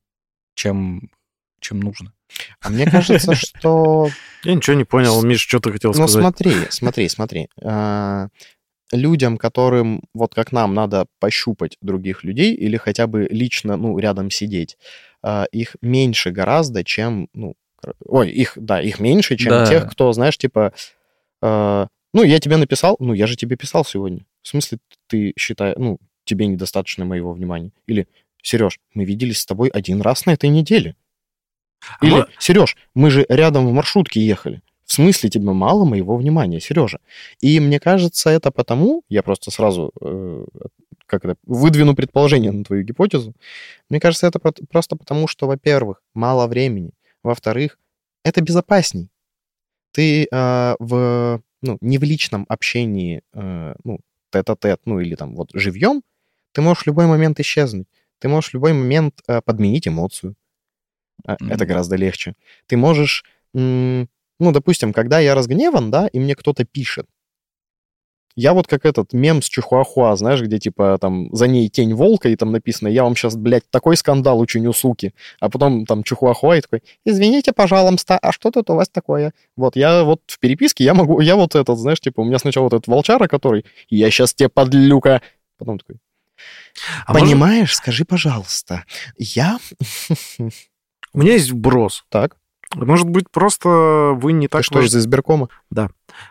чем, 0.54 1.10
чем 1.60 1.80
нужно. 1.80 2.14
А 2.62 2.70
мне 2.70 2.86
кажется, 2.86 3.34
что 3.36 4.10
Я 4.44 4.54
ничего 4.54 4.76
не 4.76 4.84
понял, 4.84 5.20
Миш, 5.24 5.42
что 5.42 5.60
ты 5.60 5.72
хотел 5.72 5.94
Ну 5.96 6.08
сказать? 6.08 6.22
смотри, 6.22 6.54
смотри, 6.70 7.10
смотри. 7.10 7.48
А, 7.64 8.28
Людям, 8.92 9.38
которым, 9.40 10.04
вот 10.14 10.36
как 10.36 10.52
нам, 10.52 10.76
надо 10.76 11.08
пощупать 11.20 11.78
других 11.82 12.24
людей 12.24 12.54
или 12.54 12.78
хотя 12.78 13.08
бы 13.08 13.28
лично, 13.32 13.78
ну, 13.78 13.98
рядом 13.98 14.30
сидеть, 14.30 14.78
а, 15.24 15.46
их 15.52 15.76
меньше 15.82 16.30
гораздо, 16.30 16.84
чем, 16.84 17.30
ну, 17.34 17.56
ой, 18.06 18.30
их, 18.32 18.54
да, 18.56 18.82
их 18.82 19.00
меньше, 19.00 19.38
чем 19.38 19.50
Да. 19.50 19.66
тех, 19.66 19.90
кто, 19.92 20.12
знаешь, 20.14 20.38
типа, 20.38 20.74
а, 21.42 21.88
ну, 22.14 22.24
я 22.24 22.40
тебе 22.40 22.58
написал, 22.58 22.96
ну, 23.00 23.14
я 23.14 23.28
же 23.28 23.36
тебе 23.36 23.56
писал 23.56 23.86
сегодня. 23.86 24.26
В 24.42 24.48
смысле, 24.48 24.80
ты 25.08 25.34
считаешь, 25.38 25.76
ну, 25.78 26.00
тебе 26.24 26.48
недостаточно 26.48 27.06
моего 27.06 27.34
внимания? 27.34 27.72
Или, 27.88 28.08
Сереж, 28.42 28.80
мы 28.94 29.06
виделись 29.06 29.40
с 29.40 29.46
тобой 29.46 29.70
один 29.70 30.02
раз 30.02 30.26
на 30.26 30.32
этой 30.32 30.50
неделе. 30.50 30.96
А 32.00 32.06
Или, 32.06 32.14
мо- 32.16 32.28
Сереж, 32.40 32.76
мы 32.94 33.10
же 33.10 33.26
рядом 33.30 33.68
в 33.68 33.72
маршрутке 33.72 34.22
ехали. 34.22 34.62
В 34.86 34.94
смысле 34.94 35.30
тебе 35.30 35.52
мало 35.52 35.86
моего 35.86 36.18
внимания, 36.18 36.60
Сережа? 36.60 37.00
И 37.40 37.60
мне 37.62 37.80
кажется, 37.80 38.30
это 38.30 38.52
потому, 38.52 39.04
я 39.10 39.24
просто 39.24 39.50
сразу 39.50 39.92
э, 40.02 40.46
как 41.06 41.24
это, 41.26 41.36
выдвину 41.46 41.96
предположение 41.96 42.52
на 42.52 42.64
твою 42.64 42.84
гипотезу. 42.84 43.34
Мне 43.90 44.00
кажется, 44.00 44.28
это 44.28 44.40
просто 44.40 44.96
потому, 44.96 45.28
что, 45.28 45.48
во-первых, 45.48 46.02
мало 46.14 46.48
времени. 46.48 46.92
Во-вторых, 47.24 47.78
это 48.24 48.42
безопасней. 48.42 49.10
Ты 49.92 50.28
э, 50.32 50.76
в, 50.80 51.42
ну, 51.62 51.78
не 51.82 51.98
в 51.98 52.04
личном 52.04 52.46
общении, 52.50 53.22
э, 53.34 53.74
ну, 53.84 54.00
тет-а-тет, 54.32 54.82
ну, 54.86 55.00
или 55.00 55.16
там 55.16 55.36
вот 55.36 55.50
живьем, 55.54 56.02
ты 56.54 56.62
можешь 56.62 56.84
в 56.84 56.88
любой 56.88 57.08
момент 57.08 57.40
исчезнуть. 57.40 57.88
Ты 58.20 58.30
можешь 58.30 58.52
в 58.52 58.54
любой 58.54 58.74
момент 58.74 59.22
э, 59.28 59.42
подменить 59.42 59.88
эмоцию. 59.88 60.36
А, 61.26 61.34
Это 61.34 61.46
Мгм. 61.46 61.68
гораздо 61.68 61.96
легче. 61.96 62.34
Ты 62.68 62.78
можешь, 62.78 63.24
ну, 63.54 64.08
допустим, 64.40 64.94
когда 64.94 65.20
я 65.20 65.36
разгневан, 65.36 65.92
да, 65.92 66.08
и 66.08 66.20
мне 66.20 66.36
кто-то 66.36 66.66
пишет, 66.66 67.06
я 68.36 68.54
вот 68.54 68.68
как 68.68 68.86
этот 68.86 69.14
мем 69.14 69.42
с 69.42 69.50
Чихуахуа, 69.50 70.16
знаешь, 70.16 70.42
где 70.42 70.60
типа 70.60 70.98
там 71.00 71.34
за 71.34 71.48
ней 71.48 71.70
тень 71.70 71.94
волка, 71.94 72.30
и 72.30 72.36
там 72.36 72.52
написано, 72.52 72.88
я 72.88 73.04
вам 73.04 73.16
сейчас, 73.16 73.36
блядь, 73.36 73.70
такой 73.70 73.98
скандал 73.98 74.40
учиню, 74.40 74.74
суки. 74.74 75.14
А 75.40 75.50
потом 75.50 75.86
там 75.86 76.04
Чихуахуа 76.04 76.58
и 76.58 76.62
такой, 76.62 76.84
извините, 77.06 77.54
пожалуйста, 77.54 78.18
а 78.18 78.32
что 78.32 78.52
тут 78.52 78.70
у 78.70 78.76
вас 78.76 78.90
такое? 78.90 79.34
Вот 79.56 79.76
я 79.76 80.04
вот 80.04 80.22
в 80.28 80.40
переписке, 80.40 80.84
я 80.84 80.94
могу, 80.94 81.20
я 81.20 81.36
вот 81.36 81.56
этот, 81.56 81.78
знаешь, 81.78 82.00
типа 82.00 82.22
у 82.22 82.26
меня 82.26 82.40
сначала 82.40 82.66
вот 82.66 82.74
этот 82.74 82.88
волчара, 82.88 83.28
который, 83.28 83.66
я 83.90 84.10
сейчас 84.10 84.34
тебе 84.34 84.50
подлюка. 84.50 85.22
Потом 85.58 85.78
такой, 85.78 85.98
А 87.06 87.14
может, 87.14 87.28
понимаешь, 87.28 87.76
скажи, 87.76 88.06
пожалуйста, 88.06 88.86
я... 89.18 89.60
у 91.14 91.20
меня 91.20 91.34
есть 91.34 91.52
вброс. 91.52 92.04
Так, 92.10 92.38
Может 92.76 93.10
быть, 93.10 93.30
просто 93.32 94.12
вы 94.16 94.32
не 94.34 94.48
ты 94.48 94.52
так 94.54 94.64
что, 94.64 94.76
важ- 94.76 94.86
из 94.88 94.96
избиркома? 94.96 95.50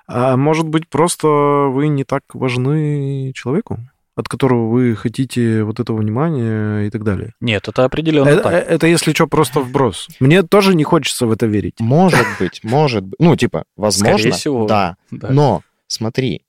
А 0.07 0.37
может 0.37 0.68
быть, 0.68 0.88
просто 0.88 1.26
вы 1.26 1.88
не 1.88 2.05
так 2.05 2.22
важны 2.35 3.33
человеку, 3.35 3.79
от 4.16 4.29
которого 4.29 4.68
вы 4.70 4.94
хотите 4.96 5.62
вот 5.64 5.81
этого 5.81 5.96
внимания 5.98 6.87
и 6.87 6.90
так 6.90 7.05
далее. 7.05 7.33
Нет, 7.40 7.68
это 7.68 7.85
определенно 7.85 8.29
Э- 8.29 8.40
так. 8.42 8.53
э- 8.53 8.57
Это, 8.59 8.87
если 8.87 9.12
что, 9.12 9.26
просто 9.26 9.61
вброс. 9.61 10.09
Мне 10.20 10.42
тоже 10.42 10.74
не 10.74 10.85
хочется 10.85 11.26
в 11.26 11.33
это 11.33 11.46
верить. 11.46 11.81
Может 11.81 12.26
быть, 12.38 12.61
может 12.62 13.05
быть. 13.05 13.18
Ну, 13.20 13.37
типа, 13.37 13.64
возможно. 13.76 14.18
Скорее 14.18 14.33
всего. 14.33 14.66
Да. 14.66 14.96
Да. 15.11 15.29
Но, 15.31 15.62
смотри, 15.87 16.42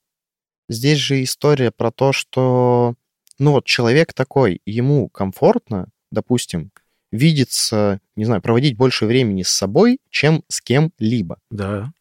здесь 0.68 0.98
же 0.98 1.22
история 1.22 1.70
про 1.70 1.90
то, 1.90 2.12
что, 2.12 2.94
ну 3.38 3.52
вот, 3.52 3.64
человек 3.64 4.12
такой, 4.12 4.60
ему 4.66 5.08
комфортно, 5.08 5.86
допустим, 6.10 6.70
видеться, 7.12 8.00
не 8.16 8.24
знаю, 8.24 8.42
проводить 8.42 8.76
больше 8.76 9.06
времени 9.06 9.42
с 9.42 9.48
собой, 9.50 9.98
чем 10.10 10.42
с 10.48 10.60
кем-либо. 10.60 11.38
Да, 11.50 11.92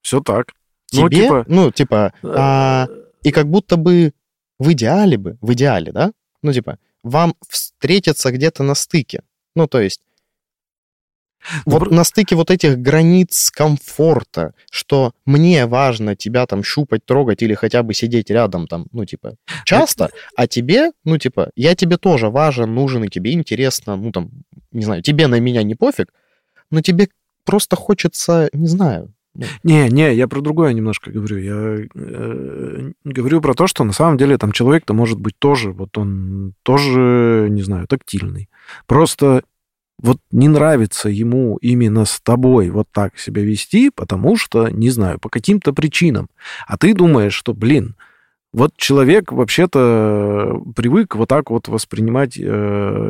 все 0.00 0.20
так. 0.20 0.54
Ну, 0.92 1.08
Тебе, 1.08 1.22
типа, 1.22 1.44
ну, 1.46 1.70
типа, 1.70 2.12
а, 2.22 2.88
и 3.22 3.30
как 3.30 3.48
будто 3.48 3.76
бы 3.76 4.12
в 4.58 4.72
идеале 4.72 5.18
бы, 5.18 5.36
в 5.40 5.52
идеале, 5.52 5.92
да, 5.92 6.12
ну, 6.42 6.52
типа, 6.52 6.78
вам 7.02 7.34
встретиться 7.48 8.30
где-то 8.32 8.62
на 8.62 8.74
стыке. 8.74 9.22
Ну, 9.54 9.66
то 9.66 9.80
есть, 9.80 10.00
вот 11.64 11.90
на 11.90 12.04
стыке 12.04 12.36
вот 12.36 12.50
этих 12.50 12.78
границ 12.78 13.50
комфорта, 13.50 14.54
что 14.70 15.12
мне 15.24 15.66
важно 15.66 16.16
тебя 16.16 16.46
там 16.46 16.62
щупать, 16.62 17.04
трогать 17.04 17.42
или 17.42 17.54
хотя 17.54 17.82
бы 17.82 17.94
сидеть 17.94 18.30
рядом 18.30 18.66
там, 18.66 18.86
ну, 18.92 19.04
типа, 19.04 19.36
часто, 19.64 20.10
а 20.36 20.46
тебе, 20.46 20.92
ну, 21.04 21.18
типа, 21.18 21.50
я 21.56 21.74
тебе 21.74 21.96
тоже 21.96 22.28
важен, 22.28 22.74
нужен, 22.74 23.04
и 23.04 23.08
тебе 23.08 23.32
интересно, 23.32 23.96
ну, 23.96 24.12
там, 24.12 24.30
не 24.72 24.84
знаю, 24.84 25.02
тебе 25.02 25.26
на 25.26 25.40
меня 25.40 25.62
не 25.62 25.74
пофиг, 25.74 26.12
но 26.70 26.80
тебе 26.82 27.08
просто 27.44 27.76
хочется, 27.76 28.48
не 28.52 28.68
знаю, 28.68 29.12
Не, 29.62 29.88
не, 29.88 30.14
я 30.14 30.26
про 30.26 30.40
другое 30.40 30.72
немножко 30.72 31.10
говорю. 31.10 31.38
Я 31.38 31.86
э, 31.94 32.92
говорю 33.04 33.40
про 33.40 33.54
то, 33.54 33.66
что 33.66 33.84
на 33.84 33.92
самом 33.92 34.16
деле 34.16 34.36
там 34.38 34.52
человек-то 34.52 34.92
может 34.92 35.20
быть 35.20 35.38
тоже, 35.38 35.72
вот 35.72 35.96
он 35.98 36.54
тоже, 36.62 37.46
не 37.48 37.62
знаю, 37.62 37.86
тактильный. 37.86 38.48
Просто 38.86 39.42
вот 40.02 40.18
не 40.30 40.48
нравится 40.48 41.08
ему 41.08 41.56
именно 41.60 42.04
с 42.04 42.20
тобой 42.20 42.70
вот 42.70 42.88
так 42.92 43.18
себя 43.18 43.42
вести, 43.42 43.90
потому 43.90 44.36
что, 44.36 44.68
не 44.68 44.90
знаю, 44.90 45.18
по 45.18 45.28
каким-то 45.28 45.72
причинам. 45.72 46.28
А 46.66 46.76
ты 46.76 46.94
думаешь, 46.94 47.34
что, 47.34 47.54
блин, 47.54 47.96
вот 48.52 48.72
человек 48.76 49.30
вообще-то 49.30 50.60
привык 50.74 51.14
вот 51.14 51.28
так 51.28 51.50
вот 51.50 51.68
воспринимать 51.68 52.36
э, 52.36 52.42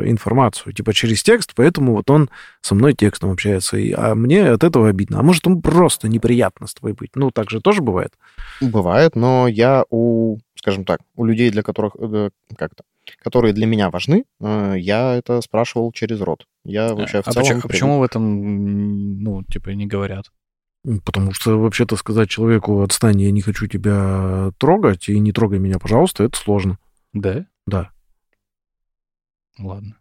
информацию, 0.05 0.73
типа 0.73 0.93
через 0.93 1.23
текст, 1.23 1.53
поэтому 1.55 1.93
вот 1.93 2.09
он 2.11 2.29
со 2.61 2.75
мной 2.75 2.93
текстом 2.93 3.31
общается, 3.31 3.77
и, 3.77 3.91
а 3.91 4.13
мне 4.13 4.49
от 4.49 4.63
этого 4.63 4.89
обидно. 4.89 5.19
А 5.19 5.23
может, 5.23 5.47
он 5.47 5.61
просто 5.61 6.07
неприятно 6.09 6.67
с 6.67 6.75
тобой 6.75 6.93
быть? 6.93 7.11
Ну, 7.15 7.31
так 7.31 7.49
же 7.49 7.59
тоже 7.59 7.81
бывает? 7.81 8.13
Бывает, 8.59 9.15
но 9.15 9.47
я 9.47 9.85
у, 9.89 10.37
скажем 10.55 10.85
так, 10.85 10.99
у 11.15 11.25
людей, 11.25 11.49
для 11.49 11.63
которых, 11.63 11.95
э, 11.97 12.29
как-то, 12.55 12.83
которые 13.17 13.53
для 13.53 13.65
меня 13.65 13.89
важны, 13.89 14.25
э, 14.39 14.75
я 14.77 15.15
это 15.15 15.41
спрашивал 15.41 15.91
через 15.91 16.21
рот. 16.21 16.45
Я 16.63 16.93
вообще 16.93 17.19
а 17.19 17.21
в 17.21 17.33
целом... 17.33 17.43
почему, 17.43 17.59
а 17.59 17.67
почему 17.67 17.99
в 17.99 18.03
этом, 18.03 19.21
ну, 19.21 19.43
типа, 19.43 19.69
не 19.69 19.87
говорят? 19.87 20.31
Потому 21.05 21.31
что 21.31 21.59
вообще-то 21.59 21.95
сказать 21.95 22.29
человеку 22.29 22.81
«отстань, 22.81 23.21
я 23.21 23.31
не 23.31 23.41
хочу 23.41 23.67
тебя 23.67 24.51
трогать, 24.57 25.09
и 25.09 25.19
не 25.19 25.31
трогай 25.31 25.59
меня, 25.59 25.77
пожалуйста», 25.77 26.23
это 26.23 26.37
сложно. 26.37 26.79
Да? 27.13 27.45
Да. 27.67 27.91
Ладно. 29.59 29.97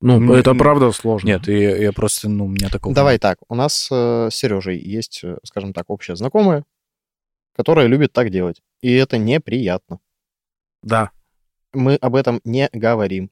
Ну, 0.00 0.20
Мне- 0.20 0.38
это 0.38 0.54
правда 0.54 0.92
сложно. 0.92 1.26
Нет, 1.26 1.48
я, 1.48 1.76
я 1.76 1.92
просто, 1.92 2.28
ну, 2.28 2.46
у 2.46 2.48
меня 2.48 2.68
такого... 2.68 2.94
Давай 2.94 3.18
так, 3.18 3.38
у 3.48 3.54
нас 3.54 3.88
э, 3.90 4.28
с 4.30 4.34
Сережей 4.34 4.78
есть, 4.78 5.20
э, 5.24 5.38
скажем 5.44 5.72
так, 5.72 5.86
общая 5.88 6.14
знакомая, 6.14 6.64
которая 7.56 7.88
любит 7.88 8.12
так 8.12 8.30
делать. 8.30 8.62
И 8.80 8.92
это 8.92 9.18
неприятно. 9.18 9.98
Да. 10.82 11.10
Мы 11.74 11.96
об 11.96 12.14
этом 12.16 12.40
не 12.44 12.68
говорим. 12.72 13.30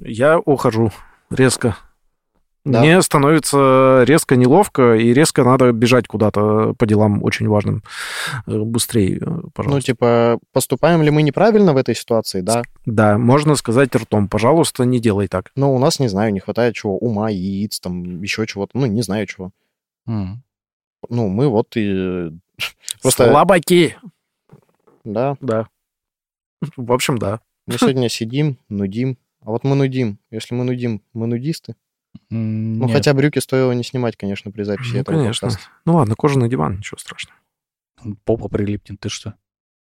Я 0.00 0.38
ухожу 0.38 0.90
резко. 1.30 1.76
Да. 2.64 2.80
Мне 2.80 3.00
становится 3.00 4.02
резко 4.06 4.36
неловко, 4.36 4.94
и 4.94 5.14
резко 5.14 5.44
надо 5.44 5.72
бежать 5.72 6.06
куда-то 6.06 6.74
по 6.74 6.86
делам 6.86 7.22
очень 7.24 7.48
важным. 7.48 7.82
Э, 8.46 8.58
Быстрее, 8.58 9.16
э, 9.16 9.24
Ну, 9.24 9.50
пожалуйста. 9.54 9.86
типа, 9.86 10.38
поступаем 10.52 11.00
ли 11.00 11.10
мы 11.10 11.22
неправильно 11.22 11.72
в 11.72 11.78
этой 11.78 11.94
ситуации, 11.94 12.42
да? 12.42 12.62
Да, 12.84 13.16
можно 13.16 13.54
сказать 13.54 13.94
ртом, 13.96 14.28
пожалуйста, 14.28 14.84
не 14.84 15.00
делай 15.00 15.26
так. 15.26 15.52
Но 15.56 15.74
у 15.74 15.78
нас, 15.78 16.00
не 16.00 16.08
знаю, 16.08 16.34
не 16.34 16.40
хватает 16.40 16.74
чего, 16.74 16.98
ума, 16.98 17.30
яиц, 17.30 17.80
там, 17.80 18.20
еще 18.20 18.46
чего-то, 18.46 18.76
ну, 18.78 18.84
не 18.84 19.00
знаю 19.00 19.26
чего. 19.26 19.52
М. 20.06 20.42
Ну, 21.08 21.28
мы 21.28 21.48
вот 21.48 21.76
и... 21.78 21.90
э, 21.90 22.30
Просто, 23.02 23.30
Слабаки! 23.30 23.96
да, 25.04 25.36
Да. 25.40 25.66
В 26.76 26.92
общем, 26.92 27.16
да. 27.16 27.40
Мы 27.72 27.78
сегодня 27.78 28.08
сидим, 28.08 28.58
нудим. 28.68 29.18
А 29.40 29.50
вот 29.50 29.64
мы 29.64 29.74
нудим. 29.76 30.18
Если 30.30 30.54
мы 30.54 30.64
нудим, 30.64 31.02
мы 31.12 31.26
нудисты. 31.26 31.76
Ну, 32.28 32.86
нет. 32.86 32.92
хотя 32.96 33.14
брюки 33.14 33.38
стоило 33.38 33.72
не 33.72 33.84
снимать, 33.84 34.16
конечно, 34.16 34.50
при 34.50 34.64
записи 34.64 34.94
Ну, 34.94 35.00
этого 35.00 35.16
конечно. 35.16 35.48
подкаста. 35.48 35.70
Ну 35.84 35.94
ладно, 35.94 36.14
кожаный 36.16 36.48
диван, 36.48 36.78
ничего 36.78 36.98
страшного. 36.98 37.38
Попа 38.24 38.48
прилипнет, 38.48 38.98
ты 39.00 39.08
что? 39.08 39.34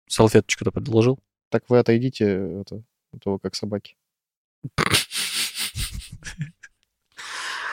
Салфеточку-то 0.08 0.72
предложил? 0.72 1.20
Так 1.50 1.64
вы 1.70 1.80
отойдите, 1.80 2.26
это, 2.62 2.84
то 3.22 3.34
вы 3.34 3.40
как 3.40 3.56
собаки. 3.56 3.98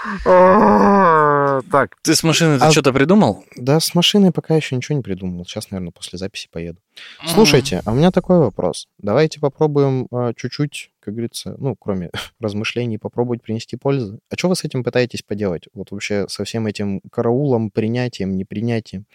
Так, 1.71 1.97
Ты 2.03 2.15
с 2.15 2.23
машины 2.23 2.59
А- 2.61 2.71
что-то 2.71 2.93
придумал? 2.93 3.45
Да, 3.57 3.79
с 3.81 3.95
машиной 3.95 4.33
пока 4.33 4.57
еще 4.57 4.77
ничего 4.77 4.97
не 4.97 5.03
придумал. 5.03 5.45
Сейчас, 5.45 5.71
наверное, 5.71 5.93
после 5.93 6.19
записи 6.19 6.49
поеду. 6.51 6.79
Слушайте, 7.27 7.83
а 7.85 7.93
у 7.93 7.95
меня 7.95 8.11
такой 8.11 8.39
вопрос. 8.39 8.89
Давайте 8.99 9.41
попробуем 9.41 10.07
а, 10.11 10.33
чуть-чуть, 10.35 10.91
как 11.01 11.15
говорится, 11.15 11.55
ну, 11.59 11.77
кроме 11.77 12.11
размышлений, 12.41 12.99
попробовать 12.99 13.43
принести 13.43 13.77
пользу. 13.77 14.19
А 14.31 14.37
что 14.37 14.49
вы 14.49 14.57
с 14.57 14.65
этим 14.65 14.83
пытаетесь 14.85 15.23
поделать? 15.23 15.69
Вот 15.75 15.91
вообще 15.91 16.27
со 16.29 16.45
всем 16.45 16.67
этим 16.67 17.01
караулом, 17.11 17.71
принятием, 17.71 18.37
непринятием. 18.37 19.07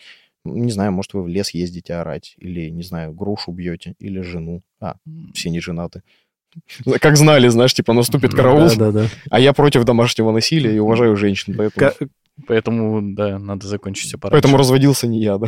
Не 0.45 0.71
знаю, 0.71 0.93
может, 0.93 1.13
вы 1.13 1.23
в 1.23 1.27
лес 1.27 1.49
ездите 1.51 1.95
орать, 1.95 2.35
или, 2.37 2.69
не 2.69 2.83
знаю, 2.83 3.11
грушу 3.11 3.51
бьете, 3.51 3.95
или 3.99 4.21
жену. 4.21 4.61
А, 4.79 4.95
все 5.33 5.49
не 5.49 5.59
женаты. 5.59 6.03
Как 7.01 7.17
знали, 7.17 7.47
знаешь, 7.49 7.73
типа 7.73 7.93
наступит 7.93 8.33
караул, 8.33 8.67
Да, 8.69 8.75
да, 8.75 8.91
да. 8.91 9.05
а 9.29 9.39
я 9.39 9.53
против 9.53 9.83
домашнего 9.83 10.31
насилия 10.31 10.75
и 10.75 10.79
уважаю 10.79 11.15
женщин, 11.15 11.53
поэтому, 11.57 11.91
Ка- 11.91 12.07
Поэтому, 12.47 13.01
да, 13.15 13.39
надо 13.39 13.65
закончить 13.67 14.05
все 14.09 14.17
пораньше. 14.19 14.33
поэтому 14.41 14.57
разводился 14.57 15.07
не 15.07 15.19
я, 15.21 15.37
да. 15.39 15.47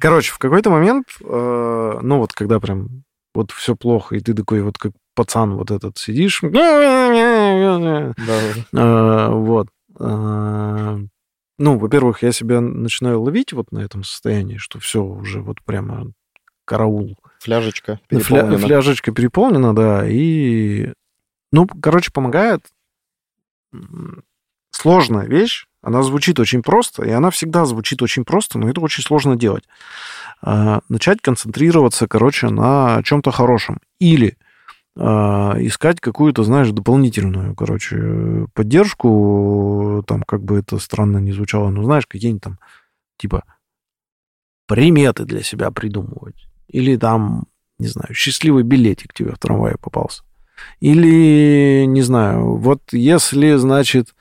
Короче, 0.00 0.32
в 0.32 0.38
какой-то 0.38 0.68
момент, 0.70 1.06
э, 1.22 1.98
ну 2.02 2.18
вот 2.18 2.32
когда 2.32 2.58
прям 2.58 3.04
вот 3.34 3.52
все 3.52 3.76
плохо, 3.76 4.16
и 4.16 4.20
ты 4.20 4.34
такой 4.34 4.62
вот 4.62 4.78
как 4.78 4.92
пацан 5.14 5.54
вот 5.54 5.70
этот 5.70 5.96
сидишь, 5.98 6.42
э, 8.72 9.28
вот. 9.30 9.68
э, 9.98 10.98
Ну, 11.58 11.78
во-первых, 11.78 12.22
я 12.22 12.32
себя 12.32 12.60
начинаю 12.60 13.20
ловить 13.22 13.52
вот 13.52 13.70
на 13.70 13.80
этом 13.80 14.02
состоянии, 14.02 14.56
что 14.56 14.78
все 14.80 15.02
уже 15.02 15.40
вот 15.42 15.58
прямо 15.64 16.10
караул. 16.70 17.16
Фляжечка 17.40 17.98
Ну, 18.10 18.20
Фля- 18.20 18.22
переполнена. 18.28 18.58
фляжечка 18.58 19.12
переполнена, 19.12 19.74
да, 19.74 20.06
и... 20.08 20.92
Ну, 21.50 21.66
короче, 21.66 22.12
помогает. 22.12 22.64
Сложная 24.70 25.26
вещь, 25.26 25.66
она 25.82 26.02
звучит 26.02 26.38
очень 26.38 26.62
просто, 26.62 27.04
и 27.04 27.10
она 27.10 27.30
всегда 27.30 27.64
звучит 27.66 28.02
очень 28.02 28.24
просто, 28.24 28.58
но 28.58 28.68
это 28.70 28.80
очень 28.80 29.02
сложно 29.02 29.34
делать. 29.36 29.64
А, 30.42 30.80
Начать 30.88 31.20
концентрироваться, 31.20 32.06
короче, 32.06 32.48
на 32.50 33.02
чем-то 33.02 33.30
хорошем. 33.32 33.80
Или 33.98 34.36
а, 34.96 35.56
искать 35.58 36.00
какую-то, 36.00 36.44
знаешь, 36.44 36.70
дополнительную, 36.70 37.54
короче, 37.56 38.46
поддержку, 38.54 40.04
там, 40.06 40.22
как 40.22 40.42
бы 40.44 40.58
это 40.60 40.78
странно 40.78 41.18
не 41.18 41.32
звучало, 41.32 41.70
ну, 41.70 41.82
знаешь, 41.82 42.06
какие-нибудь 42.06 42.42
там, 42.42 42.58
типа, 43.18 43.42
приметы 44.66 45.24
для 45.24 45.42
себя 45.42 45.70
придумывать. 45.72 46.46
Или 46.70 46.96
там, 46.96 47.44
не 47.78 47.88
знаю, 47.88 48.14
счастливый 48.14 48.62
билетик 48.62 49.12
тебе 49.12 49.32
в 49.32 49.38
трамвае 49.38 49.76
попался. 49.76 50.22
Или, 50.80 51.84
не 51.86 52.02
знаю, 52.02 52.56
вот 52.56 52.80
если, 52.92 53.54
значит, 53.56 54.14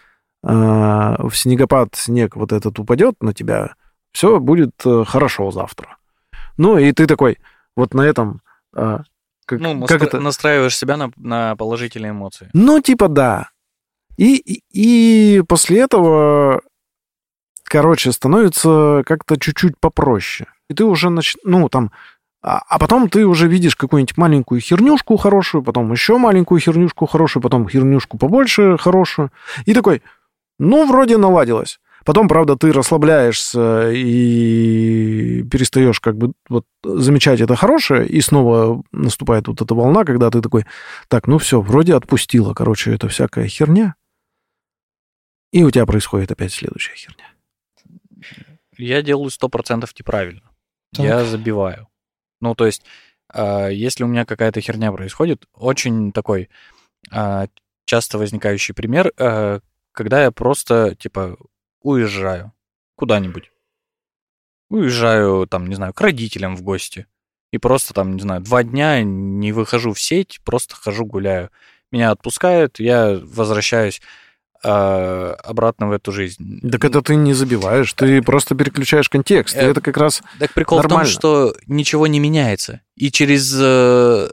а, 0.43 1.15
в 1.27 1.35
снегопад 1.35 1.95
снег 1.95 2.35
вот 2.35 2.51
этот 2.51 2.79
упадет 2.79 3.21
на 3.21 3.33
тебя, 3.33 3.75
все 4.11 4.39
будет 4.39 4.71
э, 4.85 5.03
хорошо 5.05 5.51
завтра. 5.51 5.97
Ну, 6.57 6.77
и 6.77 6.91
ты 6.91 7.05
такой, 7.07 7.37
вот 7.75 7.93
на 7.93 8.01
этом... 8.01 8.41
а, 8.73 9.01
Как, 9.45 9.59
Ну, 9.59 9.85
как 9.85 10.01
это? 10.01 10.19
настраиваешь 10.19 10.77
себя 10.77 10.97
на, 10.97 11.11
на 11.17 11.55
положительные 11.55 12.11
эмоции. 12.11 12.49
Ну, 12.53 12.81
типа, 12.81 13.07
да. 13.07 13.49
И, 14.17 14.35
и, 14.35 14.63
и 14.71 15.41
после 15.41 15.81
этого, 15.81 16.61
короче, 17.63 18.11
становится 18.11 19.03
как-то 19.05 19.37
чуть-чуть 19.37 19.77
попроще. 19.79 20.49
И 20.69 20.73
ты 20.73 20.85
уже, 20.85 21.09
нач... 21.09 21.35
ну, 21.43 21.69
там... 21.69 21.91
А, 22.41 22.61
а 22.69 22.79
потом 22.79 23.09
ты 23.09 23.25
уже 23.25 23.47
видишь 23.47 23.75
какую-нибудь 23.75 24.17
маленькую 24.17 24.61
хернюшку 24.61 25.17
хорошую, 25.17 25.63
потом 25.63 25.91
еще 25.91 26.17
маленькую 26.17 26.59
хернюшку 26.61 27.05
хорошую, 27.05 27.43
потом 27.43 27.67
хернюшку 27.67 28.17
побольше 28.17 28.77
хорошую. 28.77 29.31
И 29.65 29.73
такой, 29.73 30.01
ну, 30.57 30.87
вроде 30.87 31.17
наладилось. 31.17 31.79
Потом, 32.05 32.29
правда, 32.29 32.55
ты 32.55 32.71
расслабляешься 32.71 33.91
и 33.91 35.43
перестаешь 35.51 35.99
как 35.99 36.17
бы 36.17 36.31
вот 36.47 36.65
замечать 36.83 37.41
это 37.41 37.57
хорошее, 37.57 38.07
и 38.07 38.21
снова 38.21 38.83
наступает 38.93 39.49
вот 39.49 39.61
эта 39.61 39.75
волна, 39.75 40.05
когда 40.05 40.31
ты 40.31 40.41
такой, 40.41 40.65
так, 41.09 41.27
ну 41.27 41.37
все, 41.39 41.59
вроде 41.59 41.95
отпустила, 41.95 42.53
короче, 42.53 42.93
это 42.95 43.09
всякая 43.09 43.47
херня. 43.47 43.95
И 45.51 45.63
у 45.63 45.71
тебя 45.71 45.85
происходит 45.85 46.31
опять 46.31 46.53
следующая 46.53 46.95
херня. 46.95 47.25
Я 48.77 49.01
делаю 49.01 49.29
сто 49.29 49.49
процентов 49.49 49.93
неправильно. 49.99 50.49
Так. 50.95 51.05
Я 51.05 51.25
забиваю. 51.25 51.88
Ну, 52.41 52.55
то 52.55 52.65
есть, 52.65 52.83
а, 53.31 53.67
если 53.67 54.03
у 54.03 54.07
меня 54.07 54.25
какая-то 54.25 54.61
херня 54.61 54.91
происходит, 54.91 55.47
очень 55.53 56.11
такой 56.11 56.49
а, 57.11 57.47
часто 57.85 58.17
возникающий 58.17 58.73
пример, 58.73 59.11
а, 59.17 59.59
когда 59.91 60.23
я 60.23 60.31
просто, 60.31 60.95
типа, 60.95 61.37
уезжаю 61.81 62.53
куда-нибудь. 62.95 63.51
Уезжаю, 64.69 65.47
там, 65.47 65.67
не 65.67 65.75
знаю, 65.75 65.93
к 65.93 66.01
родителям 66.01 66.55
в 66.55 66.61
гости. 66.61 67.07
И 67.51 67.57
просто 67.57 67.93
там, 67.93 68.15
не 68.15 68.21
знаю, 68.21 68.41
два 68.41 68.63
дня 68.63 69.01
не 69.03 69.51
выхожу 69.51 69.93
в 69.93 69.99
сеть, 69.99 70.39
просто 70.43 70.75
хожу 70.75 71.05
гуляю. 71.05 71.49
Меня 71.91 72.11
отпускают, 72.11 72.79
я 72.79 73.19
возвращаюсь 73.23 74.01
обратно 74.61 75.87
в 75.87 75.91
эту 75.91 76.11
жизнь. 76.11 76.59
Так 76.69 76.83
это 76.85 77.01
ты 77.01 77.15
не 77.15 77.33
забиваешь, 77.33 77.93
ты 77.93 78.21
просто 78.21 78.55
переключаешь 78.55 79.09
контекст. 79.09 79.55
И 79.55 79.59
Э, 79.59 79.71
это 79.71 79.81
как 79.81 79.97
раз... 79.97 80.21
Так 80.39 80.53
прикол 80.53 80.79
Нормально. 80.79 81.05
в 81.05 81.07
том, 81.07 81.11
что 81.19 81.55
ничего 81.67 82.07
не 82.07 82.19
меняется. 82.19 82.81
И 82.95 83.11
через... 83.11 83.53
э, 83.57 84.27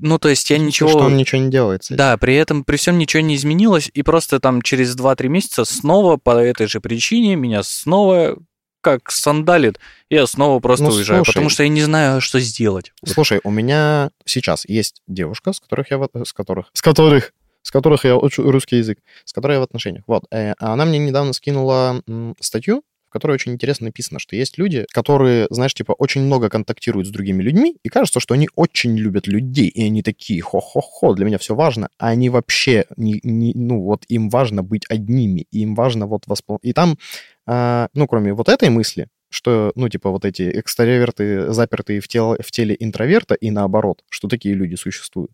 Ну, 0.00 0.18
то 0.18 0.28
есть 0.28 0.48
я 0.50 0.58
ничего... 0.58 0.88
Что 0.90 0.98
он 1.00 1.16
ничего 1.16 1.40
не 1.42 1.50
делает. 1.50 1.84
с 1.84 1.86
этим. 1.88 1.96
Да, 1.96 2.16
при 2.16 2.34
этом, 2.36 2.64
при 2.64 2.76
всем 2.76 2.98
ничего 2.98 3.22
не 3.22 3.36
изменилось, 3.36 3.90
и 3.92 4.02
просто 4.02 4.40
там 4.40 4.62
через 4.62 4.96
2-3 4.96 5.28
месяца 5.28 5.64
снова 5.64 6.16
по 6.16 6.38
этой 6.38 6.66
же 6.66 6.80
причине 6.80 7.36
меня 7.36 7.62
снова 7.62 8.36
как 8.80 9.10
сандалит, 9.10 9.80
я 10.10 10.26
снова 10.26 10.60
просто 10.60 10.84
Ну, 10.84 10.90
уезжаю, 10.90 11.20
слушай. 11.24 11.32
потому 11.32 11.48
что 11.48 11.62
я 11.62 11.70
не 11.70 11.80
знаю, 11.82 12.20
что 12.20 12.38
сделать. 12.38 12.92
Слушай, 13.06 13.40
у 13.42 13.50
меня 13.50 14.10
сейчас 14.26 14.68
есть 14.68 15.00
девушка, 15.06 15.54
с 15.54 15.60
которых 15.60 15.90
я... 15.90 15.98
С 16.24 16.32
которых... 16.34 16.66
С 16.74 16.82
которых... 16.82 17.32
С 17.64 17.70
которых 17.70 18.04
я 18.04 18.16
учу 18.16 18.48
русский 18.48 18.76
язык, 18.76 18.98
с 19.24 19.32
которой 19.32 19.54
я 19.54 19.60
в 19.60 19.62
отношениях. 19.62 20.04
Вот. 20.06 20.24
э, 20.30 20.52
а 20.60 20.74
Она 20.74 20.84
мне 20.84 20.98
недавно 20.98 21.32
скинула 21.32 22.02
статью, 22.38 22.82
в 23.08 23.10
которой 23.10 23.32
очень 23.32 23.52
интересно 23.52 23.86
написано, 23.86 24.18
что 24.18 24.36
есть 24.36 24.58
люди, 24.58 24.84
которые, 24.92 25.46
знаешь, 25.48 25.72
типа, 25.72 25.92
очень 25.92 26.22
много 26.22 26.50
контактируют 26.50 27.06
с 27.08 27.10
другими 27.10 27.42
людьми, 27.42 27.76
и 27.82 27.88
кажется, 27.88 28.20
что 28.20 28.34
они 28.34 28.50
очень 28.54 28.96
любят 28.98 29.26
людей, 29.26 29.68
и 29.68 29.82
они 29.86 30.02
такие, 30.02 30.42
хо-хо-хо, 30.42 31.14
для 31.14 31.24
меня 31.24 31.38
все 31.38 31.54
важно, 31.54 31.88
а 31.98 32.08
они 32.08 32.28
вообще, 32.28 32.84
не, 32.96 33.18
не- 33.22 33.54
ну, 33.54 33.80
вот 33.82 34.04
им 34.08 34.28
важно 34.28 34.62
быть 34.62 34.84
одними, 34.90 35.46
и 35.50 35.60
им 35.60 35.74
важно 35.74 36.06
вот 36.06 36.24
восполнить. 36.26 36.64
И 36.64 36.72
там, 36.74 36.98
а, 37.46 37.88
ну, 37.94 38.06
кроме 38.06 38.34
вот 38.34 38.50
этой 38.50 38.68
мысли, 38.68 39.08
что, 39.30 39.72
ну, 39.74 39.88
типа, 39.88 40.10
вот 40.10 40.24
эти 40.26 40.60
экстраверты, 40.60 41.52
запертые 41.52 42.00
в, 42.00 42.08
тело, 42.08 42.36
в 42.40 42.50
теле 42.50 42.76
интроверта, 42.78 43.34
и 43.34 43.50
наоборот, 43.50 44.02
что 44.10 44.28
такие 44.28 44.54
люди 44.54 44.74
существуют. 44.74 45.30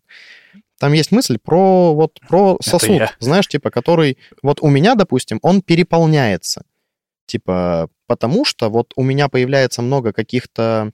Там 0.81 0.93
есть 0.93 1.11
мысль 1.11 1.37
про 1.37 1.93
вот 1.93 2.19
про 2.27 2.57
сосуд, 2.59 3.15
знаешь, 3.19 3.47
типа, 3.47 3.69
который 3.69 4.17
вот 4.41 4.61
у 4.61 4.67
меня, 4.67 4.95
допустим, 4.95 5.37
он 5.43 5.61
переполняется, 5.61 6.63
типа, 7.27 7.87
потому 8.07 8.45
что 8.45 8.71
вот 8.71 8.91
у 8.95 9.03
меня 9.03 9.29
появляется 9.29 9.83
много 9.83 10.11
каких-то 10.11 10.91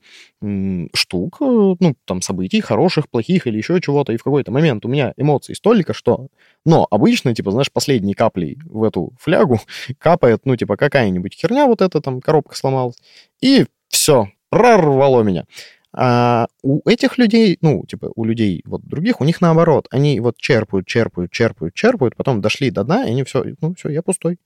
штук, 0.92 1.38
э, 1.40 1.44
ну, 1.80 1.96
там, 2.04 2.20
событий, 2.20 2.60
хороших, 2.60 3.08
плохих 3.08 3.46
или 3.46 3.56
еще 3.56 3.80
чего-то, 3.80 4.12
и 4.12 4.18
в 4.18 4.22
какой-то 4.22 4.52
момент 4.52 4.84
у 4.84 4.88
меня 4.88 5.14
эмоций 5.16 5.54
столько, 5.54 5.94
что... 5.94 6.28
Но 6.66 6.86
обычно, 6.90 7.34
типа, 7.34 7.50
знаешь, 7.50 7.72
последней 7.72 8.12
каплей 8.12 8.58
в 8.66 8.84
эту 8.84 9.14
флягу 9.18 9.58
капает, 9.98 10.42
ну, 10.44 10.54
типа, 10.54 10.76
какая-нибудь 10.76 11.34
херня, 11.34 11.66
вот 11.66 11.80
эта 11.80 12.02
там 12.02 12.20
коробка 12.20 12.54
сломалась, 12.54 12.98
и 13.40 13.64
все, 13.88 14.28
прорвало 14.50 15.22
меня. 15.22 15.46
А 15.94 16.46
у 16.62 16.86
этих 16.88 17.16
людей, 17.18 17.58
ну, 17.62 17.84
типа, 17.86 18.10
у 18.14 18.24
людей 18.24 18.62
вот 18.66 18.82
других, 18.84 19.20
у 19.20 19.24
них 19.24 19.40
наоборот. 19.40 19.88
Они 19.90 20.20
вот 20.20 20.36
черпают, 20.36 20.86
черпают, 20.86 21.32
черпают, 21.32 21.74
черпают, 21.74 22.14
потом 22.14 22.40
дошли 22.40 22.70
до 22.70 22.84
дна, 22.84 23.04
и 23.06 23.10
они 23.10 23.24
все, 23.24 23.44
ну, 23.60 23.74
все, 23.74 23.88
я 23.88 24.02
пустой. 24.02 24.38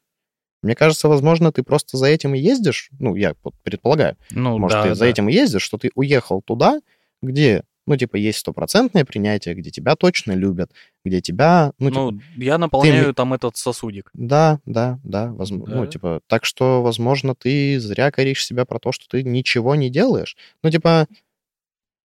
Мне 0.62 0.76
кажется, 0.76 1.09
возможно, 1.09 1.51
ты 1.51 1.64
просто 1.64 1.97
за 1.97 2.07
этим 2.07 2.34
и 2.34 2.38
ездишь. 2.38 2.90
Ну, 3.01 3.16
я 3.16 3.34
вот 3.43 3.55
предполагаю. 3.64 4.16
Ну, 4.30 4.59
Может, 4.59 4.78
да, 4.78 4.82
ты 4.84 4.95
за 4.95 5.01
да. 5.05 5.11
этим 5.11 5.28
и 5.28 5.32
ездишь, 5.32 5.62
что 5.62 5.76
ты 5.78 5.90
уехал 5.97 6.40
туда, 6.40 6.80
где, 7.20 7.64
ну, 7.88 7.97
типа, 7.97 8.14
есть 8.14 8.38
стопроцентное 8.38 9.05
принятие, 9.05 9.57
где 9.57 9.70
тебя 9.72 9.97
точно 9.97 10.32
любят, 10.32 10.70
где 11.05 11.20
тебя, 11.20 11.72
ну, 11.80 11.90
Ну, 11.90 12.12
типа, 12.12 12.22
я 12.36 12.59
наполняю 12.59 13.12
там 13.12 13.34
этот 13.34 13.57
сосудик. 13.57 14.11
да, 14.14 14.61
да, 14.64 15.01
да, 15.03 15.32
возможно. 15.32 15.74
Ну, 15.74 15.84
Да. 15.86 15.90
типа, 15.90 16.20
так 16.28 16.45
что, 16.45 16.80
возможно, 16.84 17.34
ты 17.34 17.80
зря 17.80 18.12
коришь 18.12 18.47
себя 18.47 18.64
про 18.64 18.78
то, 18.78 18.93
что 18.93 19.09
ты 19.09 19.24
ничего 19.24 19.74
не 19.74 19.90
делаешь. 19.90 20.36
Ну, 20.62 20.70
типа, 20.70 21.09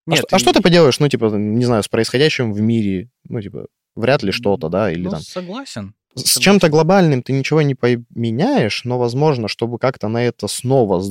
а 0.08 0.12
Нет, 0.12 0.20
что- 0.20 0.36
а, 0.36 0.39
что, 0.39 0.53
ты 0.53 0.62
поделаешь, 0.62 0.99
ну, 0.99 1.10
типа, 1.10 1.26
не 1.36 1.66
знаю, 1.66 1.84
с 1.84 1.88
происходящим 1.88 2.53
в 2.53 2.62
мире, 2.62 3.10
ну, 3.28 3.41
типа, 3.41 3.68
вряд 3.95 4.24
ли 4.24 4.32
что-то, 4.32 4.70
да, 4.70 4.91
или 4.91 5.03
ну, 5.03 5.12
там... 5.12 5.22
согласен. 5.22 5.93
С 6.16 6.22
согласен. 6.22 6.41
чем-то 6.41 6.70
глобальным 6.70 7.22
ты 7.22 7.34
ничего 7.34 7.62
не 7.62 7.76
поменяешь, 7.76 8.84
но, 8.86 8.97
возможно, 8.97 9.47
чтобы 9.47 9.78
как-то 9.80 10.08
на 10.08 10.24
это 10.24 10.47
снова 10.47 11.03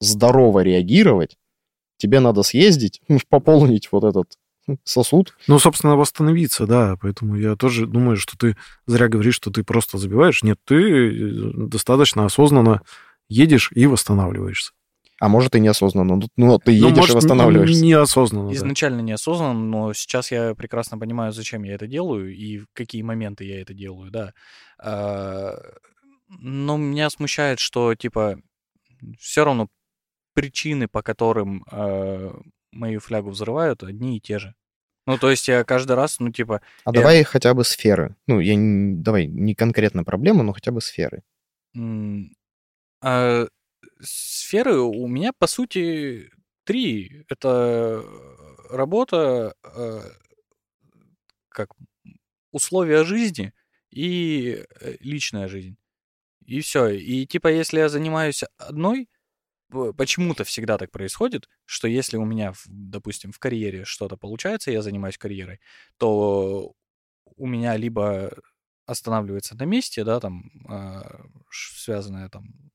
здорово 0.00 0.60
реагировать, 0.60 1.36
тебе 1.98 2.20
надо 2.20 2.42
съездить, 2.42 3.00
пополнить 3.28 3.88
вот 3.92 4.04
этот 4.04 4.38
сосуд. 4.84 5.34
Ну, 5.46 5.58
собственно, 5.58 5.96
восстановиться, 5.96 6.66
да. 6.66 6.96
Поэтому 7.00 7.36
я 7.36 7.56
тоже 7.56 7.86
думаю, 7.86 8.16
что 8.16 8.36
ты 8.36 8.56
зря 8.86 9.08
говоришь, 9.08 9.36
что 9.36 9.50
ты 9.50 9.64
просто 9.64 9.98
забиваешь. 9.98 10.42
Нет, 10.42 10.58
ты 10.64 10.74
э, 10.74 11.50
достаточно 11.68 12.26
осознанно 12.26 12.82
едешь 13.28 13.70
и 13.74 13.86
восстанавливаешься. 13.86 14.72
А 15.20 15.28
может, 15.28 15.56
и 15.56 15.60
неосознанно. 15.60 16.16
Ну, 16.16 16.28
ну, 16.36 16.58
ты 16.58 16.70
Ну, 16.78 16.88
едешь 16.88 16.96
может, 16.98 17.10
и 17.10 17.16
восстанавливаешься. 17.16 17.84
Неосознанно, 17.84 18.48
да. 18.50 18.54
Изначально 18.54 19.00
неосознанно, 19.00 19.58
но 19.58 19.92
сейчас 19.92 20.30
я 20.30 20.54
прекрасно 20.54 20.96
понимаю, 20.98 21.32
зачем 21.32 21.64
я 21.64 21.74
это 21.74 21.86
делаю 21.88 22.34
и 22.34 22.58
в 22.58 22.66
какие 22.72 23.02
моменты 23.02 23.44
я 23.44 23.60
это 23.60 23.74
делаю, 23.74 24.10
да. 24.10 24.32
А, 24.78 25.56
Но 26.28 26.76
меня 26.76 27.10
смущает, 27.10 27.58
что, 27.58 27.94
типа, 27.94 28.40
все 29.18 29.44
равно 29.44 29.68
причины, 30.34 30.86
по 30.86 31.02
которым 31.02 31.64
а, 31.70 32.32
мою 32.70 33.00
флягу 33.00 33.30
взрывают, 33.30 33.82
одни 33.82 34.18
и 34.18 34.20
те 34.20 34.38
же. 34.38 34.54
Ну, 35.06 35.16
то 35.18 35.30
есть 35.30 35.48
я 35.48 35.64
каждый 35.64 35.96
раз, 35.96 36.20
ну, 36.20 36.30
типа, 36.30 36.60
А 36.84 36.90
Я- 36.90 37.00
давай 37.00 37.24
хотя 37.24 37.54
бы 37.54 37.64
сферы. 37.64 38.14
Ну, 38.26 38.40
я 38.40 38.54
не, 38.54 38.94
давай 38.94 39.26
не 39.26 39.54
конкретно 39.54 40.04
проблемы, 40.04 40.44
но 40.44 40.52
хотя 40.52 40.70
бы 40.70 40.80
сферы. 40.80 41.22
а, 43.00 43.46
сферы 44.00 44.78
у 44.80 45.06
меня, 45.06 45.32
по 45.32 45.46
сути, 45.46 46.30
три. 46.64 47.24
Это 47.28 48.04
работа, 48.70 49.54
а, 49.62 50.02
как 51.48 51.70
условия 52.52 53.04
жизни 53.04 53.52
и 53.90 54.64
э, 54.80 54.96
личная 55.00 55.48
жизнь. 55.48 55.76
И 56.46 56.60
все. 56.62 56.88
И 56.90 57.26
типа, 57.26 57.48
если 57.48 57.78
я 57.80 57.88
занимаюсь 57.88 58.44
одной, 58.58 59.08
почему-то 59.96 60.44
всегда 60.44 60.78
так 60.78 60.90
происходит, 60.92 61.48
что 61.66 61.88
если 61.88 62.16
у 62.18 62.24
меня, 62.24 62.54
допустим, 62.66 63.32
в 63.32 63.38
карьере 63.38 63.84
что-то 63.84 64.16
получается, 64.16 64.70
я 64.72 64.82
занимаюсь 64.82 65.18
карьерой, 65.18 65.60
то 65.98 66.74
у 67.36 67.46
меня 67.46 67.76
либо 67.76 68.32
останавливается 68.86 69.56
на 69.56 69.64
месте, 69.64 70.04
да, 70.04 70.20
там, 70.20 70.50
ш- 71.50 71.74
связанное 71.76 72.28
там 72.30 72.70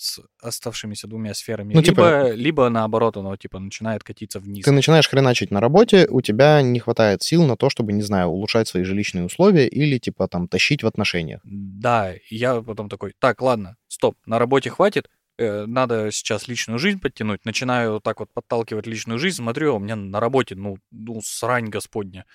с 0.00 0.20
оставшимися 0.42 1.08
двумя 1.08 1.34
сферами, 1.34 1.74
Ну, 1.74 1.80
либо, 1.80 1.90
типа- 1.90 2.32
либо 2.34 2.68
наоборот, 2.70 3.16
оно 3.16 3.36
типа 3.36 3.58
начинает 3.58 4.02
катиться 4.02 4.38
вниз. 4.38 4.64
Ты 4.64 4.70
начинаешь 4.72 5.08
хреначить 5.08 5.50
на 5.50 5.60
работе, 5.60 6.06
у 6.10 6.20
тебя 6.20 6.62
не 6.62 6.78
хватает 6.80 7.22
сил 7.22 7.44
на 7.46 7.56
то, 7.56 7.68
чтобы, 7.68 7.92
не 7.92 8.02
знаю, 8.02 8.28
улучшать 8.28 8.68
свои 8.68 8.84
жилищные 8.84 9.24
условия 9.24 9.66
или, 9.66 9.98
типа, 9.98 10.28
там, 10.28 10.46
тащить 10.48 10.82
в 10.82 10.86
отношениях. 10.86 11.40
Да, 11.44 12.14
я 12.30 12.60
потом 12.62 12.88
такой, 12.88 13.12
так, 13.18 13.42
ладно, 13.42 13.76
стоп, 13.88 14.16
на 14.26 14.38
работе 14.38 14.70
хватит, 14.70 15.10
надо 15.38 16.10
сейчас 16.10 16.48
личную 16.48 16.78
жизнь 16.78 17.00
подтянуть. 17.00 17.44
Начинаю 17.44 18.00
так 18.00 18.20
вот 18.20 18.32
подталкивать 18.32 18.86
личную 18.86 19.18
жизнь, 19.18 19.36
смотрю, 19.36 19.72
а 19.72 19.76
у 19.76 19.78
меня 19.78 19.96
на 19.96 20.20
работе, 20.20 20.54
ну, 20.54 20.78
ну 20.90 21.20
срань 21.22 21.68
господня. 21.68 22.26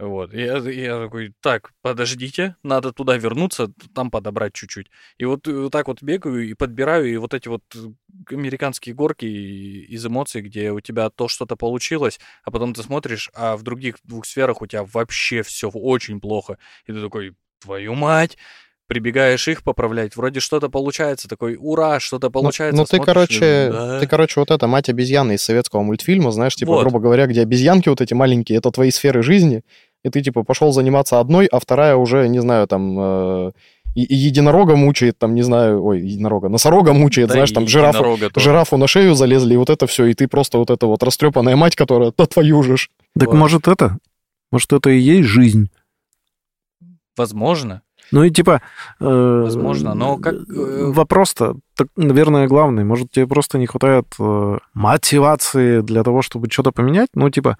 Вот, 0.00 0.32
я, 0.32 0.56
я 0.56 0.98
такой, 0.98 1.34
так, 1.40 1.72
подождите, 1.82 2.56
надо 2.62 2.90
туда 2.90 3.18
вернуться, 3.18 3.70
там 3.94 4.10
подобрать 4.10 4.54
чуть-чуть. 4.54 4.90
И 5.18 5.26
вот, 5.26 5.46
э, 5.46 5.52
вот 5.52 5.72
так 5.72 5.88
вот 5.88 6.02
бегаю 6.02 6.48
и 6.48 6.54
подбираю, 6.54 7.12
и 7.12 7.18
вот 7.18 7.34
эти 7.34 7.48
вот 7.48 7.62
э, 7.74 7.78
американские 8.34 8.94
горки 8.94 9.26
из 9.26 10.06
эмоций, 10.06 10.40
где 10.40 10.70
у 10.72 10.80
тебя 10.80 11.10
то 11.10 11.28
что-то 11.28 11.54
получилось, 11.54 12.18
а 12.44 12.50
потом 12.50 12.72
ты 12.72 12.82
смотришь, 12.82 13.30
а 13.34 13.58
в 13.58 13.62
других 13.62 13.96
двух 14.04 14.24
сферах 14.24 14.62
у 14.62 14.66
тебя 14.66 14.84
вообще 14.84 15.42
все 15.42 15.68
очень 15.68 16.18
плохо. 16.18 16.56
И 16.86 16.92
ты 16.92 17.02
такой, 17.02 17.36
твою 17.60 17.94
мать, 17.94 18.38
прибегаешь 18.90 19.46
их 19.46 19.62
поправлять, 19.62 20.16
вроде 20.16 20.40
что-то 20.40 20.68
получается, 20.68 21.28
такой, 21.28 21.56
ура, 21.60 22.00
что-то 22.00 22.26
Ну- 22.26 22.30
получается. 22.32 22.76
Ну, 22.76 22.84
ты, 22.84 22.96
смотришь, 22.96 23.06
короче, 23.06 23.68
да. 23.72 24.00
ты, 24.00 24.06
короче, 24.08 24.40
вот 24.40 24.50
эта 24.50 24.66
мать 24.66 24.88
обезьяны 24.88 25.34
из 25.34 25.42
советского 25.44 25.82
мультфильма, 25.82 26.32
знаешь, 26.32 26.56
типа, 26.56 26.72
Вот. 26.72 26.80
грубо 26.82 26.98
говоря, 26.98 27.26
где 27.26 27.42
обезьянки 27.42 27.88
вот 27.88 28.00
эти 28.00 28.14
маленькие, 28.14 28.58
это 28.58 28.72
твои 28.72 28.90
сферы 28.90 29.22
жизни, 29.22 29.62
и 30.04 30.08
ты, 30.10 30.20
типа, 30.22 30.42
пошел 30.42 30.72
заниматься 30.72 31.20
одной, 31.20 31.46
а 31.46 31.60
вторая 31.60 31.94
уже, 31.94 32.26
не 32.28 32.40
знаю, 32.40 32.66
там, 32.66 32.96
э, 32.98 33.52
и- 33.94 34.02
и 34.02 34.14
единорога 34.16 34.74
мучает, 34.74 35.16
там, 35.18 35.36
не 35.36 35.42
знаю, 35.42 35.84
ой, 35.84 36.00
единорога, 36.00 36.48
носорога 36.48 36.92
мучает, 36.92 37.28
Да 37.28 37.34
знаешь, 37.34 37.52
и 37.52 37.54
там, 37.54 37.68
жирафу, 37.68 38.18
жирафу 38.34 38.76
на 38.76 38.88
шею 38.88 39.14
залезли, 39.14 39.54
и 39.54 39.56
вот 39.56 39.70
это 39.70 39.86
все, 39.86 40.06
и 40.06 40.14
ты 40.14 40.26
просто 40.26 40.58
вот 40.58 40.68
эта 40.70 40.86
вот 40.86 41.00
растрепанная 41.04 41.54
мать, 41.54 41.76
которая, 41.76 42.12
да 42.18 42.26
твою 42.26 42.64
же 42.64 42.76
ж. 42.76 42.88
Так 43.16 43.28
Вот. 43.28 43.36
может 43.36 43.68
это? 43.68 43.98
Может, 44.50 44.72
это 44.72 44.90
и 44.90 44.98
есть 44.98 45.28
жизнь? 45.28 45.68
Возможно. 47.16 47.82
Ну 48.12 48.24
и 48.24 48.30
типа... 48.30 48.60
э, 49.00 49.40
Возможно, 49.44 49.94
но 49.94 50.16
как, 50.16 50.34
э, 50.34 50.92
Вопрос-то, 50.92 51.56
так, 51.76 51.88
наверное, 51.96 52.48
главный. 52.48 52.84
Может, 52.84 53.10
тебе 53.10 53.26
просто 53.26 53.58
не 53.58 53.66
хватает 53.66 54.06
э, 54.18 54.58
мотивации 54.74 55.80
для 55.80 56.02
того, 56.02 56.22
чтобы 56.22 56.48
что-то 56.50 56.72
поменять? 56.72 57.08
Ну, 57.14 57.30
типа, 57.30 57.56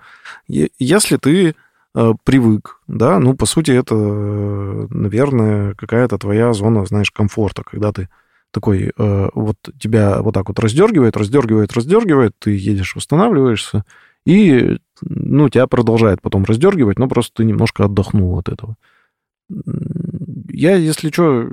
если 0.49 1.17
ты 1.17 1.55
э, 1.95 2.13
привык, 2.25 2.81
да, 2.89 3.19
ну, 3.19 3.35
по 3.35 3.47
сути, 3.47 3.71
это, 3.71 3.95
э, 3.95 4.87
наверное, 4.91 5.75
какая-то 5.75 6.19
твоя 6.19 6.53
зона, 6.53 6.85
знаешь, 6.87 7.11
комфорта, 7.11 7.63
когда 7.63 7.93
ты 7.93 8.09
такой, 8.53 8.93
э, 8.97 9.29
вот 9.35 9.57
тебя 9.79 10.21
вот 10.23 10.35
так 10.35 10.49
вот 10.49 10.59
раздергивает, 10.59 11.17
раздергивает, 11.17 11.73
раздергивает, 11.73 12.33
ты 12.39 12.57
едешь, 12.57 12.97
восстанавливаешься, 12.97 13.85
и, 14.27 14.79
ну, 15.03 15.49
тебя 15.49 15.67
продолжает 15.67 16.21
потом 16.21 16.45
раздергивать, 16.45 16.99
но 16.99 17.09
просто 17.09 17.35
ты 17.37 17.45
немножко 17.45 17.85
отдохнул 17.85 18.39
от 18.39 18.49
этого. 18.49 18.77
Я, 20.53 20.77
если 20.77 21.11
что, 21.11 21.49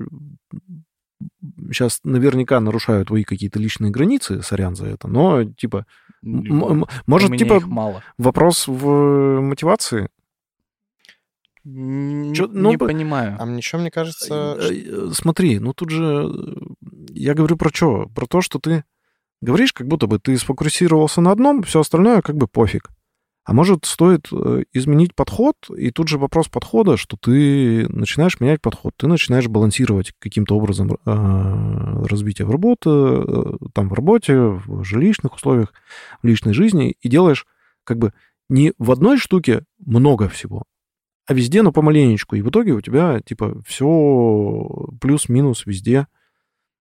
сейчас 1.72 2.00
наверняка 2.04 2.60
нарушаю 2.60 3.06
твои 3.06 3.24
какие-то 3.24 3.60
личные 3.60 3.92
границы, 3.92 4.42
сорян 4.42 4.76
за 4.76 4.88
это, 4.88 5.08
но, 5.08 5.44
типа, 5.44 5.86
может, 6.22 7.36
типа, 7.38 7.60
мало. 7.62 8.04
вопрос 8.18 8.68
в 8.68 9.40
мотивации? 9.42 10.10
Н- 11.66 12.34
Чё- 12.34 12.48
не 12.48 12.54
ну, 12.62 12.78
по- 12.78 12.86
понимаю. 12.86 13.36
А 13.40 13.46
мне 13.46 13.58
еще, 13.58 13.78
мне 13.78 13.92
кажется, 13.92 14.58
Э, 14.60 14.70
э, 14.72 15.10
Смотри, 15.14 15.60
ну 15.60 15.74
тут 15.74 15.90
же, 15.90 16.04
э, 16.04 16.56
я 17.10 17.34
говорю 17.34 17.58
про 17.58 17.70
что? 17.74 18.08
Про 18.16 18.26
то, 18.26 18.42
что 18.42 18.58
ты 18.60 18.86
говоришь, 19.42 19.74
как 19.74 19.88
будто 19.88 20.08
бы 20.08 20.18
ты 20.18 20.38
сфокусировался 20.38 21.20
на 21.22 21.32
одном, 21.32 21.64
все 21.64 21.82
остальное 21.82 22.22
как 22.22 22.38
бы 22.38 22.48
пофиг. 22.48 22.90
А 23.48 23.54
может, 23.54 23.86
стоит 23.86 24.28
э, 24.30 24.64
изменить 24.74 25.16
подход, 25.16 25.56
и 25.70 25.90
тут 25.90 26.10
же 26.10 26.18
вопрос 26.18 26.50
подхода, 26.50 26.98
что 26.98 27.16
ты 27.16 27.88
начинаешь 27.88 28.42
менять 28.42 28.60
подход, 28.60 28.94
ты 28.98 29.08
начинаешь 29.08 29.48
балансировать 29.48 30.12
каким-то 30.20 30.58
образом 30.58 30.92
э, 30.92 30.98
развитие 31.06 32.46
в 32.46 32.52
работе, 32.52 32.90
э, 32.90 33.54
там 33.74 33.88
в 33.88 33.94
работе, 33.94 34.38
в 34.38 34.84
жилищных 34.84 35.36
условиях, 35.36 35.74
в 36.22 36.28
личной 36.28 36.52
жизни, 36.52 36.98
и 37.00 37.08
делаешь 37.08 37.48
как 37.86 38.00
бы 38.00 38.12
не 38.50 38.74
в 38.80 38.92
одной 38.92 39.18
штуке 39.18 39.64
много 39.80 40.28
всего, 40.28 40.66
а 41.26 41.34
везде, 41.34 41.62
но 41.62 41.72
помаленечку. 41.72 42.36
И 42.36 42.42
в 42.42 42.50
итоге 42.50 42.74
у 42.74 42.82
тебя, 42.82 43.22
типа, 43.22 43.62
все 43.66 44.90
плюс-минус 45.00 45.66
везде. 45.66 46.08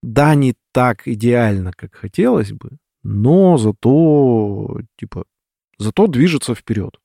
Да, 0.02 0.34
не 0.34 0.54
так 0.72 1.06
идеально, 1.06 1.72
как 1.76 1.94
хотелось 1.94 2.52
бы, 2.52 2.78
но 3.02 3.58
зато, 3.58 4.80
типа, 4.96 5.24
зато 5.78 6.06
движется 6.06 6.54
вперед. 6.54 6.98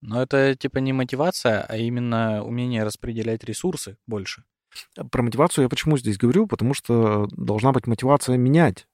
Но 0.00 0.22
это, 0.22 0.54
типа, 0.56 0.78
не 0.78 0.92
мотивация, 0.92 1.62
а 1.62 1.76
именно 1.76 2.42
умение 2.42 2.84
распределять 2.84 3.44
ресурсы 3.44 3.96
больше. 4.06 4.44
Про 5.10 5.22
мотивацию 5.22 5.64
я 5.64 5.68
почему 5.68 5.98
здесь 5.98 6.16
говорю? 6.16 6.46
Потому 6.46 6.74
что 6.74 7.28
должна 7.32 7.72
быть 7.72 7.86
мотивация 7.86 8.36
менять 8.36 8.86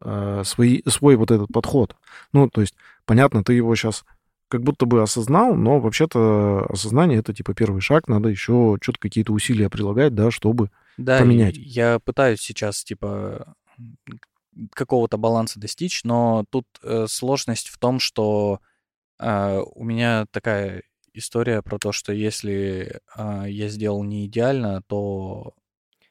э, 0.00 0.42
свои, 0.44 0.80
свой 0.86 1.16
вот 1.16 1.30
этот 1.30 1.48
подход. 1.52 1.96
Ну, 2.32 2.48
то 2.48 2.60
есть, 2.60 2.74
понятно, 3.04 3.44
ты 3.44 3.52
его 3.54 3.74
сейчас 3.74 4.04
как 4.48 4.62
будто 4.62 4.86
бы 4.86 5.02
осознал, 5.02 5.54
но 5.54 5.80
вообще-то 5.80 6.66
осознание 6.68 7.18
это 7.18 7.34
типа 7.34 7.54
первый 7.54 7.80
шаг, 7.80 8.08
надо 8.08 8.28
еще 8.28 8.76
что-то 8.80 9.00
какие-то 9.00 9.32
усилия 9.32 9.68
прилагать, 9.68 10.14
да, 10.14 10.30
чтобы 10.30 10.70
Да, 10.96 11.18
поменять. 11.18 11.56
я 11.56 11.98
пытаюсь 11.98 12.40
сейчас, 12.40 12.84
типа, 12.84 13.54
какого-то 14.72 15.16
баланса 15.16 15.60
достичь, 15.60 16.04
но 16.04 16.44
тут 16.50 16.66
э, 16.82 17.06
сложность 17.08 17.68
в 17.68 17.78
том, 17.78 17.98
что 17.98 18.60
э, 19.18 19.60
у 19.74 19.84
меня 19.84 20.26
такая 20.30 20.82
история 21.12 21.62
про 21.62 21.78
то, 21.78 21.92
что 21.92 22.12
если 22.12 23.00
э, 23.16 23.44
я 23.48 23.68
сделал 23.68 24.02
не 24.04 24.26
идеально, 24.26 24.82
то, 24.86 25.54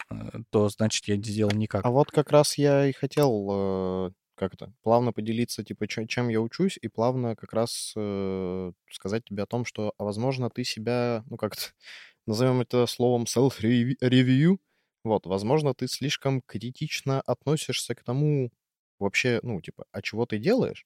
э, 0.10 0.16
то 0.50 0.70
значит 0.70 1.08
я 1.08 1.16
сделал 1.18 1.52
никак. 1.52 1.86
А 1.86 1.91
вот 1.91 2.12
как 2.12 2.32
раз 2.32 2.58
я 2.58 2.86
и 2.88 2.94
хотел 2.94 3.50
э, 3.52 4.12
как 4.36 4.54
это, 4.56 4.74
плавно 4.82 5.14
поделиться, 5.14 5.64
типа, 5.64 5.88
чем 5.88 6.28
я 6.30 6.41
учусь, 6.41 6.78
и 6.82 6.88
плавно 6.88 7.36
как 7.36 7.54
раз 7.54 7.94
э, 7.96 8.72
сказать 8.91 9.24
тебе 9.26 9.44
о 9.44 9.46
том, 9.48 9.66
что, 9.66 9.94
а, 9.98 10.04
возможно, 10.04 10.50
ты 10.50 10.64
себя, 10.64 11.24
ну, 11.30 11.38
как-то, 11.38 11.62
назовем 12.26 12.62
это 12.62 12.86
словом 12.88 13.24
self-review, 13.24 14.58
вот, 15.04 15.26
возможно, 15.26 15.74
ты 15.74 15.88
слишком 15.88 16.41
критично 16.41 17.22
относишься 17.22 17.95
к 17.95 18.04
тому, 18.04 18.51
вообще, 18.99 19.39
ну, 19.43 19.62
типа, 19.62 19.86
а 19.91 20.01
чего 20.01 20.26
ты 20.26 20.38
делаешь? 20.38 20.86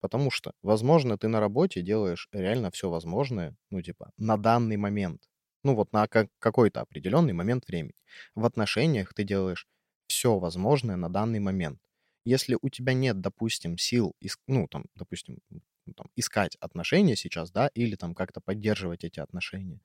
Потому 0.00 0.30
что, 0.30 0.52
возможно, 0.62 1.18
ты 1.18 1.28
на 1.28 1.40
работе 1.40 1.82
делаешь 1.82 2.28
реально 2.32 2.70
все 2.70 2.88
возможное, 2.88 3.56
ну, 3.70 3.82
типа, 3.82 4.12
на 4.16 4.36
данный 4.36 4.76
момент. 4.76 5.22
Ну, 5.64 5.74
вот 5.74 5.92
на 5.92 6.06
ка- 6.06 6.28
какой-то 6.38 6.80
определенный 6.80 7.32
момент 7.32 7.66
времени. 7.68 7.94
В 8.34 8.44
отношениях 8.44 9.12
ты 9.14 9.24
делаешь 9.24 9.66
все 10.06 10.38
возможное 10.38 10.96
на 10.96 11.08
данный 11.10 11.40
момент. 11.40 11.80
Если 12.24 12.56
у 12.60 12.68
тебя 12.70 12.92
нет, 12.94 13.20
допустим, 13.20 13.76
сил, 13.78 14.14
ис- 14.24 14.38
ну, 14.46 14.68
там, 14.68 14.84
допустим, 14.94 15.38
ну, 15.50 15.94
там, 15.96 16.06
искать 16.16 16.56
отношения 16.60 17.16
сейчас, 17.16 17.50
да, 17.50 17.68
или 17.74 17.96
там 17.96 18.14
как-то 18.14 18.40
поддерживать 18.40 19.04
эти 19.04 19.20
отношения, 19.20 19.80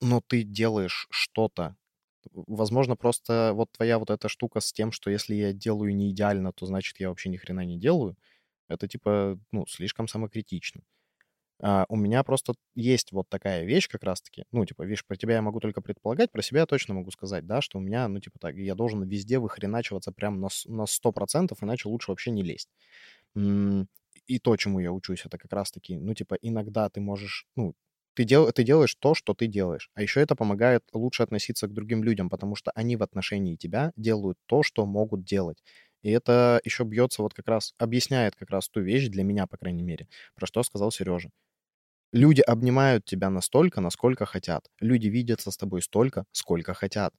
но 0.00 0.20
ты 0.20 0.42
делаешь 0.42 1.06
что-то, 1.10 1.76
возможно, 2.32 2.96
просто 2.96 3.52
вот 3.54 3.70
твоя 3.72 3.98
вот 3.98 4.10
эта 4.10 4.28
штука 4.28 4.60
с 4.60 4.72
тем, 4.72 4.92
что 4.92 5.10
если 5.10 5.34
я 5.34 5.52
делаю 5.52 5.94
не 5.96 6.10
идеально, 6.10 6.52
то 6.52 6.66
значит 6.66 7.00
я 7.00 7.08
вообще 7.08 7.28
ни 7.28 7.36
хрена 7.36 7.64
не 7.64 7.78
делаю, 7.78 8.16
это 8.68 8.88
типа, 8.88 9.38
ну, 9.52 9.66
слишком 9.66 10.08
самокритично. 10.08 10.82
А, 11.62 11.86
у 11.88 11.96
меня 11.96 12.22
просто 12.24 12.54
есть 12.74 13.12
вот 13.12 13.28
такая 13.28 13.64
вещь 13.64 13.88
как 13.88 14.02
раз-таки. 14.04 14.44
Ну, 14.52 14.66
типа, 14.66 14.82
видишь, 14.82 15.04
про 15.06 15.16
тебя 15.16 15.34
я 15.34 15.42
могу 15.42 15.60
только 15.60 15.80
предполагать, 15.80 16.32
про 16.32 16.42
себя 16.42 16.60
я 16.60 16.66
точно 16.66 16.94
могу 16.94 17.10
сказать, 17.10 17.46
да, 17.46 17.60
что 17.60 17.78
у 17.78 17.80
меня, 17.80 18.08
ну, 18.08 18.20
типа, 18.20 18.38
так, 18.38 18.56
я 18.56 18.74
должен 18.74 19.02
везде 19.04 19.38
выхреначиваться 19.38 20.12
прям 20.12 20.40
на, 20.40 20.48
на 20.66 20.86
100%, 20.86 21.58
иначе 21.62 21.88
лучше 21.88 22.10
вообще 22.10 22.30
не 22.30 22.42
лезть. 22.42 22.68
И 24.26 24.38
то, 24.38 24.56
чему 24.56 24.80
я 24.80 24.92
учусь, 24.92 25.24
это 25.26 25.38
как 25.38 25.52
раз-таки, 25.52 25.98
ну, 25.98 26.14
типа, 26.14 26.36
иногда 26.42 26.88
ты 26.88 27.00
можешь, 27.00 27.46
ну, 27.56 27.74
ты, 28.14 28.24
дел, 28.24 28.50
ты 28.52 28.62
делаешь 28.64 28.94
то, 28.96 29.14
что 29.14 29.34
ты 29.34 29.46
делаешь. 29.46 29.90
А 29.94 30.02
еще 30.02 30.20
это 30.20 30.34
помогает 30.36 30.84
лучше 30.92 31.22
относиться 31.22 31.66
к 31.68 31.72
другим 31.74 32.04
людям, 32.04 32.28
потому 32.30 32.56
что 32.56 32.70
они 32.74 32.96
в 32.96 33.02
отношении 33.02 33.56
тебя 33.56 33.92
делают 33.96 34.38
то, 34.46 34.62
что 34.62 34.86
могут 34.86 35.24
делать. 35.24 35.62
И 36.02 36.10
это 36.10 36.60
еще 36.64 36.84
бьется 36.84 37.22
вот 37.22 37.34
как 37.34 37.48
раз, 37.48 37.74
объясняет 37.78 38.36
как 38.36 38.50
раз 38.50 38.68
ту 38.68 38.80
вещь, 38.80 39.08
для 39.08 39.24
меня, 39.24 39.46
по 39.46 39.56
крайней 39.56 39.82
мере, 39.82 40.08
про 40.34 40.46
что 40.46 40.62
сказал 40.62 40.90
Сережа. 40.92 41.30
Люди 42.12 42.40
обнимают 42.42 43.04
тебя 43.04 43.28
настолько, 43.30 43.80
насколько 43.80 44.24
хотят. 44.26 44.68
Люди 44.80 45.08
видятся 45.08 45.50
с 45.50 45.56
тобой 45.56 45.82
столько, 45.82 46.24
сколько 46.32 46.72
хотят. 46.74 47.12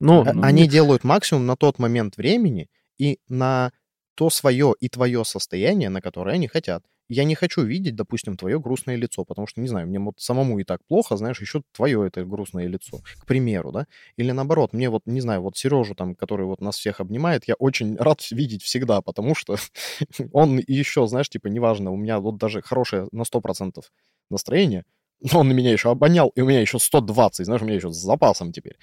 Ну, 0.00 0.22
А- 0.22 0.32
ну, 0.32 0.42
Они 0.42 0.62
не- 0.62 0.68
делают 0.68 1.04
максимум 1.04 1.46
на 1.46 1.56
тот 1.56 1.78
момент 1.78 2.16
времени 2.16 2.68
и 2.98 3.18
на 3.28 3.72
то 4.14 4.30
свое 4.30 4.74
и 4.80 4.88
твое 4.88 5.24
состояние, 5.24 5.88
на 5.90 6.00
которое 6.00 6.34
они 6.36 6.46
хотят. 6.48 6.84
Я 7.08 7.24
не 7.24 7.34
хочу 7.34 7.62
видеть, 7.62 7.96
допустим, 7.96 8.36
твое 8.36 8.58
грустное 8.58 8.96
лицо, 8.96 9.24
потому 9.24 9.46
что, 9.46 9.60
не 9.60 9.68
знаю, 9.68 9.86
мне 9.86 9.98
вот 9.98 10.14
самому 10.18 10.58
и 10.58 10.64
так 10.64 10.80
плохо, 10.86 11.16
знаешь, 11.16 11.40
еще 11.40 11.62
твое 11.72 12.06
это 12.06 12.24
грустное 12.24 12.66
лицо, 12.66 12.98
к 13.18 13.26
примеру, 13.26 13.72
да? 13.72 13.86
Или 14.16 14.32
наоборот, 14.32 14.72
мне 14.72 14.88
вот, 14.90 15.02
не 15.06 15.20
знаю, 15.20 15.42
вот 15.42 15.56
Сережу 15.56 15.94
там, 15.94 16.14
который 16.14 16.46
вот 16.46 16.60
нас 16.60 16.76
всех 16.76 17.00
обнимает, 17.00 17.44
я 17.46 17.54
очень 17.54 17.96
рад 17.96 18.20
видеть 18.30 18.62
всегда, 18.62 19.02
потому 19.02 19.34
что 19.34 19.56
он 20.32 20.58
еще, 20.66 21.06
знаешь, 21.06 21.28
типа, 21.28 21.48
неважно, 21.48 21.90
у 21.90 21.96
меня 21.96 22.20
вот 22.20 22.38
даже 22.38 22.62
хорошее 22.62 23.08
на 23.12 23.24
100% 23.24 23.82
настроение, 24.30 24.84
но 25.32 25.40
он 25.40 25.48
меня 25.54 25.72
еще 25.72 25.90
обонял, 25.90 26.30
и 26.34 26.40
у 26.40 26.46
меня 26.46 26.60
еще 26.60 26.78
120, 26.78 27.46
знаешь, 27.46 27.62
у 27.62 27.64
меня 27.64 27.76
еще 27.76 27.90
с 27.90 27.96
запасом 27.96 28.52
теперь. 28.52 28.76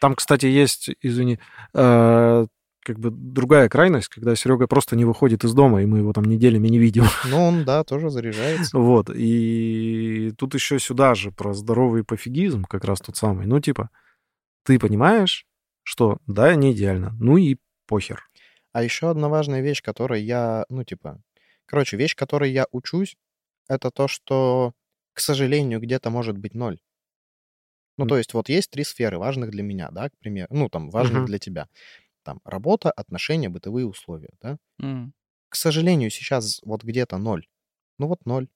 Там, 0.00 0.14
кстати, 0.14 0.46
есть, 0.46 0.90
извини, 1.02 1.38
э, 1.74 2.46
как 2.88 2.98
бы 2.98 3.10
другая 3.10 3.68
крайность, 3.68 4.08
когда 4.08 4.34
Серега 4.34 4.66
просто 4.66 4.96
не 4.96 5.04
выходит 5.04 5.44
из 5.44 5.52
дома, 5.54 5.82
и 5.82 5.86
мы 5.86 5.98
его 5.98 6.12
там 6.12 6.24
неделями 6.24 6.68
не 6.68 6.78
видим. 6.78 7.04
Ну, 7.26 7.42
он, 7.44 7.64
да, 7.64 7.84
тоже 7.84 8.10
заряжается. 8.10 8.76
Вот. 8.78 9.10
И 9.14 10.32
тут 10.38 10.54
еще 10.54 10.78
сюда 10.78 11.14
же 11.14 11.30
про 11.30 11.52
здоровый 11.54 12.02
пофигизм 12.04 12.64
как 12.64 12.84
раз 12.84 13.00
тот 13.00 13.16
самый. 13.16 13.46
Ну, 13.46 13.60
типа, 13.60 13.90
ты 14.64 14.78
понимаешь, 14.78 15.46
что 15.82 16.18
да, 16.26 16.54
не 16.54 16.72
идеально. 16.72 17.14
Ну 17.20 17.36
и 17.36 17.56
похер. 17.86 18.22
А 18.72 18.82
еще 18.82 19.10
одна 19.10 19.28
важная 19.28 19.60
вещь, 19.60 19.82
которой 19.82 20.22
я, 20.22 20.64
ну, 20.68 20.84
типа... 20.84 21.20
Короче, 21.66 21.98
вещь, 21.98 22.16
которой 22.16 22.50
я 22.50 22.66
учусь, 22.72 23.16
это 23.68 23.90
то, 23.90 24.08
что, 24.08 24.72
к 25.12 25.20
сожалению, 25.20 25.80
где-то 25.80 26.08
может 26.08 26.38
быть 26.38 26.54
ноль. 26.54 26.78
Ну, 27.98 28.06
то 28.06 28.16
есть 28.16 28.32
вот 28.32 28.48
есть 28.48 28.70
три 28.70 28.84
сферы 28.84 29.18
важных 29.18 29.50
для 29.50 29.62
меня, 29.64 29.90
да, 29.90 30.08
к 30.08 30.16
примеру. 30.18 30.48
Ну, 30.50 30.68
там, 30.68 30.88
важных 30.88 31.18
Мгм. 31.22 31.26
для 31.26 31.38
тебя. 31.38 31.68
Там, 32.28 32.42
работа, 32.44 32.90
отношения, 32.90 33.48
бытовые 33.48 33.86
условия, 33.86 34.28
да. 34.42 34.58
М. 34.82 35.14
К 35.48 35.56
сожалению, 35.56 36.10
сейчас 36.10 36.60
вот 36.62 36.84
где-то 36.84 37.16
ноль. 37.16 37.46
Ну, 37.98 38.06
вот 38.06 38.26
ноль. 38.26 38.48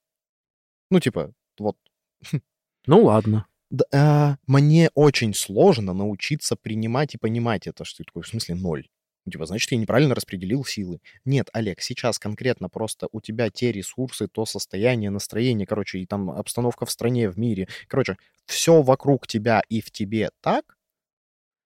Ну, 0.91 1.01
типа, 1.01 1.33
вот 1.59 1.79
Ну 2.87 3.03
ладно. 3.03 3.47
Да, 3.71 3.85
а, 3.95 4.37
мне 4.47 4.91
очень 4.95 5.33
сложно 5.33 5.95
научиться 5.95 6.55
принимать 6.55 7.15
и 7.15 7.19
понимать 7.19 7.67
это, 7.67 7.87
что 7.87 8.05
такое, 8.05 8.23
в 8.25 8.29
смысле, 8.29 8.57
ноль. 8.57 8.89
Ну, 9.25 9.33
Типа, 9.33 9.47
значит, 9.47 9.73
я 9.73 9.79
неправильно 9.79 10.15
распределил 10.15 10.67
силы. 10.67 11.01
Нет, 11.25 11.49
Олег, 11.55 11.81
сейчас 11.81 12.19
конкретно 12.19 12.69
просто 12.69 13.09
у 13.11 13.23
тебя 13.23 13.49
те 13.49 13.73
ресурсы, 13.73 14.29
то 14.29 14.45
состояние, 14.45 15.09
настроение, 15.09 15.67
короче, 15.67 16.01
и 16.01 16.05
там 16.05 16.31
обстановка 16.31 16.85
в 16.85 16.91
стране, 16.91 17.31
в 17.31 17.39
мире. 17.39 17.69
Короче, 17.89 18.19
все 18.45 18.83
вокруг 18.83 19.27
тебя 19.27 19.63
и 19.71 19.81
в 19.81 19.91
тебе 19.91 20.29
так, 20.43 20.77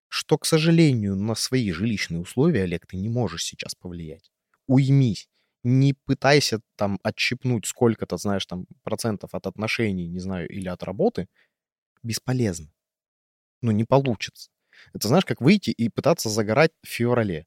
что, 0.09 0.39
к 0.39 0.47
сожалению, 0.47 1.17
на 1.17 1.35
свои 1.35 1.73
жилищные 1.73 2.21
условия, 2.21 2.63
Олег, 2.65 2.87
ты 2.87 2.97
не 2.97 3.09
можешь 3.09 3.45
сейчас 3.45 3.75
повлиять. 3.75 4.31
Уймись. 4.67 5.29
Не 5.65 5.95
пытайся 5.95 6.61
там 6.77 7.01
отщипнуть 7.03 7.67
сколько-то, 7.67 8.17
знаешь, 8.17 8.47
там 8.47 8.67
процентов 8.85 9.35
от 9.35 9.47
отношений, 9.47 10.07
не 10.07 10.21
знаю, 10.21 10.49
или 10.49 10.69
от 10.69 10.83
работы. 10.85 11.29
Бесполезно. 12.03 12.71
Ну, 13.63 13.73
не 13.73 13.85
получится. 13.85 14.51
Это 14.95 15.09
знаешь, 15.09 15.25
как 15.25 15.41
выйти 15.41 15.71
и 15.71 15.89
пытаться 15.89 16.29
загорать 16.29 16.71
в 16.83 16.89
феврале. 16.89 17.47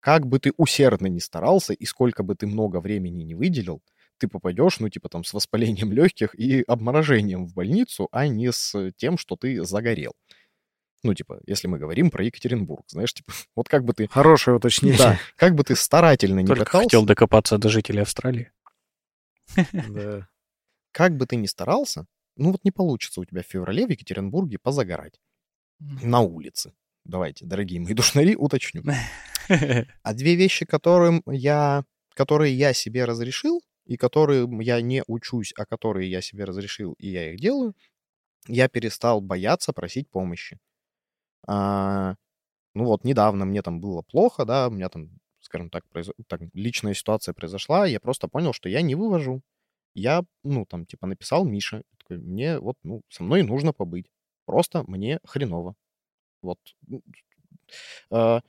Как 0.00 0.26
бы 0.26 0.40
ты 0.40 0.52
усердно 0.56 1.06
ни 1.06 1.18
старался 1.18 1.74
и 1.74 1.84
сколько 1.84 2.22
бы 2.22 2.34
ты 2.34 2.46
много 2.46 2.80
времени 2.80 3.22
не 3.22 3.34
выделил, 3.34 3.82
ты 4.18 4.28
попадешь, 4.28 4.80
ну, 4.80 4.88
типа 4.88 5.08
там, 5.08 5.24
с 5.24 5.32
воспалением 5.32 5.92
легких 5.92 6.34
и 6.38 6.62
обморожением 6.62 7.46
в 7.46 7.54
больницу, 7.54 8.08
а 8.12 8.26
не 8.28 8.52
с 8.52 8.92
тем, 8.96 9.18
что 9.18 9.36
ты 9.36 9.64
загорел. 9.64 10.14
Ну, 11.02 11.14
типа, 11.14 11.40
если 11.46 11.66
мы 11.66 11.78
говорим 11.78 12.10
про 12.10 12.24
Екатеринбург, 12.24 12.84
знаешь, 12.88 13.14
типа, 13.14 13.32
вот 13.56 13.68
как 13.68 13.84
бы 13.84 13.94
ты... 13.94 14.08
Хорошее 14.08 14.56
уточнение. 14.56 14.98
Да, 14.98 15.18
как 15.36 15.54
бы 15.54 15.64
ты 15.64 15.74
старательно 15.74 16.40
не 16.40 16.46
Только 16.46 16.64
пытался, 16.64 16.84
хотел 16.84 17.04
докопаться 17.04 17.58
до 17.58 17.68
жителей 17.68 18.02
Австралии. 18.02 18.50
Да. 19.88 20.28
как 20.92 21.16
бы 21.16 21.26
ты 21.26 21.34
ни 21.34 21.46
старался, 21.46 22.06
ну 22.36 22.52
вот 22.52 22.62
не 22.62 22.70
получится 22.70 23.20
у 23.20 23.24
тебя 23.24 23.42
в 23.42 23.46
феврале 23.46 23.84
в 23.84 23.90
Екатеринбурге 23.90 24.58
позагорать 24.62 25.20
на 25.80 26.20
улице. 26.20 26.72
давайте, 27.04 27.46
дорогие 27.46 27.80
мои 27.80 27.94
душнари, 27.94 28.36
уточню. 28.36 28.84
А 29.48 30.14
две 30.14 30.36
вещи, 30.36 30.64
которым 30.64 31.22
я, 31.26 31.84
которые 32.14 32.54
я 32.54 32.72
себе 32.72 33.04
разрешил, 33.04 33.60
и 33.86 33.96
которые 33.96 34.48
я 34.62 34.80
не 34.80 35.02
учусь, 35.08 35.52
а 35.56 35.66
которые 35.66 36.08
я 36.08 36.20
себе 36.20 36.44
разрешил, 36.44 36.92
и 36.98 37.08
я 37.08 37.32
их 37.32 37.40
делаю, 37.40 37.74
я 38.46 38.68
перестал 38.68 39.20
бояться 39.20 39.72
просить 39.72 40.08
помощи. 40.08 40.58
А, 41.46 42.14
ну 42.74 42.84
вот 42.86 43.04
недавно 43.04 43.44
мне 43.46 43.62
там 43.62 43.80
было 43.80 44.02
плохо, 44.02 44.44
да, 44.44 44.68
у 44.68 44.70
меня 44.72 44.88
там, 44.88 45.10
скажем 45.40 45.70
так, 45.70 45.84
произ... 45.90 46.10
так, 46.28 46.42
личная 46.54 46.94
ситуация 46.94 47.34
произошла, 47.34 47.86
я 47.86 48.00
просто 48.00 48.28
понял, 48.28 48.52
что 48.52 48.68
я 48.68 48.82
не 48.82 48.94
вывожу. 48.94 49.42
Я, 49.94 50.24
ну, 50.44 50.66
там, 50.66 50.86
типа, 50.86 51.06
написал 51.06 51.44
Миша, 51.44 51.82
такой, 51.98 52.18
мне 52.18 52.60
вот, 52.60 52.76
ну, 52.84 53.02
со 53.10 53.24
мной 53.24 53.42
нужно 53.42 53.72
побыть. 53.72 54.06
Просто 54.46 54.84
мне 54.88 55.20
хреново. 55.24 55.74
Вот. 56.42 56.58
А, 58.10 58.40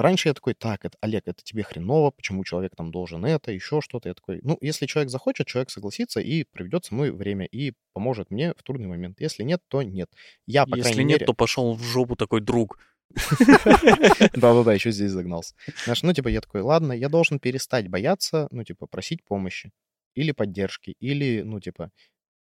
раньше 0.00 0.28
я 0.28 0.34
такой, 0.34 0.54
так, 0.54 0.84
это, 0.84 0.96
Олег, 1.00 1.24
это 1.26 1.42
тебе 1.42 1.62
хреново, 1.62 2.10
почему 2.10 2.44
человек 2.44 2.74
там 2.76 2.90
должен 2.90 3.24
это, 3.24 3.52
еще 3.52 3.80
что-то. 3.80 4.08
Я 4.08 4.14
такой, 4.14 4.40
ну, 4.42 4.58
если 4.60 4.86
человек 4.86 5.10
захочет, 5.10 5.46
человек 5.46 5.70
согласится 5.70 6.20
и 6.20 6.44
проведет 6.44 6.84
со 6.84 6.94
мной 6.94 7.10
время 7.10 7.46
и 7.46 7.74
поможет 7.92 8.30
мне 8.30 8.54
в 8.54 8.62
трудный 8.62 8.88
момент. 8.88 9.20
Если 9.20 9.42
нет, 9.42 9.60
то 9.68 9.82
нет. 9.82 10.10
Я, 10.46 10.66
по 10.66 10.76
Если 10.76 11.02
нет, 11.02 11.20
мере... 11.20 11.26
то 11.26 11.34
пошел 11.34 11.74
в 11.74 11.82
жопу 11.82 12.16
такой 12.16 12.40
друг. 12.40 12.78
Да-да-да, 14.34 14.72
еще 14.72 14.90
здесь 14.90 15.10
загнался. 15.10 15.54
Знаешь, 15.84 16.02
ну, 16.02 16.12
типа, 16.12 16.28
я 16.28 16.40
такой, 16.40 16.62
ладно, 16.62 16.92
я 16.92 17.08
должен 17.08 17.38
перестать 17.38 17.88
бояться, 17.88 18.48
ну, 18.50 18.64
типа, 18.64 18.86
просить 18.86 19.24
помощи 19.24 19.70
или 20.14 20.32
поддержки, 20.32 20.96
или, 21.00 21.42
ну, 21.42 21.60
типа, 21.60 21.90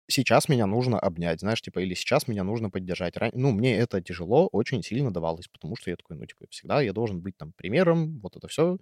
сейчас 0.08 0.50
меня 0.50 0.66
нужно 0.66 1.00
обнять, 1.00 1.40
знаешь, 1.42 1.62
типа, 1.62 1.80
или 1.80 1.94
сейчас 1.94 2.28
меня 2.28 2.44
нужно 2.44 2.70
поддержать. 2.70 3.16
Ну, 3.34 3.52
мне 3.52 3.76
это 3.78 4.02
тяжело, 4.02 4.48
очень 4.48 4.84
сильно 4.84 5.12
давалось, 5.12 5.48
потому 5.48 5.76
что 5.76 5.90
я 5.90 5.98
такой, 5.98 6.18
ну, 6.18 6.26
типа, 6.26 6.46
всегда 6.50 6.82
я 6.82 6.94
должен 6.94 7.22
быть 7.22 7.38
там 7.38 7.54
примером, 7.54 8.20
вот 8.22 8.36
это 8.36 8.48
все, 8.48 8.78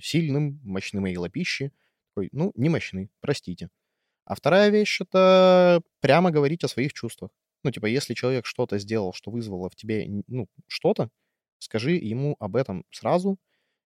сильным, 0.00 0.60
мощны 0.64 1.00
мои 1.00 1.16
лапищи. 1.16 1.72
Такой, 2.14 2.28
ну, 2.32 2.52
не 2.56 2.68
мощны, 2.68 3.10
простите. 3.20 3.68
А 4.24 4.34
вторая 4.34 4.70
вещь— 4.70 5.00
это 5.02 5.82
прямо 6.00 6.30
говорить 6.30 6.64
о 6.64 6.68
своих 6.68 6.92
чувствах. 6.92 7.30
Ну, 7.64 7.70
типа, 7.70 7.86
если 7.86 8.14
человек 8.14 8.46
что-то 8.46 8.78
сделал, 8.78 9.12
что 9.14 9.30
вызвало 9.30 9.70
в 9.70 9.76
тебе, 9.76 10.06
ну, 10.28 10.48
что-то, 10.68 11.10
скажи 11.58 11.92
ему 11.92 12.36
об 12.40 12.56
этом 12.56 12.84
сразу, 12.90 13.38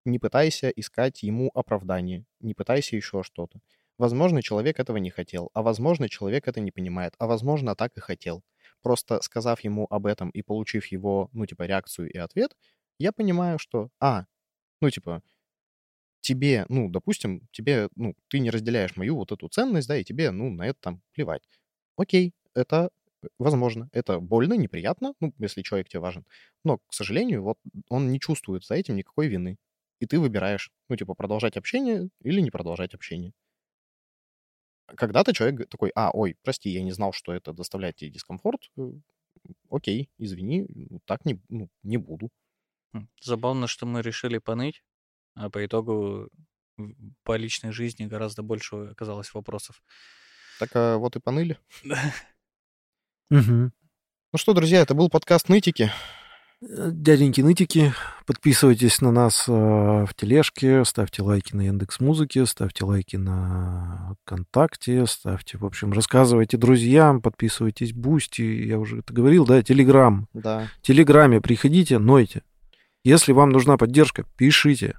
не 0.07 0.18
пытайся 0.18 0.70
искать 0.70 1.22
ему 1.22 1.51
оправдание, 1.55 2.24
не 2.41 2.55
пытайся 2.55 2.97
еще 2.97 3.22
что-то. 3.22 3.61
Возможно, 3.99 4.42
человек 4.42 4.78
этого 4.78 4.99
не 4.99 5.11
хотел, 5.11 5.51
а 5.55 5.62
возможно, 5.62 6.09
человек 6.09 6.49
это 6.49 6.61
не 6.61 6.70
понимает, 6.70 7.14
а 7.18 7.26
возможно, 7.26 7.74
так 7.74 7.97
и 7.97 8.01
хотел. 8.01 8.42
Просто 8.82 9.20
сказав 9.22 9.61
ему 9.61 9.86
об 9.90 10.07
этом 10.07 10.30
и 10.30 10.42
получив 10.42 10.86
его, 10.88 11.30
ну, 11.32 11.47
типа, 11.47 11.62
реакцию 11.64 12.11
и 12.12 12.18
ответ, 12.18 12.57
я 12.99 13.12
понимаю, 13.12 13.59
что, 13.59 13.88
а, 14.01 14.26
ну, 14.80 14.90
типа, 14.90 15.22
тебе, 16.20 16.66
ну, 16.68 16.88
допустим, 16.90 17.49
тебе, 17.53 17.88
ну, 17.97 18.14
ты 18.28 18.38
не 18.40 18.51
разделяешь 18.51 18.97
мою 18.97 19.16
вот 19.16 19.32
эту 19.32 19.49
ценность, 19.49 19.88
да, 19.88 19.97
и 19.97 20.05
тебе, 20.05 20.30
ну, 20.30 20.51
на 20.51 20.66
это 20.66 20.78
там 20.80 21.03
плевать. 21.12 21.42
Окей, 21.97 22.32
это 22.55 22.90
возможно, 23.38 23.88
это 23.92 24.20
больно, 24.20 24.55
неприятно, 24.55 25.14
ну, 25.20 25.32
если 25.38 25.62
человек 25.62 25.88
тебе 25.88 26.01
важен, 26.01 26.24
но, 26.64 26.78
к 26.78 26.92
сожалению, 26.94 27.42
вот 27.42 27.59
он 27.88 28.11
не 28.12 28.20
чувствует 28.20 28.64
за 28.64 28.74
этим 28.74 28.97
никакой 28.97 29.28
вины. 29.28 29.57
И 30.01 30.07
ты 30.07 30.18
выбираешь, 30.20 30.70
ну, 30.88 30.97
типа, 30.97 31.14
продолжать 31.14 31.57
общение 31.57 32.09
или 32.22 32.40
не 32.40 32.51
продолжать 32.51 32.94
общение. 32.94 33.32
Когда-то 34.87 35.32
человек 35.32 35.68
такой, 35.68 35.91
а, 35.95 36.11
ой, 36.12 36.37
прости, 36.43 36.70
я 36.70 36.82
не 36.82 36.93
знал, 36.93 37.12
что 37.12 37.32
это 37.32 37.53
доставляет 37.53 37.97
тебе 37.97 38.11
дискомфорт. 38.11 38.70
Э, 38.78 38.93
Окей, 39.70 40.09
извини, 40.18 40.66
ну, 40.68 41.01
так 41.05 41.24
не, 41.24 41.41
ну, 41.49 41.68
не 41.82 41.97
буду. 41.99 42.30
М, 42.95 43.09
Забавно, 43.20 43.66
что 43.66 43.87
мы 43.87 44.03
решили 44.03 44.39
поныть, 44.39 44.82
а 45.34 45.51
по 45.51 45.64
итогу 45.64 46.30
по 47.22 47.37
личной 47.37 47.72
жизни 47.72 48.07
гораздо 48.07 48.43
больше 48.43 48.76
оказалось 48.76 49.32
вопросов. 49.34 49.82
Так 50.59 50.70
а, 50.74 50.97
вот 50.99 51.16
и 51.16 51.20
поныли. 51.20 51.59
Ну 54.32 54.39
что, 54.39 54.53
друзья, 54.55 54.80
это 54.80 54.95
был 54.95 55.09
подкаст 55.09 55.49
«Нытики». 55.49 55.91
Дяденьки 56.62 57.42
нытики, 57.42 57.92
подписывайтесь 58.24 59.02
на 59.02 59.12
нас 59.12 59.44
э, 59.46 59.52
в 59.52 60.09
тележке, 60.16 60.86
ставьте 60.86 61.20
лайки 61.20 61.54
на 61.54 61.61
Яндекс 61.66 62.00
Музыке, 62.00 62.46
ставьте 62.46 62.86
лайки 62.86 63.16
на 63.16 64.16
ВКонтакте, 64.22 65.07
ставьте, 65.07 65.59
в 65.59 65.66
общем, 65.66 65.92
рассказывайте 65.92 66.57
друзьям, 66.57 67.20
подписывайтесь 67.20 67.92
Boosty, 67.93 68.41
я 68.40 68.78
уже 68.78 69.00
это 69.00 69.12
говорил, 69.12 69.44
да, 69.44 69.62
Телеграм. 69.62 70.28
Да. 70.32 70.68
В 70.78 70.86
Телеграме 70.86 71.42
приходите, 71.42 71.98
нойте. 71.98 72.42
Если 73.04 73.32
вам 73.32 73.50
нужна 73.50 73.76
поддержка, 73.76 74.24
пишите. 74.38 74.98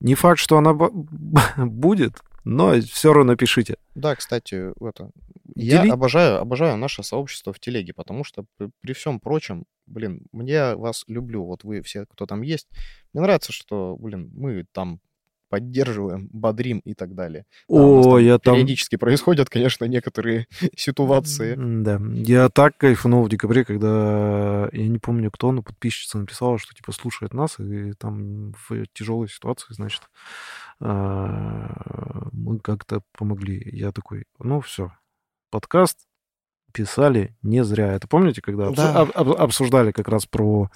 Не 0.00 0.14
факт, 0.14 0.40
что 0.40 0.56
она 0.56 0.72
будет, 1.58 2.22
но 2.46 2.80
все 2.80 3.12
равно 3.12 3.34
пишите. 3.34 3.76
Да, 3.96 4.14
кстати, 4.14 4.72
это... 4.80 5.10
Я 5.56 5.82
Дели- 5.82 5.90
обожаю, 5.90 6.40
обожаю 6.40 6.76
наше 6.76 7.02
сообщество 7.02 7.52
в 7.52 7.58
телеге, 7.58 7.92
потому 7.92 8.22
что 8.22 8.44
при, 8.56 8.70
при 8.80 8.92
всем 8.92 9.18
прочем, 9.18 9.64
блин, 9.86 10.20
мне 10.30 10.76
вас 10.76 11.02
люблю, 11.08 11.44
вот 11.44 11.64
вы 11.64 11.82
все, 11.82 12.06
кто 12.06 12.24
там 12.24 12.42
есть. 12.42 12.68
Мне 13.12 13.22
нравится, 13.22 13.52
что, 13.52 13.96
блин, 13.98 14.30
мы 14.32 14.64
там 14.70 15.00
поддерживаем, 15.48 16.28
бодрим 16.32 16.80
и 16.80 16.94
так 16.94 17.14
далее. 17.14 17.44
Да, 17.68 17.76
О, 17.76 18.18
я 18.18 18.38
там... 18.38 18.54
периодически 18.54 18.96
происходят, 18.96 19.48
конечно, 19.48 19.84
некоторые 19.84 20.46
ситуации. 20.76 21.54
Да, 21.56 22.00
я 22.14 22.48
так 22.48 22.76
кайфанул 22.76 23.24
в 23.24 23.28
декабре, 23.28 23.64
когда, 23.64 24.68
я 24.72 24.88
не 24.88 24.98
помню 24.98 25.30
кто, 25.30 25.52
но 25.52 25.62
подписчица 25.62 26.18
написала, 26.18 26.58
что 26.58 26.74
типа 26.74 26.92
слушает 26.92 27.34
нас, 27.34 27.58
и 27.58 27.92
там 27.94 28.52
в 28.52 28.86
тяжелой 28.92 29.28
ситуации, 29.28 29.74
значит, 29.74 30.02
а, 30.80 32.28
мы 32.32 32.58
как-то 32.60 33.02
помогли. 33.16 33.62
Я 33.72 33.92
такой, 33.92 34.24
ну 34.38 34.60
все, 34.60 34.92
подкаст 35.50 36.06
писали 36.76 37.34
не 37.42 37.64
зря. 37.64 37.92
Это 37.94 38.06
помните, 38.06 38.42
когда 38.42 38.70
Да. 38.70 39.00
об- 39.00 39.10
об- 39.14 39.30
обсуждали 39.40 39.92
как 39.92 40.08
раз 40.08 40.26
про 40.26 40.70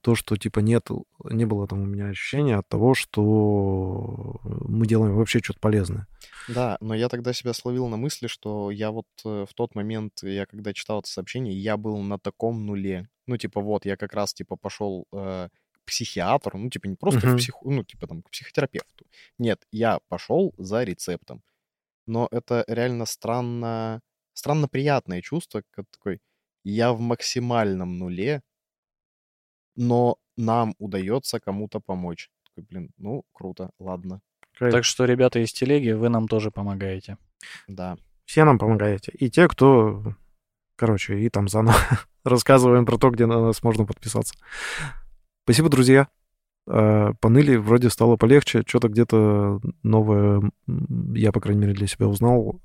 то, 0.00 0.14
что 0.14 0.36
типа 0.36 0.60
нет, 0.60 0.88
не 1.24 1.44
было 1.44 1.66
там 1.68 1.82
у 1.82 1.86
меня 1.86 2.06
ощущения 2.08 2.56
от 2.56 2.66
того, 2.68 2.94
что 2.94 4.40
мы 4.42 4.86
делаем 4.86 5.14
вообще 5.14 5.40
что-то 5.40 5.60
полезное. 5.60 6.06
Да, 6.48 6.78
но 6.80 6.94
я 6.94 7.08
тогда 7.08 7.32
себя 7.32 7.52
словил 7.52 7.88
на 7.88 7.96
мысли, 7.96 8.26
что 8.28 8.70
я 8.70 8.90
вот 8.90 9.06
э, 9.24 9.44
в 9.48 9.54
тот 9.54 9.74
момент, 9.74 10.12
я 10.22 10.46
когда 10.46 10.72
читал 10.72 11.00
это 11.00 11.08
сообщение, 11.08 11.52
я 11.54 11.76
был 11.76 11.98
на 11.98 12.18
таком 12.18 12.64
нуле. 12.66 13.08
Ну, 13.26 13.36
типа, 13.36 13.60
вот, 13.60 13.84
я 13.86 13.96
как 13.96 14.14
раз, 14.14 14.34
типа, 14.34 14.56
пошел 14.56 15.06
э, 15.12 15.48
к 15.72 15.84
психиатру, 15.86 16.58
ну, 16.58 16.70
типа, 16.70 16.86
не 16.88 16.96
просто 16.96 17.26
Мгм. 17.26 17.36
в 17.36 17.38
псих... 17.38 17.54
ну, 17.64 17.84
типа, 17.84 18.06
там, 18.06 18.22
к 18.22 18.30
психотерапевту. 18.30 19.04
Нет, 19.38 19.60
я 19.70 20.00
пошел 20.08 20.52
за 20.58 20.82
рецептом. 20.82 21.42
Но 22.06 22.26
это 22.32 22.64
реально 22.66 23.06
странно, 23.06 24.00
странно 24.34 24.68
приятное 24.68 25.20
чувство, 25.22 25.62
как 25.70 25.86
такой, 25.90 26.20
я 26.64 26.92
в 26.92 27.00
максимальном 27.00 27.98
нуле, 27.98 28.42
но 29.76 30.16
нам 30.36 30.74
удается 30.78 31.40
кому-то 31.40 31.80
помочь. 31.80 32.30
Такой, 32.44 32.64
блин, 32.68 32.90
ну, 32.98 33.24
круто, 33.32 33.70
ладно, 33.78 34.20
Так 34.58 34.84
что, 34.84 35.04
ребята 35.04 35.38
из 35.40 35.52
телеги, 35.52 35.90
вы 35.92 36.08
нам 36.08 36.28
тоже 36.28 36.50
помогаете. 36.50 37.16
да. 37.68 37.96
Все 38.24 38.44
нам 38.44 38.58
помогаете. 38.58 39.12
И 39.18 39.28
те, 39.30 39.48
кто, 39.48 40.14
короче, 40.76 41.18
и 41.18 41.28
там 41.28 41.48
заново 41.48 41.74
рассказываем 42.24 42.86
про 42.86 42.96
то, 42.96 43.10
где 43.10 43.26
на 43.26 43.40
нас 43.40 43.62
можно 43.62 43.84
подписаться. 43.84 44.34
Спасибо, 45.44 45.68
друзья. 45.68 46.08
Э, 46.68 47.12
Поныли, 47.20 47.56
вроде 47.56 47.90
стало 47.90 48.16
полегче. 48.16 48.62
Что-то 48.66 48.88
где-то 48.88 49.60
новое, 49.82 50.40
я, 51.14 51.32
по 51.32 51.40
крайней 51.40 51.62
мере, 51.62 51.74
для 51.74 51.88
себя 51.88 52.06
узнал. 52.06 52.60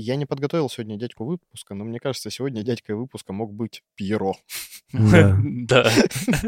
Я 0.00 0.16
не 0.16 0.24
подготовил 0.24 0.70
сегодня 0.70 0.96
дядьку 0.96 1.26
выпуска, 1.26 1.74
но 1.74 1.84
мне 1.84 2.00
кажется, 2.00 2.30
сегодня 2.30 2.62
дядькой 2.62 2.94
выпуска 2.94 3.32
мог 3.32 3.52
быть 3.52 3.82
Пьеро. 3.94 4.34
Да. 4.92 5.38
Да. 5.44 5.88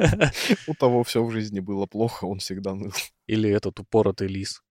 У 0.66 0.74
того 0.74 1.04
все 1.04 1.22
в 1.22 1.30
жизни 1.30 1.60
было 1.60 1.86
плохо, 1.86 2.24
он 2.24 2.40
всегда 2.40 2.74
ныл. 2.74 2.92
Или 3.28 3.48
этот 3.48 3.78
упоротый 3.78 4.26
лис. 4.26 4.62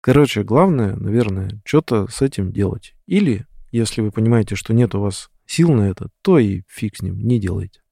Короче, 0.00 0.42
главное, 0.42 0.96
наверное, 0.96 1.60
что-то 1.64 2.08
с 2.08 2.22
этим 2.22 2.50
делать. 2.50 2.94
Или, 3.06 3.46
если 3.70 4.00
вы 4.00 4.10
понимаете, 4.10 4.56
что 4.56 4.74
нет 4.74 4.96
у 4.96 5.00
вас 5.00 5.30
сил 5.46 5.70
на 5.70 5.82
это, 5.82 6.08
то 6.22 6.40
и 6.40 6.62
фиг 6.66 6.96
с 6.96 7.02
ним, 7.02 7.20
не 7.20 7.38
делайте. 7.38 7.82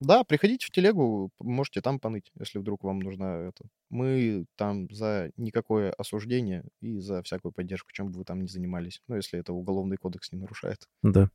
Да, 0.00 0.24
приходите 0.24 0.66
в 0.66 0.70
телегу, 0.70 1.30
можете 1.38 1.82
там 1.82 2.00
поныть, 2.00 2.32
если 2.38 2.58
вдруг 2.58 2.84
вам 2.84 3.00
нужна 3.00 3.36
это. 3.36 3.64
Мы 3.90 4.46
там 4.56 4.90
за 4.90 5.30
никакое 5.36 5.92
осуждение 5.92 6.64
и 6.80 6.98
за 7.00 7.22
всякую 7.22 7.52
поддержку, 7.52 7.92
чем 7.92 8.10
бы 8.10 8.18
вы 8.20 8.24
там 8.24 8.40
ни 8.40 8.46
занимались. 8.46 9.02
Ну, 9.08 9.16
если 9.16 9.38
это 9.38 9.52
уголовный 9.52 9.98
кодекс 9.98 10.32
не 10.32 10.38
нарушает. 10.38 10.88
Да. 11.02 11.30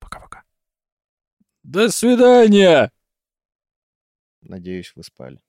Пока-пока. 0.00 0.44
До 1.62 1.88
свидания! 1.88 2.92
Надеюсь, 4.42 4.92
вы 4.94 5.02
спали. 5.02 5.40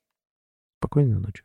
Спокойной 0.79 1.19
ночи. 1.19 1.43